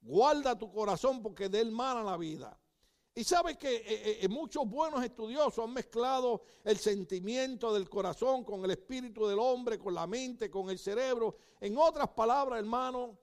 guarda 0.00 0.58
tu 0.58 0.70
corazón 0.70 1.22
porque 1.22 1.48
de 1.48 1.60
él 1.60 1.70
mana 1.70 2.02
la 2.02 2.16
vida. 2.16 2.58
Y 3.14 3.24
sabe 3.24 3.58
que 3.58 3.76
eh, 3.76 3.84
eh, 3.86 4.18
eh, 4.22 4.28
muchos 4.28 4.68
buenos 4.68 5.02
estudiosos 5.02 5.64
han 5.64 5.74
mezclado 5.74 6.42
el 6.64 6.78
sentimiento 6.78 7.74
del 7.74 7.88
corazón 7.88 8.44
con 8.44 8.64
el 8.64 8.70
espíritu 8.70 9.26
del 9.26 9.38
hombre, 9.38 9.78
con 9.78 9.94
la 9.94 10.06
mente, 10.06 10.48
con 10.48 10.70
el 10.70 10.78
cerebro. 10.78 11.36
En 11.60 11.76
otras 11.76 12.08
palabras, 12.08 12.60
hermano, 12.60 13.18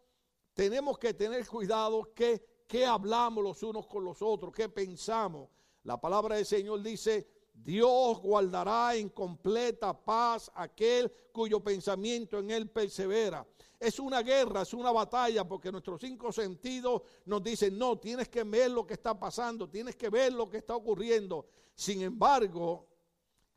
tenemos 0.54 0.98
que 1.00 1.14
tener 1.14 1.48
cuidado 1.48 2.14
que, 2.14 2.66
que 2.68 2.86
hablamos 2.86 3.44
los 3.44 3.64
unos 3.64 3.88
con 3.88 4.04
los 4.04 4.22
otros, 4.22 4.54
qué 4.54 4.68
pensamos. 4.68 5.50
La 5.84 6.00
palabra 6.00 6.36
del 6.36 6.46
Señor 6.46 6.82
dice, 6.84 7.28
Dios 7.64 8.20
guardará 8.22 8.96
en 8.96 9.10
completa 9.10 9.94
paz 9.94 10.50
aquel 10.56 11.12
cuyo 11.32 11.60
pensamiento 11.60 12.40
en 12.40 12.52
él 12.52 12.70
persevera. 12.70 13.46
Es 13.80 14.00
una 14.00 14.22
guerra, 14.22 14.62
es 14.62 14.74
una 14.74 14.92
batalla, 14.92 15.48
porque 15.48 15.72
nuestros 15.72 16.02
cinco 16.02 16.32
sentidos 16.32 17.02
nos 17.26 17.44
dicen, 17.44 17.78
no, 17.78 18.00
tienes 18.00 18.30
que 18.30 18.44
ver 18.44 18.72
lo 18.72 18.88
que 18.88 18.94
está 18.94 19.20
pasando, 19.20 19.70
tienes 19.70 19.96
que 19.96 20.10
ver 20.10 20.34
lo 20.34 20.50
que 20.50 20.58
está 20.58 20.76
ocurriendo. 20.76 21.48
Sin 21.76 22.02
embargo, 22.02 22.88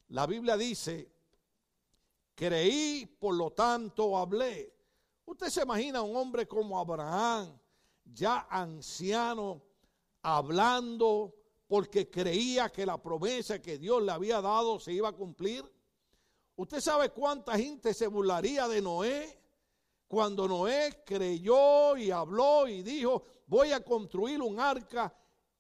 la 0.08 0.26
Biblia 0.26 0.56
dice, 0.56 1.10
creí, 2.34 3.06
por 3.06 3.34
lo 3.34 3.52
tanto 3.52 4.18
hablé. 4.18 4.74
Usted 5.24 5.48
se 5.48 5.62
imagina 5.62 6.02
un 6.02 6.16
hombre 6.16 6.48
como 6.48 6.78
Abraham, 6.78 7.56
ya 8.04 8.46
anciano, 8.50 9.62
hablando 10.22 11.39
porque 11.70 12.10
creía 12.10 12.68
que 12.68 12.84
la 12.84 13.00
promesa 13.00 13.62
que 13.62 13.78
Dios 13.78 14.02
le 14.02 14.10
había 14.10 14.40
dado 14.40 14.80
se 14.80 14.92
iba 14.92 15.10
a 15.10 15.12
cumplir. 15.12 15.64
¿Usted 16.56 16.80
sabe 16.80 17.10
cuánta 17.10 17.56
gente 17.56 17.94
se 17.94 18.08
burlaría 18.08 18.66
de 18.66 18.82
Noé? 18.82 19.40
Cuando 20.08 20.48
Noé 20.48 21.04
creyó 21.06 21.96
y 21.96 22.10
habló 22.10 22.66
y 22.66 22.82
dijo, 22.82 23.22
voy 23.46 23.70
a 23.70 23.84
construir 23.84 24.42
un 24.42 24.58
arca. 24.58 25.14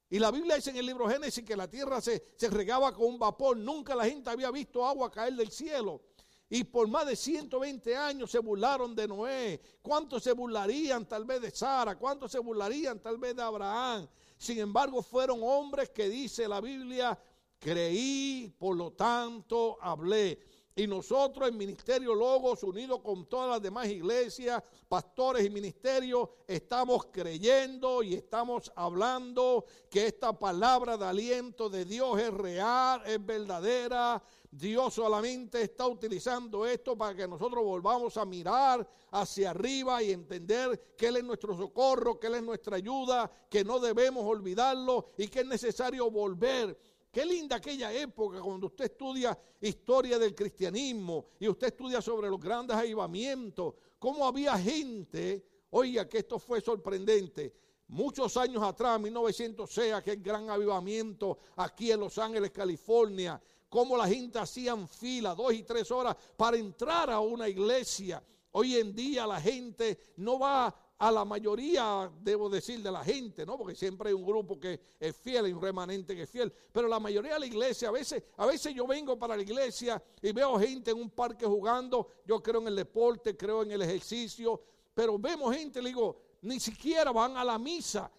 Y 0.08 0.18
la 0.18 0.32
Biblia 0.32 0.56
dice 0.56 0.70
en 0.70 0.78
el 0.78 0.86
libro 0.86 1.08
Génesis 1.08 1.44
que 1.44 1.56
la 1.56 1.70
tierra 1.70 2.00
se, 2.00 2.32
se 2.34 2.50
regaba 2.50 2.92
con 2.92 3.06
un 3.06 3.18
vapor. 3.20 3.56
Nunca 3.56 3.94
la 3.94 4.06
gente 4.06 4.30
había 4.30 4.50
visto 4.50 4.84
agua 4.84 5.12
caer 5.12 5.34
del 5.34 5.52
cielo. 5.52 6.02
Y 6.48 6.64
por 6.64 6.88
más 6.88 7.06
de 7.06 7.14
120 7.14 7.96
años 7.96 8.32
se 8.32 8.40
burlaron 8.40 8.96
de 8.96 9.06
Noé. 9.06 9.60
¿Cuántos 9.80 10.24
se 10.24 10.32
burlarían 10.32 11.06
tal 11.06 11.24
vez 11.24 11.40
de 11.40 11.52
Sara? 11.52 11.96
¿Cuántos 11.96 12.32
se 12.32 12.40
burlarían 12.40 12.98
tal 12.98 13.16
vez 13.16 13.36
de 13.36 13.42
Abraham? 13.42 14.08
Sin 14.40 14.58
embargo, 14.58 15.02
fueron 15.02 15.40
hombres 15.42 15.90
que 15.90 16.08
dice 16.08 16.48
la 16.48 16.62
Biblia, 16.62 17.16
creí, 17.58 18.50
por 18.58 18.74
lo 18.74 18.90
tanto 18.92 19.76
hablé. 19.82 20.40
Y 20.74 20.86
nosotros 20.86 21.46
en 21.46 21.58
Ministerio 21.58 22.14
Logos, 22.14 22.62
unidos 22.62 23.00
con 23.04 23.26
todas 23.26 23.50
las 23.50 23.60
demás 23.60 23.86
iglesias, 23.88 24.62
pastores 24.88 25.44
y 25.44 25.50
ministerios, 25.50 26.26
estamos 26.46 27.08
creyendo 27.12 28.02
y 28.02 28.14
estamos 28.14 28.72
hablando 28.76 29.66
que 29.90 30.06
esta 30.06 30.32
palabra 30.32 30.96
de 30.96 31.04
aliento 31.04 31.68
de 31.68 31.84
Dios 31.84 32.18
es 32.18 32.32
real, 32.32 33.02
es 33.04 33.22
verdadera. 33.22 34.22
Dios 34.50 34.94
solamente 34.94 35.62
está 35.62 35.86
utilizando 35.86 36.66
esto 36.66 36.98
para 36.98 37.14
que 37.14 37.28
nosotros 37.28 37.62
volvamos 37.62 38.16
a 38.16 38.24
mirar 38.24 38.86
hacia 39.12 39.50
arriba 39.50 40.02
y 40.02 40.10
entender 40.10 40.94
que 40.96 41.06
Él 41.06 41.18
es 41.18 41.24
nuestro 41.24 41.56
socorro, 41.56 42.18
que 42.18 42.26
Él 42.26 42.34
es 42.34 42.42
nuestra 42.42 42.76
ayuda, 42.76 43.30
que 43.48 43.62
no 43.62 43.78
debemos 43.78 44.24
olvidarlo 44.24 45.06
y 45.16 45.28
que 45.28 45.40
es 45.40 45.46
necesario 45.46 46.10
volver. 46.10 46.76
Qué 47.12 47.24
linda 47.24 47.56
aquella 47.56 47.92
época 47.92 48.40
cuando 48.40 48.66
usted 48.66 48.86
estudia 48.86 49.38
historia 49.60 50.18
del 50.18 50.34
cristianismo 50.34 51.26
y 51.38 51.48
usted 51.48 51.68
estudia 51.68 52.02
sobre 52.02 52.28
los 52.28 52.40
grandes 52.40 52.76
avivamientos, 52.76 53.74
cómo 54.00 54.26
había 54.26 54.58
gente, 54.58 55.44
oiga 55.70 56.08
que 56.08 56.18
esto 56.18 56.40
fue 56.40 56.60
sorprendente, 56.60 57.54
muchos 57.86 58.36
años 58.36 58.62
atrás, 58.62 59.00
1906, 59.00 59.92
aquel 59.92 60.20
gran 60.22 60.50
avivamiento 60.50 61.38
aquí 61.56 61.90
en 61.90 62.00
Los 62.00 62.18
Ángeles, 62.18 62.50
California, 62.50 63.40
cómo 63.70 63.96
la 63.96 64.06
gente 64.06 64.38
hacían 64.38 64.86
fila 64.86 65.34
dos 65.34 65.54
y 65.54 65.62
tres 65.62 65.90
horas 65.90 66.14
para 66.36 66.58
entrar 66.58 67.08
a 67.10 67.20
una 67.20 67.48
iglesia. 67.48 68.22
Hoy 68.52 68.76
en 68.76 68.94
día 68.94 69.26
la 69.26 69.40
gente 69.40 69.98
no 70.16 70.40
va 70.40 70.74
a 70.98 71.10
la 71.10 71.24
mayoría, 71.24 72.12
debo 72.20 72.50
decir, 72.50 72.82
de 72.82 72.92
la 72.92 73.02
gente, 73.02 73.46
¿no? 73.46 73.56
Porque 73.56 73.74
siempre 73.74 74.08
hay 74.08 74.14
un 74.14 74.26
grupo 74.26 74.60
que 74.60 74.78
es 74.98 75.16
fiel 75.16 75.48
y 75.48 75.52
un 75.52 75.62
remanente 75.62 76.14
que 76.14 76.24
es 76.24 76.30
fiel. 76.30 76.52
Pero 76.72 76.88
la 76.88 77.00
mayoría 77.00 77.34
de 77.34 77.40
la 77.40 77.46
iglesia, 77.46 77.88
a 77.88 77.92
veces, 77.92 78.22
a 78.36 78.44
veces 78.44 78.74
yo 78.74 78.86
vengo 78.86 79.18
para 79.18 79.34
la 79.34 79.42
iglesia 79.42 80.02
y 80.20 80.32
veo 80.32 80.58
gente 80.58 80.90
en 80.90 80.98
un 80.98 81.08
parque 81.08 81.46
jugando. 81.46 82.08
Yo 82.26 82.42
creo 82.42 82.60
en 82.60 82.68
el 82.68 82.76
deporte, 82.76 83.34
creo 83.34 83.62
en 83.62 83.70
el 83.70 83.80
ejercicio. 83.80 84.60
Pero 84.92 85.18
vemos 85.18 85.56
gente, 85.56 85.80
le 85.80 85.88
digo, 85.88 86.20
ni 86.42 86.60
siquiera 86.60 87.12
van 87.12 87.36
a 87.36 87.44
la 87.44 87.58
misa. 87.58 88.10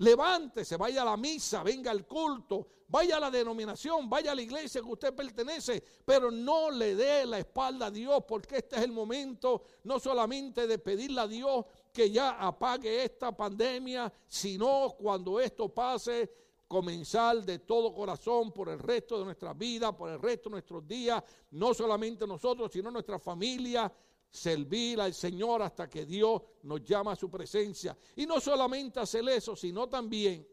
Levántese, 0.00 0.78
vaya 0.78 1.02
a 1.02 1.04
la 1.04 1.16
misa, 1.18 1.62
venga 1.62 1.90
al 1.90 2.06
culto, 2.06 2.66
vaya 2.88 3.18
a 3.18 3.20
la 3.20 3.30
denominación, 3.30 4.08
vaya 4.08 4.32
a 4.32 4.34
la 4.34 4.40
iglesia 4.40 4.80
que 4.80 4.88
usted 4.88 5.14
pertenece, 5.14 5.84
pero 6.06 6.30
no 6.30 6.70
le 6.70 6.94
dé 6.94 7.26
la 7.26 7.38
espalda 7.38 7.86
a 7.86 7.90
Dios, 7.90 8.24
porque 8.26 8.56
este 8.56 8.76
es 8.76 8.82
el 8.82 8.92
momento 8.92 9.62
no 9.84 10.00
solamente 10.00 10.66
de 10.66 10.78
pedirle 10.78 11.20
a 11.20 11.28
Dios 11.28 11.66
que 11.92 12.10
ya 12.10 12.30
apague 12.30 13.04
esta 13.04 13.36
pandemia, 13.36 14.10
sino 14.26 14.96
cuando 14.98 15.38
esto 15.38 15.68
pase, 15.68 16.30
comenzar 16.66 17.44
de 17.44 17.58
todo 17.58 17.92
corazón 17.92 18.52
por 18.52 18.68
el 18.68 18.78
resto 18.78 19.18
de 19.18 19.24
nuestra 19.24 19.52
vida, 19.52 19.94
por 19.94 20.08
el 20.08 20.22
resto 20.22 20.48
de 20.48 20.52
nuestros 20.52 20.86
días, 20.86 21.22
no 21.50 21.74
solamente 21.74 22.26
nosotros, 22.26 22.72
sino 22.72 22.90
nuestra 22.90 23.18
familia, 23.18 23.92
servir 24.30 25.00
al 25.00 25.12
Señor 25.12 25.62
hasta 25.62 25.88
que 25.88 26.06
Dios 26.06 26.42
nos 26.62 26.82
llama 26.84 27.12
a 27.12 27.16
su 27.16 27.30
presencia. 27.30 27.96
Y 28.16 28.26
no 28.26 28.40
solamente 28.40 29.00
hacer 29.00 29.28
eso, 29.28 29.56
sino 29.56 29.88
también 29.88 30.46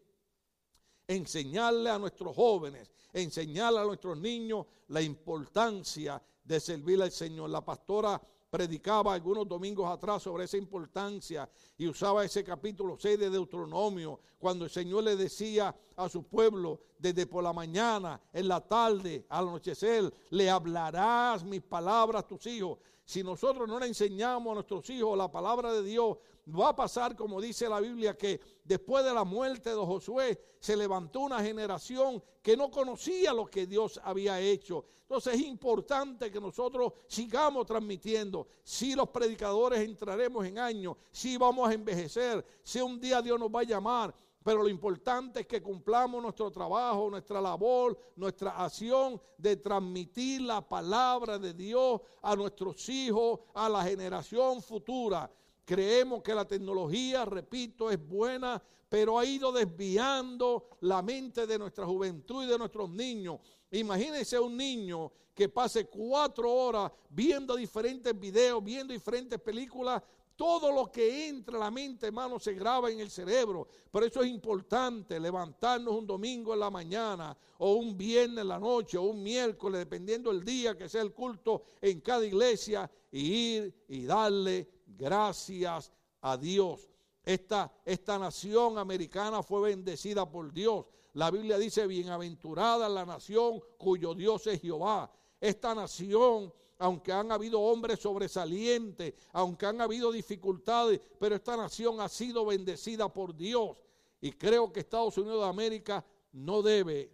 enseñarle 1.08 1.90
a 1.90 2.00
nuestros 2.00 2.36
jóvenes, 2.36 2.92
enseñarle 3.14 3.80
a 3.80 3.86
nuestros 3.86 4.18
niños 4.18 4.66
la 4.88 5.02
importancia 5.02 6.22
de 6.44 6.60
servir 6.60 7.02
al 7.02 7.12
Señor. 7.12 7.50
La 7.50 7.64
pastora 7.64 8.22
predicaba 8.50 9.14
algunos 9.14 9.48
domingos 9.48 9.90
atrás 9.90 10.24
sobre 10.24 10.46
esa 10.46 10.58
importancia 10.58 11.50
y 11.78 11.88
usaba 11.88 12.24
ese 12.24 12.44
capítulo 12.44 12.98
6 12.98 13.20
de 13.20 13.30
Deuteronomio, 13.30 14.20
cuando 14.40 14.66
el 14.66 14.72
Señor 14.72 15.04
le 15.04 15.16
decía 15.16 15.76
a 15.96 16.10
su 16.10 16.24
pueblo, 16.24 16.82
desde 16.98 17.28
por 17.28 17.44
la 17.44 17.54
mañana, 17.54 18.20
en 18.34 18.48
la 18.48 18.62
tarde, 18.62 19.26
al 19.30 19.50
anochecer, 19.50 20.12
le 20.30 20.50
hablarás 20.50 21.44
mis 21.44 21.62
palabras 21.62 22.24
a 22.24 22.28
tus 22.28 22.46
hijos. 22.48 22.80
Si 23.08 23.24
nosotros 23.24 23.70
no 23.70 23.80
le 23.80 23.88
enseñamos 23.88 24.52
a 24.52 24.56
nuestros 24.56 24.90
hijos 24.90 25.18
la 25.18 25.32
palabra 25.32 25.72
de 25.72 25.82
Dios, 25.82 26.18
va 26.46 26.70
a 26.70 26.76
pasar 26.76 27.16
como 27.16 27.40
dice 27.40 27.70
la 27.70 27.80
Biblia 27.80 28.18
que 28.18 28.38
después 28.66 29.06
de 29.06 29.14
la 29.14 29.24
muerte 29.24 29.70
de 29.70 29.78
Josué 29.78 30.38
se 30.60 30.76
levantó 30.76 31.22
una 31.22 31.42
generación 31.42 32.22
que 32.42 32.58
no 32.58 32.70
conocía 32.70 33.32
lo 33.32 33.46
que 33.46 33.66
Dios 33.66 33.98
había 34.04 34.42
hecho. 34.42 34.84
Entonces 35.04 35.36
es 35.36 35.42
importante 35.42 36.30
que 36.30 36.42
nosotros 36.42 36.92
sigamos 37.08 37.66
transmitiendo. 37.66 38.46
Si 38.62 38.94
los 38.94 39.08
predicadores 39.08 39.80
entraremos 39.80 40.46
en 40.46 40.60
años, 40.60 40.98
si 41.10 41.38
vamos 41.38 41.70
a 41.70 41.74
envejecer, 41.74 42.46
si 42.62 42.82
un 42.82 43.00
día 43.00 43.22
Dios 43.22 43.40
nos 43.40 43.50
va 43.50 43.62
a 43.62 43.64
llamar, 43.64 44.14
pero 44.48 44.64
lo 44.64 44.70
importante 44.70 45.42
es 45.42 45.46
que 45.46 45.62
cumplamos 45.62 46.24
nuestro 46.24 46.50
trabajo, 46.50 47.10
nuestra 47.10 47.42
labor, 47.42 48.00
nuestra 48.16 48.52
acción 48.64 49.22
de 49.38 49.58
transmitir 49.58 50.40
la 50.40 50.66
palabra 50.66 51.38
de 51.38 51.54
Dios 51.54 52.00
a 52.22 52.34
nuestros 52.34 52.88
hijos, 52.88 53.42
a 53.54 53.68
la 53.68 53.84
generación 53.84 54.62
futura. 54.62 55.30
Creemos 55.66 56.24
que 56.24 56.34
la 56.34 56.48
tecnología, 56.48 57.26
repito, 57.26 57.92
es 57.92 58.00
buena, 58.08 58.64
pero 58.88 59.20
ha 59.20 59.26
ido 59.26 59.52
desviando 59.52 60.70
la 60.80 61.02
mente 61.02 61.46
de 61.46 61.60
nuestra 61.60 61.86
juventud 61.86 62.46
y 62.46 62.48
de 62.48 62.58
nuestros 62.58 62.90
niños. 62.90 63.42
Imagínense 63.72 64.40
un 64.40 64.56
niño 64.56 65.12
que 65.36 65.50
pase 65.50 65.88
cuatro 65.88 66.50
horas 66.50 66.90
viendo 67.10 67.54
diferentes 67.58 68.18
videos, 68.18 68.64
viendo 68.64 68.94
diferentes 68.94 69.42
películas 69.42 70.02
todo 70.38 70.72
lo 70.72 70.92
que 70.92 71.28
entra 71.28 71.58
a 71.58 71.62
la 71.62 71.72
mente, 71.72 72.06
hermano, 72.06 72.40
se 72.40 72.54
graba 72.54 72.92
en 72.92 73.00
el 73.00 73.10
cerebro. 73.10 73.68
Por 73.92 74.04
eso 74.04 74.22
es 74.22 74.30
importante 74.30 75.20
levantarnos 75.20 75.96
un 75.96 76.06
domingo 76.06 76.54
en 76.54 76.60
la 76.60 76.70
mañana, 76.70 77.36
o 77.58 77.74
un 77.74 77.98
viernes 77.98 78.44
en 78.44 78.48
la 78.48 78.60
noche, 78.60 79.00
o 79.00 79.02
un 79.02 79.24
miércoles, 79.24 79.80
dependiendo 79.80 80.32
del 80.32 80.46
día 80.46 80.78
que 80.78 80.88
sea 80.88 81.02
el 81.02 81.12
culto 81.12 81.64
en 81.82 82.02
cada 82.02 82.24
iglesia, 82.24 82.90
y 83.12 83.20
ir 83.20 83.86
y 83.88 84.06
darle 84.06 84.70
gracias 84.86 85.92
a 86.22 86.38
Dios. 86.38 86.88
Esta, 87.24 87.74
esta 87.84 88.20
nación 88.20 88.78
americana 88.78 89.42
fue 89.42 89.72
bendecida 89.72 90.30
por 90.30 90.54
Dios. 90.54 90.86
La 91.14 91.32
Biblia 91.32 91.58
dice, 91.58 91.88
bienaventurada 91.88 92.88
la 92.88 93.06
nación 93.08 93.60
cuyo 93.80 94.14
Dios 94.14 94.46
es 94.46 94.62
Jehová. 94.62 95.12
Esta 95.42 95.74
nación 95.74 96.54
aunque 96.80 97.12
han 97.12 97.32
habido 97.32 97.60
hombres 97.60 98.00
sobresalientes, 98.00 99.14
aunque 99.32 99.66
han 99.66 99.82
habido 99.82 100.12
dificultades, 100.12 101.00
pero 101.20 101.36
esta 101.36 101.58
nación 101.58 102.00
ha 102.00 102.10
sido 102.10 102.46
bendecida 102.46 103.12
por 103.12 103.36
Dios. 103.36 103.78
Y 104.22 104.32
creo 104.32 104.72
que 104.72 104.82
Estados 104.82 105.18
Unidos 105.18 105.42
de 105.42 105.50
América 105.50 106.06
no 106.34 106.62
debe 106.62 107.12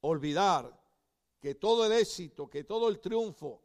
olvidar 0.00 0.80
que 1.40 1.54
todo 1.54 1.84
el 1.84 1.92
éxito, 1.92 2.48
que 2.48 2.64
todo 2.64 2.88
el 2.88 3.00
triunfo 3.00 3.60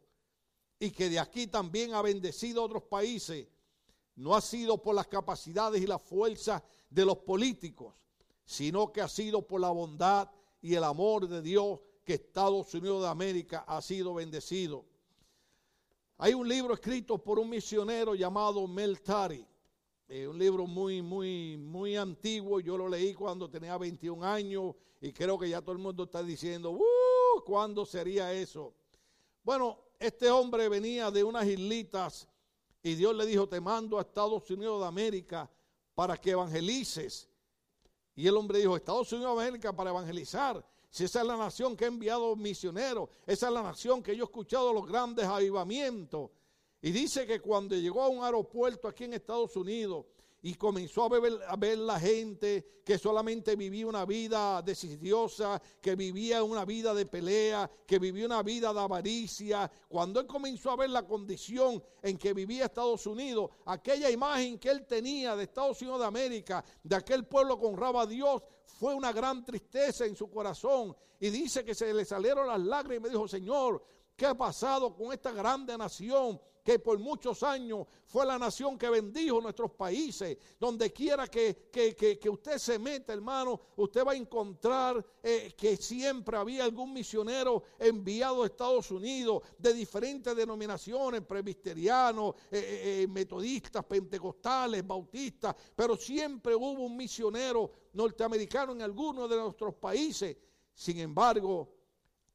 y 0.78 0.90
que 0.90 1.08
de 1.08 1.18
aquí 1.18 1.46
también 1.46 1.94
ha 1.94 2.02
bendecido 2.02 2.62
a 2.62 2.64
otros 2.64 2.82
países, 2.84 3.48
no 4.16 4.34
ha 4.34 4.40
sido 4.40 4.82
por 4.82 4.94
las 4.94 5.06
capacidades 5.06 5.80
y 5.80 5.86
la 5.86 5.98
fuerza 5.98 6.62
de 6.90 7.04
los 7.04 7.18
políticos, 7.18 7.94
sino 8.44 8.92
que 8.92 9.00
ha 9.00 9.08
sido 9.08 9.46
por 9.46 9.60
la 9.60 9.70
bondad 9.70 10.28
y 10.60 10.74
el 10.74 10.84
amor 10.84 11.28
de 11.28 11.40
Dios 11.40 11.80
que 12.08 12.14
Estados 12.14 12.72
Unidos 12.72 13.02
de 13.02 13.08
América 13.08 13.66
ha 13.68 13.82
sido 13.82 14.14
bendecido. 14.14 14.82
Hay 16.16 16.32
un 16.32 16.48
libro 16.48 16.72
escrito 16.72 17.18
por 17.18 17.38
un 17.38 17.50
misionero 17.50 18.14
llamado 18.14 18.66
Mel 18.66 19.02
Tari, 19.02 19.46
un 20.08 20.38
libro 20.38 20.66
muy, 20.66 21.02
muy, 21.02 21.58
muy 21.58 21.96
antiguo. 21.96 22.60
Yo 22.60 22.78
lo 22.78 22.88
leí 22.88 23.12
cuando 23.12 23.50
tenía 23.50 23.76
21 23.76 24.24
años 24.24 24.74
y 25.02 25.12
creo 25.12 25.38
que 25.38 25.50
ya 25.50 25.60
todo 25.60 25.72
el 25.72 25.82
mundo 25.82 26.04
está 26.04 26.22
diciendo, 26.22 26.70
uh, 26.70 27.44
¿cuándo 27.44 27.84
sería 27.84 28.32
eso? 28.32 28.72
Bueno, 29.44 29.78
este 29.98 30.30
hombre 30.30 30.66
venía 30.70 31.10
de 31.10 31.22
unas 31.22 31.46
islitas 31.46 32.26
y 32.82 32.94
Dios 32.94 33.14
le 33.14 33.26
dijo, 33.26 33.46
te 33.46 33.60
mando 33.60 33.98
a 33.98 34.00
Estados 34.00 34.50
Unidos 34.50 34.80
de 34.80 34.86
América 34.86 35.50
para 35.94 36.16
que 36.16 36.30
evangelices. 36.30 37.28
Y 38.16 38.26
el 38.26 38.34
hombre 38.34 38.60
dijo, 38.60 38.76
Estados 38.76 39.12
Unidos 39.12 39.36
de 39.36 39.42
América 39.42 39.76
para 39.76 39.90
evangelizar. 39.90 40.64
Si 40.90 41.04
esa 41.04 41.20
es 41.20 41.26
la 41.26 41.36
nación 41.36 41.76
que 41.76 41.84
ha 41.84 41.88
enviado 41.88 42.34
misioneros, 42.34 43.10
esa 43.26 43.48
es 43.48 43.52
la 43.52 43.62
nación 43.62 44.02
que 44.02 44.16
yo 44.16 44.24
he 44.24 44.26
escuchado 44.26 44.72
los 44.72 44.86
grandes 44.86 45.26
avivamientos. 45.26 46.30
Y 46.80 46.90
dice 46.92 47.26
que 47.26 47.40
cuando 47.40 47.74
llegó 47.74 48.02
a 48.02 48.08
un 48.08 48.24
aeropuerto 48.24 48.88
aquí 48.88 49.04
en 49.04 49.14
Estados 49.14 49.56
Unidos 49.56 50.06
y 50.40 50.54
comenzó 50.54 51.04
a 51.04 51.08
ver, 51.08 51.40
a 51.48 51.56
ver 51.56 51.78
la 51.78 51.98
gente 51.98 52.82
que 52.84 52.96
solamente 52.96 53.56
vivía 53.56 53.86
una 53.86 54.06
vida 54.06 54.62
decidiosa, 54.62 55.60
que 55.80 55.96
vivía 55.96 56.42
una 56.42 56.64
vida 56.64 56.94
de 56.94 57.04
pelea, 57.04 57.68
que 57.86 57.98
vivía 57.98 58.24
una 58.24 58.42
vida 58.42 58.72
de 58.72 58.80
avaricia, 58.80 59.70
cuando 59.88 60.20
él 60.20 60.26
comenzó 60.26 60.70
a 60.70 60.76
ver 60.76 60.90
la 60.90 61.06
condición 61.06 61.82
en 62.00 62.16
que 62.16 62.32
vivía 62.32 62.66
Estados 62.66 63.06
Unidos, 63.06 63.50
aquella 63.66 64.10
imagen 64.10 64.58
que 64.58 64.70
él 64.70 64.86
tenía 64.86 65.34
de 65.34 65.44
Estados 65.44 65.82
Unidos 65.82 66.00
de 66.00 66.06
América, 66.06 66.64
de 66.82 66.96
aquel 66.96 67.26
pueblo 67.26 67.58
que 67.58 67.66
honraba 67.66 68.02
a 68.02 68.06
Dios, 68.06 68.40
fue 68.78 68.94
una 68.94 69.12
gran 69.12 69.44
tristeza 69.44 70.06
en 70.06 70.14
su 70.14 70.30
corazón. 70.30 70.96
Y 71.18 71.30
dice 71.30 71.64
que 71.64 71.74
se 71.74 71.92
le 71.92 72.04
salieron 72.04 72.46
las 72.46 72.60
lágrimas 72.60 73.08
y 73.08 73.12
dijo, 73.12 73.26
Señor, 73.26 73.84
¿qué 74.14 74.24
ha 74.26 74.36
pasado 74.36 74.94
con 74.94 75.12
esta 75.12 75.32
grande 75.32 75.76
nación? 75.76 76.40
Que 76.68 76.78
por 76.78 76.98
muchos 76.98 77.42
años 77.42 77.86
fue 78.04 78.26
la 78.26 78.38
nación 78.38 78.76
que 78.76 78.90
bendijo 78.90 79.40
nuestros 79.40 79.70
países. 79.70 80.36
Donde 80.60 80.92
quiera 80.92 81.26
que, 81.26 81.70
que, 81.72 82.28
usted 82.28 82.58
se 82.58 82.78
meta, 82.78 83.14
hermano, 83.14 83.58
usted 83.76 84.04
va 84.04 84.12
a 84.12 84.16
encontrar 84.16 85.02
eh, 85.22 85.54
que 85.56 85.78
siempre 85.78 86.36
había 86.36 86.64
algún 86.64 86.92
misionero 86.92 87.62
enviado 87.78 88.42
a 88.42 88.46
Estados 88.46 88.90
Unidos 88.90 89.44
de 89.56 89.72
diferentes 89.72 90.36
denominaciones, 90.36 91.22
presbiterianos, 91.22 92.34
eh, 92.50 93.00
eh, 93.00 93.06
metodistas, 93.08 93.82
pentecostales, 93.86 94.86
bautistas, 94.86 95.56
pero 95.74 95.96
siempre 95.96 96.54
hubo 96.54 96.84
un 96.84 96.98
misionero 96.98 97.72
norteamericano 97.94 98.72
en 98.72 98.82
algunos 98.82 99.30
de 99.30 99.36
nuestros 99.38 99.74
países. 99.76 100.36
Sin 100.74 100.98
embargo, 100.98 101.74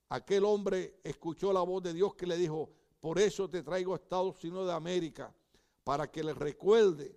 aquel 0.09 0.43
hombre 0.43 1.01
escuchó 1.03 1.53
la 1.53 1.61
voz 1.61 1.84
de 1.84 1.93
Dios 1.93 2.15
que 2.15 2.25
le 2.25 2.36
dijo, 2.36 2.71
por 3.04 3.20
eso 3.20 3.49
te 3.49 3.62
traigo 3.62 3.91
a 3.91 3.97
Estados 3.97 4.41
Unidos 4.45 4.66
de 4.66 4.72
América, 4.72 5.36
para 5.84 6.10
que 6.10 6.24
les 6.24 6.38
recuerde 6.38 7.14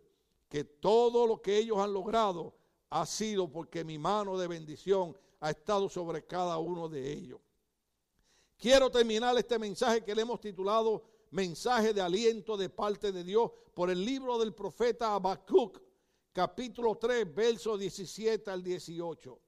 que 0.48 0.64
todo 0.64 1.28
lo 1.28 1.40
que 1.40 1.58
ellos 1.58 1.78
han 1.78 1.92
logrado 1.92 2.56
ha 2.90 3.06
sido 3.06 3.48
porque 3.48 3.84
mi 3.84 3.96
mano 3.96 4.36
de 4.36 4.48
bendición 4.48 5.16
ha 5.38 5.50
estado 5.50 5.88
sobre 5.88 6.26
cada 6.26 6.58
uno 6.58 6.88
de 6.88 7.12
ellos. 7.12 7.38
Quiero 8.56 8.90
terminar 8.90 9.38
este 9.38 9.60
mensaje 9.60 10.02
que 10.02 10.12
le 10.12 10.22
hemos 10.22 10.40
titulado 10.40 11.04
Mensaje 11.30 11.94
de 11.94 12.00
aliento 12.00 12.56
de 12.56 12.68
parte 12.68 13.12
de 13.12 13.22
Dios 13.22 13.52
por 13.72 13.88
el 13.88 14.04
libro 14.04 14.40
del 14.40 14.54
profeta 14.54 15.14
Habacuc, 15.14 15.80
capítulo 16.32 16.96
3, 16.96 17.32
versos 17.32 17.78
17 17.78 18.50
al 18.50 18.60
18. 18.60 19.38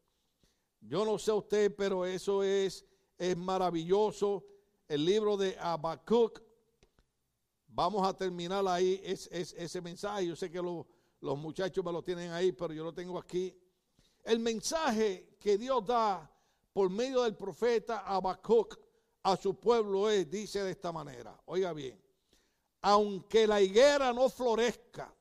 Yo 0.83 1.05
no 1.05 1.19
sé 1.19 1.33
usted, 1.33 1.75
pero 1.75 2.07
eso 2.07 2.45
es, 2.45 2.85
es 3.19 3.37
maravilloso 3.37 4.45
el 4.89 5.05
libro 5.05 5.37
de 5.37 5.57
Habacuc. 5.59 6.43
Vamos 7.67 8.07
a 8.07 8.17
terminar 8.17 8.67
ahí 8.67 9.01
ese 9.05 9.81
mensaje. 9.81 10.27
Yo 10.27 10.35
sé 10.35 10.51
que 10.51 10.61
los 10.61 11.39
muchachos 11.39 11.85
me 11.85 11.93
lo 11.93 12.03
tienen 12.03 12.33
ahí, 12.33 12.53
pero 12.53 12.73
yo 12.73 12.83
lo 12.83 12.93
tengo 12.93 13.19
aquí. 13.19 13.55
El 14.25 14.41
mensaje 14.41 15.37
que 15.39 15.57
Dios 15.59 15.87
da 15.87 16.29
por 16.73 16.91
medio 16.91 17.23
del 17.23 17.37
profeta 17.37 18.01
Habacuc 18.01 18.79
a 19.23 19.37
su 19.37 19.59
pueblo 19.59 20.09
es, 20.09 20.31
dice 20.31 20.63
de 20.63 20.71
esta 20.71 20.91
manera, 20.93 21.41
oiga 21.47 21.73
bien, 21.73 22.01
aunque 22.83 23.47
la 23.47 23.61
higuera 23.61 24.13
no 24.13 24.29
florezca, 24.29 25.15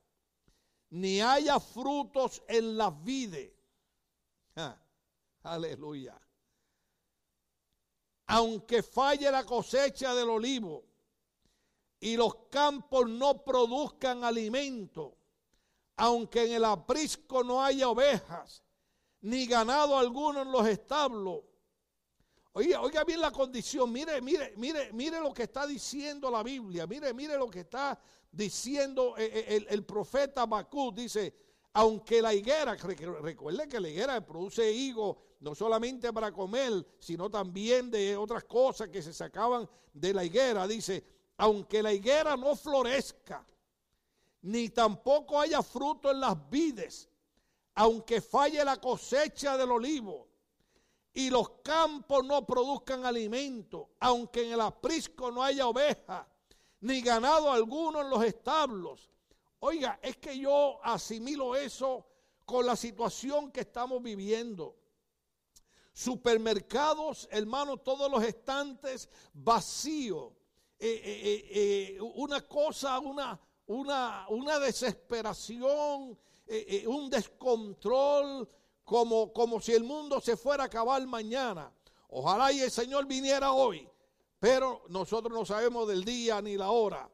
ni 0.90 1.20
haya 1.22 1.60
frutos 1.60 2.42
en 2.48 2.78
las 2.78 3.04
vides, 3.04 3.52
aleluya, 5.44 6.20
aunque 8.28 8.84
falle 8.84 9.32
la 9.32 9.46
cosecha 9.46 10.14
del 10.14 10.30
olivo 10.30 10.84
y 12.00 12.16
los 12.16 12.36
campos 12.50 13.10
no 13.10 13.44
produzcan 13.44 14.24
alimento, 14.24 15.18
aunque 15.96 16.46
en 16.46 16.52
el 16.54 16.66
aprisco 16.66 17.44
no 17.44 17.64
haya 17.64 17.90
ovejas, 17.90 18.64
ni 19.22 19.48
ganado 19.48 19.98
alguno 19.98 20.42
en 20.42 20.52
los 20.52 20.68
establos. 20.68 21.42
Oiga, 22.54 22.82
oiga 22.82 23.04
bien 23.04 23.22
la 23.22 23.32
condición, 23.32 23.92
mire, 23.92 24.22
mire, 24.22 24.54
mire, 24.58 24.92
mire 24.92 25.20
lo 25.20 25.34
que 25.34 25.44
está 25.44 25.66
diciendo 25.66 26.30
la 26.30 26.44
Biblia, 26.44 26.86
mire, 26.86 27.14
mire 27.14 27.38
lo 27.38 27.50
que 27.50 27.62
está 27.62 28.00
diciendo 28.32 29.16
eh, 29.18 29.46
eh, 29.48 29.66
el, 29.70 29.86
profeta 29.86 30.46
Bakú, 30.46 30.92
dice, 30.92 31.34
aunque 31.78 32.24
la 32.24 32.34
higuera, 32.34 32.74
recuerde 32.74 33.68
que 33.68 33.80
la 33.80 33.88
higuera 33.88 34.26
produce 34.26 34.72
higo 34.72 35.16
no 35.42 35.54
solamente 35.54 36.12
para 36.12 36.32
comer, 36.32 36.74
sino 36.98 37.30
también 37.30 37.92
de 37.92 38.18
otras 38.18 38.46
cosas 38.46 38.90
que 38.90 39.04
se 39.04 39.14
sacaban 39.14 39.70
de 39.94 40.12
la 40.12 40.24
higuera. 40.26 40.68
Dice, 40.68 41.06
aunque 41.38 41.84
la 41.84 41.94
higuera 41.94 42.36
no 42.36 42.56
florezca, 42.56 43.46
ni 44.42 44.70
tampoco 44.70 45.40
haya 45.40 45.62
fruto 45.62 46.10
en 46.10 46.20
las 46.20 46.50
vides, 46.50 47.08
aunque 47.76 48.22
falle 48.22 48.66
la 48.66 48.78
cosecha 48.78 49.56
del 49.56 49.70
olivo 49.70 50.28
y 51.14 51.30
los 51.30 51.48
campos 51.62 52.26
no 52.26 52.44
produzcan 52.44 53.06
alimento, 53.06 53.90
aunque 54.00 54.48
en 54.48 54.54
el 54.54 54.62
aprisco 54.62 55.30
no 55.30 55.44
haya 55.44 55.68
oveja, 55.68 56.28
ni 56.82 57.02
ganado 57.02 57.52
alguno 57.52 58.02
en 58.02 58.10
los 58.10 58.24
establos. 58.24 59.12
Oiga, 59.60 60.00
es 60.02 60.18
que 60.18 60.38
yo 60.38 60.80
asimilo 60.84 61.56
eso 61.56 62.06
con 62.46 62.66
la 62.66 62.76
situación 62.76 63.52
que 63.52 63.62
estamos 63.62 64.02
viviendo 64.02 64.76
supermercados, 65.98 67.28
hermano, 67.32 67.78
todos 67.78 68.12
los 68.12 68.24
estantes 68.24 69.10
vacíos. 69.34 70.32
Eh, 70.78 71.02
eh, 71.04 71.96
eh, 71.96 72.02
una 72.02 72.42
cosa, 72.42 73.00
una, 73.00 73.40
una, 73.66 74.28
una 74.30 74.60
desesperación, 74.60 76.16
un 76.86 77.10
descontrol, 77.10 78.48
como, 78.84 79.34
como 79.34 79.60
si 79.60 79.74
el 79.74 79.84
mundo 79.84 80.22
se 80.22 80.38
fuera 80.38 80.64
a 80.64 80.66
acabar 80.68 81.06
mañana. 81.08 81.74
Ojalá 82.10 82.52
y 82.52 82.60
el 82.60 82.70
Señor 82.70 83.08
viniera 83.08 83.52
hoy, 83.52 83.90
pero 84.40 84.84
nosotros 84.90 85.34
no 85.34 85.46
sabemos 85.46 85.88
del 85.88 86.06
día 86.06 86.40
ni 86.44 86.58
la 86.58 86.70
hora. 86.70 87.10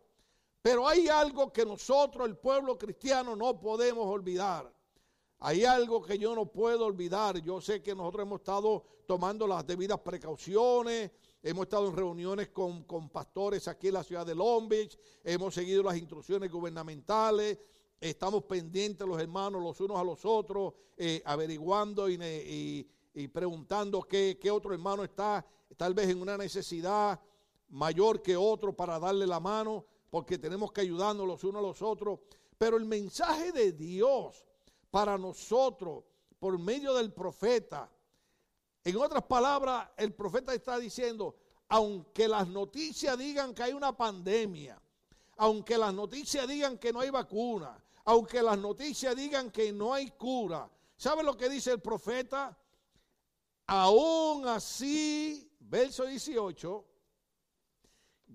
Pero 0.64 0.88
hay 0.88 1.10
algo 1.10 1.52
que 1.52 1.66
nosotros, 1.66 2.26
el 2.26 2.38
pueblo 2.38 2.78
cristiano, 2.78 3.36
no 3.36 3.60
podemos 3.60 4.08
olvidar. 4.08 4.74
Hay 5.40 5.66
algo 5.66 6.02
que 6.02 6.18
yo 6.18 6.34
no 6.34 6.46
puedo 6.46 6.86
olvidar. 6.86 7.38
Yo 7.42 7.60
sé 7.60 7.84
que 7.84 7.94
nosotros 7.94 8.26
hemos 8.26 8.40
estado 8.40 8.82
tomando 9.06 9.46
las 9.46 9.68
debidas 9.68 10.00
precauciones. 10.00 11.12
Hemos 11.44 11.64
estado 11.64 11.90
en 11.90 11.98
reuniones 11.98 12.48
con, 12.52 12.86
pastores 13.10 13.68
aquí 13.68 13.90
en 13.90 13.96
la 13.96 14.06
ciudad 14.06 14.26
de 14.26 14.36
Long 14.36 14.70
Beach. 14.70 14.98
Hemos 15.26 15.54
seguido 15.54 15.84
las 15.84 15.98
instrucciones 15.98 16.50
gubernamentales. 16.50 17.60
Estamos 18.00 18.44
pendientes 18.46 19.06
los 19.06 19.20
hermanos 19.20 19.62
los 19.62 19.82
unos 19.82 20.00
a 20.00 20.04
los 20.06 20.24
otros, 20.24 20.76
eh, 20.96 21.22
averiguando 21.26 22.10
y, 22.10 22.88
preguntando 23.34 24.02
qué, 24.04 24.40
qué 24.42 24.50
otro 24.50 24.72
hermano 24.74 25.04
está 25.04 25.46
tal 25.76 25.94
vez 25.94 26.08
en 26.08 26.22
una 26.22 26.38
necesidad 26.38 27.20
mayor 27.68 28.22
que 28.22 28.38
otro 28.38 28.74
para 28.74 28.98
darle 28.98 29.28
la 29.28 29.42
mano, 29.42 29.86
porque 30.14 30.38
tenemos 30.38 30.72
que 30.72 30.82
ayudarnos 30.82 31.26
los 31.26 31.44
unos 31.44 31.60
a 31.60 31.66
los 31.66 31.82
otros. 31.82 32.20
Pero 32.60 32.78
el 32.78 32.86
mensaje 32.86 33.52
de 33.52 33.72
Dios 33.72 34.46
para 34.92 35.18
nosotros 35.18 36.04
por 36.38 36.60
medio 36.60 36.94
del 36.94 37.12
profeta, 37.12 37.90
en 38.84 38.96
otras 38.98 39.24
palabras, 39.24 39.90
el 39.98 40.14
profeta 40.14 40.54
está 40.54 40.78
diciendo, 40.78 41.36
aunque 41.68 42.28
las 42.28 42.48
noticias 42.48 43.18
digan 43.18 43.56
que 43.56 43.64
hay 43.64 43.74
una 43.74 43.98
pandemia, 43.98 44.80
aunque 45.38 45.80
las 45.80 45.96
noticias 45.96 46.48
digan 46.48 46.78
que 46.78 46.94
no 46.94 47.00
hay 47.00 47.10
vacuna, 47.10 47.84
aunque 48.06 48.44
las 48.44 48.60
noticias 48.60 49.16
digan 49.16 49.50
que 49.50 49.74
no 49.74 49.96
hay 49.96 50.12
cura, 50.12 50.70
¿sabe 50.96 51.24
lo 51.24 51.36
que 51.36 51.50
dice 51.50 51.72
el 51.72 51.82
profeta? 51.82 52.56
Aún 53.66 54.48
así, 54.48 55.52
verso 55.60 56.06
18, 56.06 56.86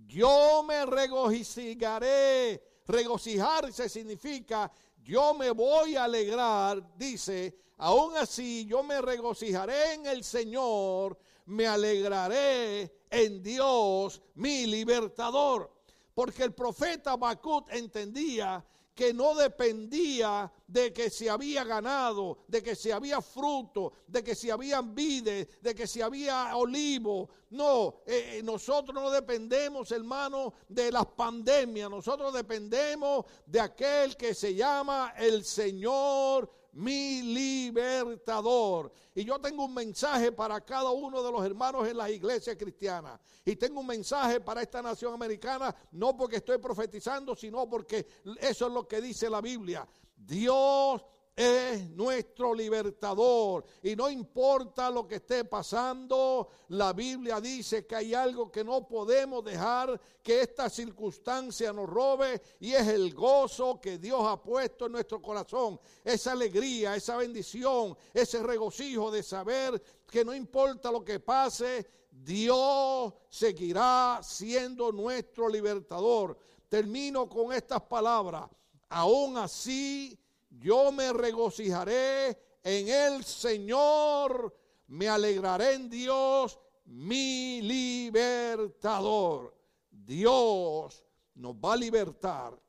yo 0.07 0.63
me 0.63 0.87
regocijaré. 0.87 2.63
Regocijarse 2.87 3.89
significa 3.89 4.71
yo 5.03 5.33
me 5.35 5.51
voy 5.51 5.97
a 5.97 6.05
alegrar, 6.05 6.97
dice, 6.97 7.57
aún 7.79 8.17
así 8.17 8.67
yo 8.67 8.83
me 8.83 9.01
regocijaré 9.01 9.95
en 9.95 10.07
el 10.07 10.23
Señor, 10.23 11.19
me 11.47 11.67
alegraré 11.67 13.05
en 13.11 13.43
Dios, 13.43 14.21
mi 14.35 14.67
libertador. 14.67 15.73
Porque 16.15 16.43
el 16.43 16.53
profeta 16.53 17.17
Bacut 17.17 17.73
entendía 17.73 18.65
que 18.99 19.15
no 19.15 19.33
dependía 19.37 20.51
de 20.67 20.93
que 20.93 21.09
se 21.09 21.31
había 21.31 21.63
ganado, 21.63 22.39
de 22.49 22.61
que 22.65 22.75
se 22.75 22.93
había 22.93 23.23
fruto, 23.23 23.93
de 24.09 24.25
que 24.25 24.35
se 24.35 24.51
habían 24.51 24.93
vides, 24.93 25.47
de 25.63 25.73
que 25.73 25.87
se 25.87 26.03
había 26.03 26.57
olivo. 26.57 27.31
No, 27.51 28.03
eh, 28.05 28.39
eh, 28.39 28.43
nosotros 28.43 28.93
no 28.93 29.09
dependemos, 29.09 29.93
hermano, 29.93 30.53
de 30.69 30.91
las 30.91 31.07
pandemias. 31.07 31.89
Nosotros 31.89 32.35
dependemos 32.35 33.25
de 33.47 33.61
aquel 33.61 34.17
que 34.17 34.35
se 34.35 34.57
llama 34.57 35.15
el 35.17 35.45
Señor 35.45 36.51
mi 36.79 37.23
libertador. 37.23 38.93
Y 39.13 39.25
yo 39.25 39.41
tengo 39.41 39.65
un 39.65 39.75
mensaje 39.75 40.31
para 40.31 40.61
cada 40.61 40.91
uno 40.91 41.23
de 41.23 41.33
los 41.33 41.45
hermanos 41.45 41.89
en 41.89 41.97
las 41.97 42.09
iglesias 42.11 42.57
cristianas. 42.57 43.19
Y 43.45 43.57
tengo 43.57 43.81
un 43.81 43.87
mensaje 43.87 44.41
para 44.41 44.63
esta 44.63 44.81
nación 44.81 45.13
americana, 45.13 45.75
no 45.91 46.17
porque 46.17 46.37
estoy 46.37 46.59
profetizando, 46.59 47.35
sino 47.35 47.69
porque 47.69 48.07
eso 48.41 48.67
es 48.69 48.73
lo 48.73 48.87
que 48.87 49.01
dice 49.01 49.29
la 49.29 49.41
Biblia. 49.41 49.89
Dios 50.17 51.03
es 51.39 51.91
nuestro 51.91 52.53
libertador. 52.53 53.65
Y 53.85 53.95
no 53.95 54.11
importa 54.11 54.91
lo 54.91 55.07
que 55.07 55.17
esté 55.17 55.45
pasando, 55.45 56.49
la 56.71 56.93
Biblia 56.93 57.41
dice 57.41 57.87
que 57.87 57.95
hay 57.95 58.13
algo 58.13 58.51
que 58.51 58.65
no 58.65 58.89
podemos 58.89 59.45
dejar 59.45 60.01
que 60.21 60.41
esta 60.41 60.69
circunstancia 60.69 61.73
nos 61.73 61.89
robe 61.89 62.43
y 62.59 62.73
es 62.73 62.89
el 62.89 63.15
gozo 63.15 63.81
que 63.81 63.99
Dios 63.99 64.21
ha 64.25 64.43
puesto 64.43 64.87
en 64.87 64.93
nuestro 64.93 65.23
corazón. 65.23 65.79
Esa 66.03 66.33
alegría, 66.33 66.97
esa 66.97 67.17
bendición, 67.17 67.97
ese 68.13 68.43
regocijo 68.43 69.09
de 69.13 69.23
saber 69.23 69.81
que 70.11 70.25
no 70.25 70.35
importa 70.35 70.91
lo 70.91 71.05
que 71.05 71.21
pase, 71.21 71.87
Dios 72.11 73.15
seguirá 73.29 74.19
siendo 74.25 74.91
nuestro 74.91 75.49
libertador. 75.49 76.37
Termino 76.69 77.29
con 77.29 77.53
estas 77.53 77.83
palabras. 77.83 78.51
Aún 78.89 79.37
así, 79.37 80.19
yo 80.59 80.93
me 80.93 81.13
regocijaré 81.13 82.59
en 82.63 82.89
el 82.89 83.25
Señor, 83.25 84.55
me 84.89 85.09
alegraré 85.09 85.75
en 85.75 85.89
Dios, 85.89 86.59
mi 86.85 87.63
libertador. 87.63 89.57
Dios 89.91 91.05
nos 91.35 91.55
va 91.55 91.75
a 91.75 91.77
libertar 91.77 92.61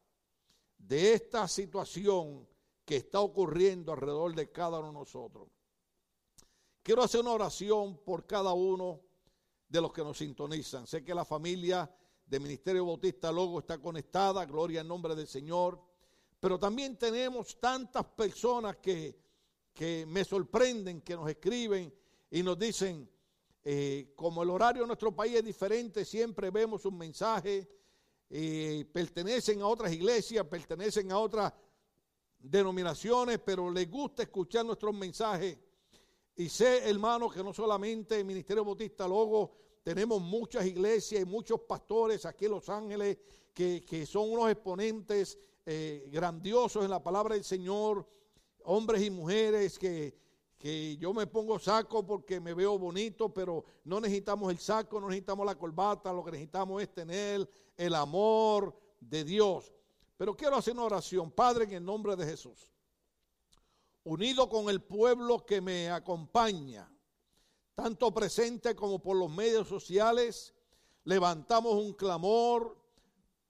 de 0.77 1.13
esta 1.13 1.47
situación 1.47 2.47
que 2.85 2.97
está 2.97 3.19
ocurriendo 3.19 3.91
alrededor 3.91 4.35
de 4.35 4.51
cada 4.51 4.79
uno 4.79 4.87
de 4.87 4.93
nosotros. 4.93 5.47
Quiero 6.81 7.03
hacer 7.03 7.21
una 7.21 7.31
oración 7.31 7.97
por 8.03 8.25
cada 8.25 8.53
uno 8.53 9.01
de 9.67 9.81
los 9.81 9.93
que 9.93 10.03
nos 10.03 10.17
sintonizan. 10.17 10.87
Sé 10.87 11.03
que 11.03 11.13
la 11.13 11.23
familia 11.23 11.89
de 12.25 12.39
Ministerio 12.39 12.85
Bautista 12.85 13.31
Logo 13.31 13.59
está 13.59 13.77
conectada, 13.79 14.45
gloria 14.45 14.81
en 14.81 14.87
nombre 14.87 15.15
del 15.15 15.27
Señor. 15.27 15.79
Pero 16.39 16.57
también 16.57 16.97
tenemos 16.97 17.59
tantas 17.59 18.05
personas 18.05 18.77
que, 18.77 19.27
me 20.07 20.23
sorprenden, 20.23 21.01
que 21.01 21.15
nos 21.15 21.29
escriben 21.29 21.93
y 22.31 22.43
nos 22.43 22.57
dicen, 22.57 23.09
eh, 23.63 24.11
como 24.15 24.43
el 24.43 24.49
horario 24.49 24.83
de 24.83 24.87
nuestro 24.87 25.15
país 25.15 25.35
es 25.35 25.43
diferente, 25.43 26.03
siempre 26.03 26.49
vemos 26.49 26.85
un 26.85 26.97
mensaje, 26.97 27.67
eh, 28.29 28.85
pertenecen 28.91 29.61
a 29.61 29.67
otras 29.67 29.91
iglesias, 29.91 30.45
pertenecen 30.45 31.11
a 31.11 31.19
otras 31.19 31.53
denominaciones, 32.37 33.39
pero 33.39 33.71
les 33.71 33.89
gusta 33.89 34.23
escuchar 34.23 34.65
nuestros 34.65 34.93
mensajes. 34.93 35.57
Y 36.35 36.47
sé, 36.47 36.89
hermano, 36.89 37.29
que 37.29 37.43
no 37.43 37.53
solamente 37.53 38.17
el 38.17 38.25
Ministerio 38.25 38.63
Bautista 38.63 39.07
Logo, 39.07 39.55
tenemos 39.83 40.21
muchas 40.21 40.65
iglesias 40.65 41.21
y 41.21 41.25
muchos 41.25 41.61
pastores 41.61 42.25
aquí 42.25 42.45
en 42.45 42.51
Los 42.51 42.69
Ángeles 42.69 43.17
que, 43.53 43.83
que 43.83 44.05
son 44.05 44.31
unos 44.31 44.49
exponentes 44.49 45.37
eh, 45.71 46.09
grandiosos 46.11 46.83
en 46.83 46.89
la 46.89 47.03
palabra 47.03 47.35
del 47.35 47.43
Señor, 47.43 48.09
hombres 48.63 49.03
y 49.03 49.11
mujeres 49.11 49.77
que, 49.77 50.17
que 50.57 50.97
yo 50.97 51.13
me 51.13 51.27
pongo 51.27 51.59
saco 51.59 52.03
porque 52.03 52.39
me 52.39 52.55
veo 52.55 52.79
bonito, 52.79 53.31
pero 53.31 53.63
no 53.83 54.01
necesitamos 54.01 54.51
el 54.51 54.57
saco, 54.57 54.99
no 54.99 55.09
necesitamos 55.09 55.45
la 55.45 55.53
corbata, 55.53 56.11
lo 56.11 56.23
que 56.23 56.31
necesitamos 56.31 56.81
es 56.81 56.91
tener 56.91 57.47
el 57.77 57.93
amor 57.93 58.75
de 58.99 59.23
Dios. 59.23 59.71
Pero 60.17 60.35
quiero 60.35 60.55
hacer 60.55 60.73
una 60.73 60.85
oración, 60.85 61.29
Padre, 61.29 61.65
en 61.65 61.73
el 61.73 61.85
nombre 61.85 62.15
de 62.15 62.25
Jesús, 62.25 62.73
unido 64.05 64.49
con 64.49 64.71
el 64.71 64.81
pueblo 64.81 65.45
que 65.45 65.61
me 65.61 65.91
acompaña, 65.91 66.91
tanto 67.75 68.11
presente 68.11 68.75
como 68.75 68.97
por 68.97 69.15
los 69.15 69.29
medios 69.29 69.67
sociales, 69.67 70.55
levantamos 71.03 71.75
un 71.75 71.93
clamor 71.93 72.75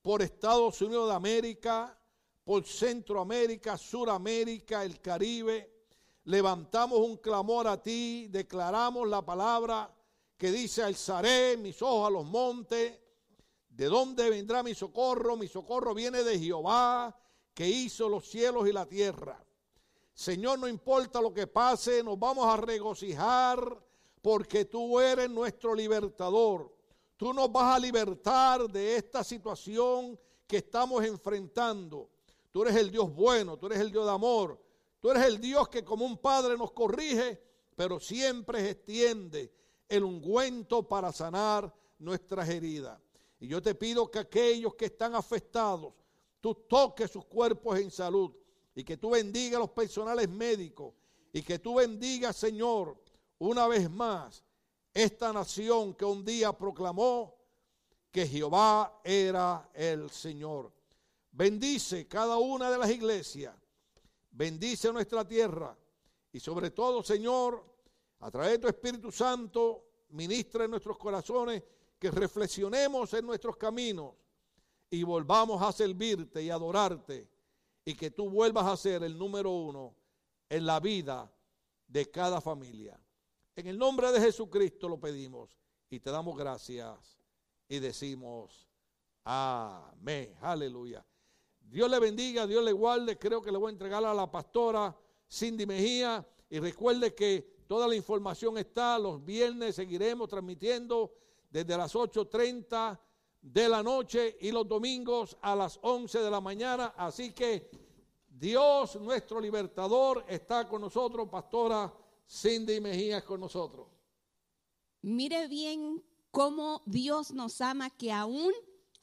por 0.02 0.22
Estados 0.22 0.82
Unidos 0.82 1.08
de 1.08 1.16
América, 1.16 1.96
por 2.50 2.66
Centroamérica, 2.66 3.78
Suramérica, 3.78 4.84
el 4.84 5.00
Caribe. 5.00 5.72
Levantamos 6.24 6.98
un 6.98 7.18
clamor 7.18 7.68
a 7.68 7.80
ti, 7.80 8.28
declaramos 8.28 9.08
la 9.08 9.24
palabra 9.24 9.96
que 10.36 10.52
dice, 10.52 10.82
alzaré 10.82 11.58
mis 11.58 11.80
ojos 11.84 12.08
a 12.08 12.10
los 12.10 12.26
montes. 12.26 13.00
¿De 13.70 13.86
dónde 13.86 14.32
vendrá 14.32 14.64
mi 14.64 14.74
socorro? 14.74 15.38
Mi 15.38 15.48
socorro 15.48 15.94
viene 15.94 16.24
de 16.24 16.40
Jehová, 16.40 17.16
que 17.54 17.70
hizo 17.70 18.10
los 18.10 18.28
cielos 18.28 18.68
y 18.68 18.74
la 18.74 18.88
tierra. 18.88 19.46
Señor, 20.12 20.58
no 20.58 20.68
importa 20.68 21.22
lo 21.22 21.32
que 21.32 21.46
pase, 21.46 22.02
nos 22.02 22.18
vamos 22.18 22.48
a 22.48 22.58
regocijar 22.58 23.80
porque 24.24 24.66
tú 24.66 25.00
eres 25.00 25.30
nuestro 25.30 25.76
libertador. 25.76 26.76
Tú 27.16 27.32
nos 27.32 27.52
vas 27.52 27.76
a 27.76 27.80
libertar 27.80 28.68
de 28.72 28.96
esta 28.96 29.24
situación 29.24 30.20
que 30.48 30.58
estamos 30.58 31.06
enfrentando. 31.06 32.10
Tú 32.52 32.64
eres 32.64 32.76
el 32.76 32.92
Dios 32.92 33.14
bueno, 33.14 33.58
tú 33.58 33.68
eres 33.68 33.80
el 33.80 33.92
Dios 33.92 34.06
de 34.06 34.12
amor. 34.12 34.60
Tú 35.00 35.12
eres 35.12 35.26
el 35.26 35.40
Dios 35.40 35.70
que 35.70 35.84
como 35.84 36.06
un 36.06 36.18
padre 36.18 36.58
nos 36.58 36.72
corrige, 36.72 37.42
pero 37.76 38.00
siempre 38.00 38.70
extiende 38.70 39.52
el 39.88 40.04
ungüento 40.04 40.88
para 40.88 41.12
sanar 41.12 41.74
nuestras 42.00 42.50
heridas. 42.50 43.00
Y 43.40 43.48
yo 43.48 43.62
te 43.62 43.76
pido 43.76 44.12
que 44.12 44.20
aquellos 44.20 44.76
que 44.76 44.86
están 44.86 45.16
afectados, 45.16 45.94
tú 46.42 46.54
toques 46.54 47.12
sus 47.12 47.26
cuerpos 47.26 47.80
en 47.80 47.90
salud 47.90 48.32
y 48.76 48.84
que 48.84 48.98
tú 48.98 49.12
bendigas 49.12 49.58
a 49.58 49.60
los 49.60 49.72
personales 49.72 50.30
médicos 50.30 50.94
y 51.32 51.42
que 51.42 51.60
tú 51.60 51.76
bendigas, 51.76 52.36
Señor, 52.36 52.98
una 53.38 53.68
vez 53.68 53.90
más 53.90 54.44
esta 54.94 55.32
nación 55.32 55.94
que 55.94 56.04
un 56.06 56.26
día 56.26 56.52
proclamó 56.52 57.38
que 58.12 58.28
Jehová 58.28 59.00
era 59.04 59.70
el 59.74 60.10
Señor. 60.10 60.74
Bendice 61.32 62.08
cada 62.08 62.38
una 62.38 62.70
de 62.72 62.78
las 62.78 62.90
iglesias. 62.90 63.56
Bendice 64.32 64.92
nuestra 64.92 65.28
tierra. 65.28 65.78
Y 66.32 66.40
sobre 66.40 66.72
todo, 66.72 67.04
Señor, 67.04 67.64
a 68.20 68.30
través 68.30 68.52
de 68.52 68.60
tu 68.60 68.68
Espíritu 68.68 69.12
Santo, 69.12 69.86
ministra 70.10 70.66
en 70.66 70.72
nuestros 70.72 70.98
corazones 70.98 71.64
que 71.98 72.12
reflexionemos 72.12 73.14
en 73.14 73.26
nuestros 73.26 73.58
caminos 73.58 74.14
y 74.90 75.04
volvamos 75.04 75.62
a 75.62 75.72
servirte 75.72 76.42
y 76.42 76.50
adorarte 76.50 77.30
y 77.86 77.96
que 77.96 78.12
tú 78.12 78.30
vuelvas 78.30 78.66
a 78.66 78.78
ser 78.78 79.04
el 79.04 79.18
número 79.18 79.52
uno 79.52 79.96
en 80.50 80.66
la 80.66 80.80
vida 80.80 81.32
de 81.88 82.10
cada 82.10 82.42
familia. 82.42 83.00
En 83.56 83.68
el 83.68 83.78
nombre 83.78 84.12
de 84.12 84.22
Jesucristo 84.22 84.88
lo 84.88 85.00
pedimos 85.00 85.58
y 85.90 86.00
te 86.00 86.12
damos 86.12 86.38
gracias 86.38 87.20
y 87.68 87.80
decimos 87.80 88.68
amén. 89.24 90.36
Aleluya. 90.42 91.06
Dios 91.70 91.90
le 91.90 92.00
bendiga, 92.00 92.48
Dios 92.48 92.64
le 92.64 92.72
guarde. 92.72 93.18
Creo 93.20 93.42
que 93.42 93.52
le 93.52 93.58
voy 93.58 93.70
a 93.70 93.74
entregar 93.74 94.04
a 94.04 94.14
la 94.14 94.30
pastora 94.30 94.96
Cindy 95.32 95.68
Mejía. 95.68 96.28
Y 96.50 96.60
recuerde 96.60 97.14
que 97.14 97.64
toda 97.68 97.88
la 97.88 97.96
información 97.96 98.58
está. 98.58 98.98
Los 98.98 99.24
viernes 99.24 99.76
seguiremos 99.76 100.28
transmitiendo 100.30 101.14
desde 101.50 101.78
las 101.78 101.94
8.30 101.94 103.00
de 103.42 103.70
la 103.70 103.84
noche 103.84 104.38
y 104.42 104.52
los 104.52 104.68
domingos 104.68 105.38
a 105.42 105.56
las 105.56 105.80
11 105.84 106.20
de 106.20 106.32
la 106.32 106.42
mañana. 106.42 106.96
Así 106.98 107.34
que 107.34 107.70
Dios, 108.28 109.00
nuestro 109.00 109.40
libertador, 109.40 110.26
está 110.28 110.68
con 110.68 110.82
nosotros. 110.82 111.30
Pastora 111.30 111.94
Cindy 112.28 112.82
Mejías 112.82 113.24
con 113.24 113.42
nosotros. 113.42 113.88
Mire 115.04 115.48
bien 115.48 116.04
cómo 116.32 116.82
Dios 116.88 117.32
nos 117.32 117.62
ama, 117.62 117.92
que 117.92 118.12
aún 118.12 118.52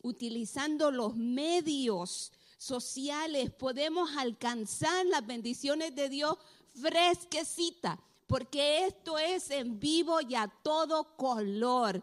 utilizando 0.03 0.91
los 0.91 1.17
medios 1.17 2.33
sociales 2.57 3.51
podemos 3.51 4.17
alcanzar 4.17 5.07
las 5.07 5.27
bendiciones 5.27 5.95
de 5.95 6.09
Dios 6.09 6.37
fresquecita, 6.81 8.01
porque 8.27 8.87
esto 8.87 9.19
es 9.19 9.51
en 9.51 9.79
vivo 9.79 10.21
y 10.21 10.35
a 10.35 10.49
todo 10.49 11.17
color. 11.17 12.03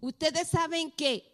Ustedes 0.00 0.48
saben 0.48 0.90
que 0.92 1.24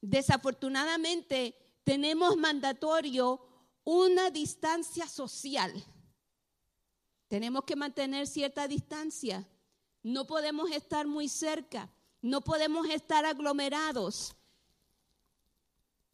desafortunadamente 0.00 1.56
tenemos 1.84 2.36
mandatorio 2.36 3.40
una 3.84 4.30
distancia 4.30 5.06
social. 5.08 5.72
Tenemos 7.28 7.64
que 7.64 7.76
mantener 7.76 8.26
cierta 8.26 8.68
distancia. 8.68 9.48
No 10.02 10.26
podemos 10.26 10.70
estar 10.70 11.06
muy 11.06 11.28
cerca. 11.28 11.90
No 12.20 12.42
podemos 12.42 12.88
estar 12.88 13.24
aglomerados. 13.24 14.34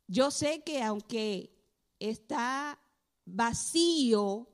Yo 0.06 0.30
sé 0.30 0.62
que 0.62 0.82
aunque 0.82 1.57
está 1.98 2.78
vacío 3.24 4.48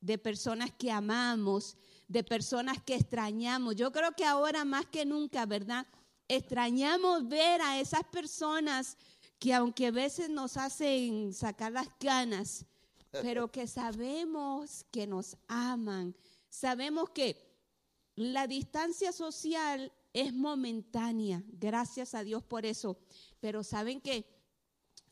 de 0.00 0.18
personas 0.18 0.70
que 0.72 0.90
amamos, 0.90 1.76
de 2.08 2.22
personas 2.22 2.80
que 2.82 2.94
extrañamos, 2.94 3.74
yo 3.74 3.90
creo 3.90 4.12
que 4.12 4.24
ahora 4.24 4.64
más 4.64 4.86
que 4.86 5.04
nunca, 5.04 5.44
¿verdad? 5.46 5.86
Extrañamos 6.28 7.26
ver 7.28 7.60
a 7.62 7.80
esas 7.80 8.04
personas 8.04 8.96
que 9.38 9.52
aunque 9.52 9.88
a 9.88 9.90
veces 9.90 10.30
nos 10.30 10.56
hacen 10.56 11.32
sacar 11.32 11.72
las 11.72 11.88
ganas, 12.00 12.64
pero 13.10 13.50
que 13.50 13.66
sabemos 13.66 14.84
que 14.90 15.06
nos 15.06 15.36
aman, 15.48 16.14
sabemos 16.48 17.10
que 17.10 17.36
la 18.14 18.46
distancia 18.46 19.12
social 19.12 19.92
es 20.12 20.32
momentánea, 20.32 21.42
gracias 21.46 22.14
a 22.14 22.24
Dios 22.24 22.42
por 22.42 22.64
eso, 22.64 22.98
pero 23.40 23.62
saben 23.62 24.00
que 24.00 24.35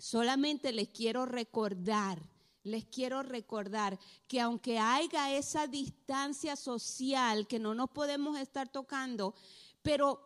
solamente 0.04 0.70
les 0.70 0.90
quiero 0.90 1.24
recordar, 1.24 2.20
les 2.62 2.84
quiero 2.84 3.22
recordar 3.22 3.98
que 4.28 4.38
aunque 4.38 4.78
haya 4.78 5.34
esa 5.34 5.66
distancia 5.66 6.56
social 6.56 7.46
que 7.46 7.58
no 7.58 7.74
nos 7.74 7.88
podemos 7.88 8.38
estar 8.38 8.68
tocando, 8.68 9.34
pero 9.80 10.20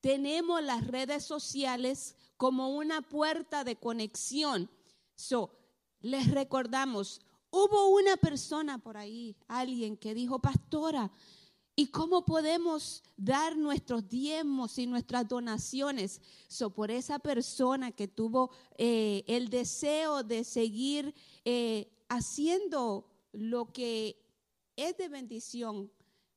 tenemos 0.00 0.60
las 0.64 0.84
redes 0.84 1.24
sociales 1.24 2.16
como 2.36 2.70
una 2.70 3.02
puerta 3.02 3.62
de 3.62 3.76
conexión. 3.76 4.68
So, 5.14 5.56
les 6.00 6.28
recordamos, 6.28 7.20
hubo 7.50 7.90
una 7.90 8.16
persona 8.16 8.78
por 8.78 8.96
ahí, 8.96 9.36
alguien 9.46 9.96
que 9.96 10.12
dijo, 10.12 10.40
pastora, 10.40 11.08
¿y 11.80 11.86
cómo 11.86 12.26
podemos 12.26 13.02
dar 13.16 13.56
nuestros 13.56 14.06
diezmos 14.06 14.76
y 14.76 14.86
nuestras 14.86 15.26
donaciones? 15.26 16.20
So, 16.46 16.68
por 16.68 16.90
esa 16.90 17.18
persona 17.18 17.90
que 17.90 18.06
tuvo 18.06 18.50
eh, 18.76 19.24
el 19.26 19.48
deseo 19.48 20.22
de 20.22 20.44
seguir 20.44 21.14
eh, 21.46 21.90
haciendo 22.10 23.06
lo 23.32 23.72
que 23.72 24.22
es 24.76 24.96
de 24.98 25.08
bendición, 25.08 25.90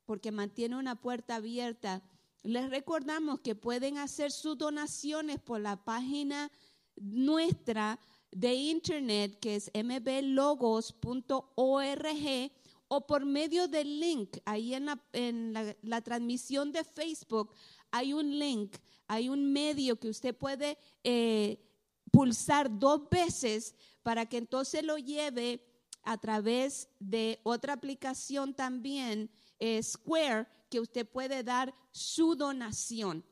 porque 0.06 0.32
mantiene 0.32 0.78
una 0.78 0.96
puerta 0.96 1.36
abierta 1.36 2.02
les 2.44 2.70
recordamos 2.70 3.40
que 3.40 3.56
pueden 3.56 3.98
hacer 3.98 4.32
sus 4.32 4.58
donaciones 4.58 5.40
por 5.40 5.62
la 5.62 5.84
página 5.84 6.52
nuestra 6.96 8.00
de 8.32 8.54
internet 8.54 9.40
que 9.40 9.56
es 9.56 9.72
mblogos.org 9.74 10.94
o 12.88 13.06
por 13.06 13.26
medio 13.26 13.68
del 13.68 14.00
link. 14.00 14.38
Ahí 14.46 14.74
en 14.74 15.54
la, 15.82 16.02
transmisión 16.02 16.72
de 16.72 16.84
Facebook 16.84 17.54
hay 17.92 18.14
un 18.14 18.38
link, 18.38 18.76
hay 19.08 19.30
un 19.30 19.52
medio 19.52 20.00
que 20.00 20.10
usted 20.10 20.36
puede 20.36 20.78
eh, 21.04 21.60
pulsar 22.12 22.80
dos 22.80 23.10
veces 23.10 23.76
para 24.04 24.26
que 24.26 24.38
entonces 24.38 24.84
lo 24.84 24.98
lleve 24.98 25.66
a 26.04 26.18
través 26.18 26.90
de 27.00 27.40
otra 27.44 27.74
aplicación 27.74 28.54
también, 28.54 29.32
eh, 29.60 29.82
Square, 29.82 30.48
que 30.70 30.80
usted 30.80 31.08
puede 31.08 31.44
dar 31.44 31.74
su 31.92 32.36
donación. 32.36 33.26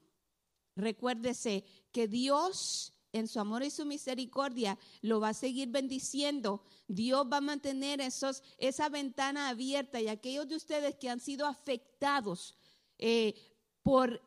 Recuérdese 0.76 1.66
que 1.92 2.08
Dios 2.08 2.94
en 3.14 3.28
su 3.28 3.40
amor 3.40 3.64
y 3.64 3.70
su 3.70 3.86
misericordia 3.86 4.78
lo 5.02 5.20
va 5.20 5.30
a 5.30 5.34
seguir 5.34 5.70
bendiciendo. 5.70 6.64
Dios 6.88 7.28
va 7.32 7.38
a 7.38 7.42
mantener 7.42 8.02
esos, 8.02 8.44
esa 8.58 8.90
ventana 8.90 9.50
abierta 9.50 10.00
y 10.00 10.08
aquellos 10.08 10.48
de 10.48 10.56
ustedes 10.56 10.96
que 10.96 11.10
han 11.10 11.20
sido 11.20 11.46
afectados 11.46 12.56
eh, 12.98 13.36
por 13.84 14.22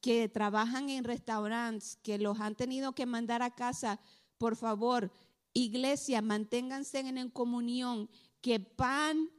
que 0.00 0.28
trabajan 0.28 0.90
en 0.90 1.02
restaurantes, 1.02 1.96
que 2.02 2.18
los 2.18 2.38
han 2.38 2.54
tenido 2.54 2.94
que 2.94 3.06
mandar 3.06 3.40
a 3.40 3.54
casa, 3.54 3.98
por 4.36 4.54
favor, 4.54 5.10
iglesia, 5.54 6.20
manténganse 6.20 6.98
en 6.98 7.30
comunión, 7.30 8.10
que 8.42 8.60
pan, 8.60 9.30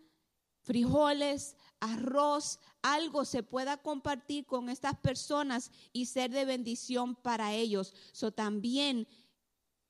frijoles, 0.64 1.56
arroz, 1.80 2.60
algo 2.82 3.26
se 3.26 3.44
pueda 3.44 3.78
compartir 3.78 4.46
con 4.46 4.70
estas 4.70 4.98
personas 5.00 5.72
y 5.94 6.06
ser 6.06 6.32
de 6.32 6.46
bendición 6.46 7.16
para 7.16 7.54
ellos. 7.54 7.94
So 8.12 8.32
también 8.32 9.08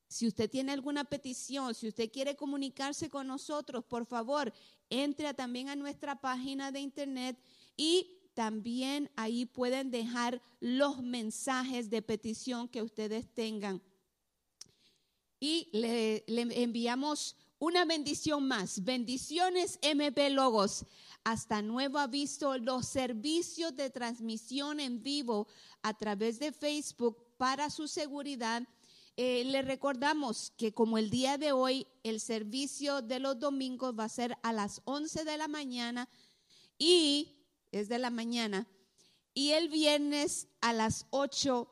si 0.07 0.27
usted 0.27 0.49
tiene 0.49 0.71
alguna 0.71 1.03
petición, 1.03 1.73
si 1.73 1.87
usted 1.87 2.11
quiere 2.11 2.35
comunicarse 2.35 3.09
con 3.09 3.27
nosotros, 3.27 3.83
por 3.83 4.05
favor, 4.05 4.53
entre 4.89 5.33
también 5.33 5.69
a 5.69 5.75
nuestra 5.75 6.19
página 6.21 6.71
de 6.71 6.79
internet 6.79 7.37
y 7.75 8.21
también 8.33 9.09
ahí 9.15 9.45
pueden 9.45 9.91
dejar 9.91 10.41
los 10.59 11.01
mensajes 11.01 11.89
de 11.89 12.01
petición 12.01 12.67
que 12.67 12.81
ustedes 12.81 13.33
tengan. 13.33 13.81
Y 15.39 15.69
le, 15.73 16.23
le 16.27 16.63
enviamos 16.63 17.35
una 17.59 17.85
bendición 17.85 18.47
más. 18.47 18.83
Bendiciones 18.83 19.79
MP 19.81 20.29
Logos. 20.29 20.85
Hasta 21.25 21.63
nuevo 21.63 21.97
aviso, 21.97 22.55
los 22.59 22.85
servicios 22.85 23.75
de 23.75 23.89
transmisión 23.89 24.79
en 24.79 25.01
vivo 25.01 25.47
a 25.81 25.95
través 25.95 26.37
de 26.37 26.51
Facebook 26.51 27.17
para 27.35 27.71
su 27.71 27.87
seguridad. 27.87 28.61
Eh, 29.17 29.43
le 29.45 29.63
recordamos 29.63 30.53
que 30.55 30.71
como 30.71 30.99
el 30.99 31.09
día 31.09 31.39
de 31.39 31.51
hoy, 31.51 31.87
el 32.03 32.19
servicio 32.19 33.01
de 33.01 33.19
los 33.19 33.39
domingos 33.39 33.95
va 33.97 34.03
a 34.03 34.09
ser 34.09 34.37
a 34.43 34.53
las 34.53 34.83
11 34.85 35.25
de 35.25 35.37
la 35.37 35.47
mañana 35.47 36.07
y 36.77 37.35
es 37.71 37.89
de 37.89 37.97
la 37.97 38.11
mañana 38.11 38.67
y 39.33 39.51
el 39.51 39.67
viernes 39.67 40.47
a 40.61 40.73
las 40.73 41.07
8 41.09 41.67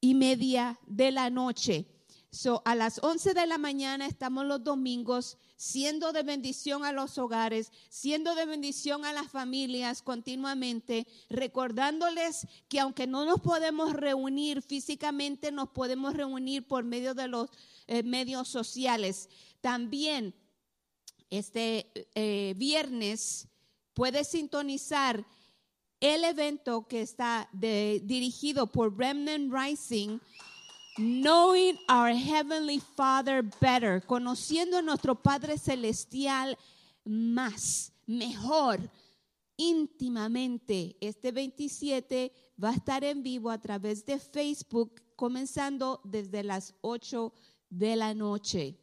y 0.00 0.14
media 0.14 0.80
de 0.86 1.10
la 1.10 1.28
noche. 1.28 1.93
So, 2.34 2.62
a 2.64 2.74
las 2.74 2.98
11 3.00 3.32
de 3.32 3.46
la 3.46 3.58
mañana 3.58 4.06
estamos 4.06 4.44
los 4.44 4.64
domingos 4.64 5.38
siendo 5.54 6.12
de 6.12 6.24
bendición 6.24 6.84
a 6.84 6.90
los 6.90 7.16
hogares, 7.16 7.70
siendo 7.90 8.34
de 8.34 8.44
bendición 8.44 9.04
a 9.04 9.12
las 9.12 9.30
familias 9.30 10.02
continuamente, 10.02 11.06
recordándoles 11.30 12.48
que 12.68 12.80
aunque 12.80 13.06
no 13.06 13.24
nos 13.24 13.40
podemos 13.40 13.92
reunir 13.92 14.62
físicamente, 14.62 15.52
nos 15.52 15.68
podemos 15.68 16.14
reunir 16.14 16.66
por 16.66 16.82
medio 16.82 17.14
de 17.14 17.28
los 17.28 17.50
eh, 17.86 18.02
medios 18.02 18.48
sociales. 18.48 19.28
También 19.60 20.34
este 21.30 21.92
eh, 22.16 22.54
viernes 22.56 23.46
puede 23.92 24.24
sintonizar 24.24 25.24
el 26.00 26.24
evento 26.24 26.88
que 26.88 27.00
está 27.00 27.48
dirigido 27.52 28.66
por 28.72 28.98
Remnant 28.98 29.54
Rising 29.54 30.18
Knowing 30.96 31.76
our 31.88 32.14
Heavenly 32.14 32.78
Father 32.78 33.42
better, 33.60 34.00
conociendo 34.06 34.78
a 34.78 34.82
nuestro 34.82 35.16
Padre 35.16 35.58
Celestial 35.58 36.56
más, 37.04 37.92
mejor, 38.06 38.78
íntimamente. 39.56 40.96
Este 41.00 41.32
27 41.32 42.32
va 42.62 42.70
a 42.70 42.74
estar 42.74 43.02
en 43.02 43.24
vivo 43.24 43.50
a 43.50 43.60
través 43.60 44.06
de 44.06 44.20
Facebook, 44.20 45.02
comenzando 45.16 46.00
desde 46.04 46.44
las 46.44 46.74
8 46.80 47.32
de 47.70 47.96
la 47.96 48.14
noche. 48.14 48.78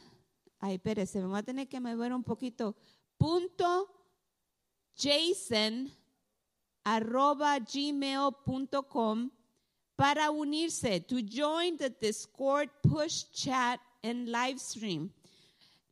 Ay, 0.60 0.76
espérese, 0.76 1.20
me 1.22 1.28
voy 1.28 1.40
a 1.40 1.44
tener 1.44 1.68
que 1.68 1.80
mover 1.80 2.14
un 2.14 2.24
poquito. 2.24 2.76
Punto 3.18 3.90
jason 4.96 5.92
arroba 6.84 7.60
gmail.com 7.60 9.32
para 9.96 10.32
unirse, 10.32 11.00
to 11.08 11.22
join 11.22 11.78
the 11.78 11.90
Discord 11.90 12.70
push 12.84 13.26
chat 13.34 13.80
and 14.04 14.30
live 14.30 14.60
stream. 14.60 15.12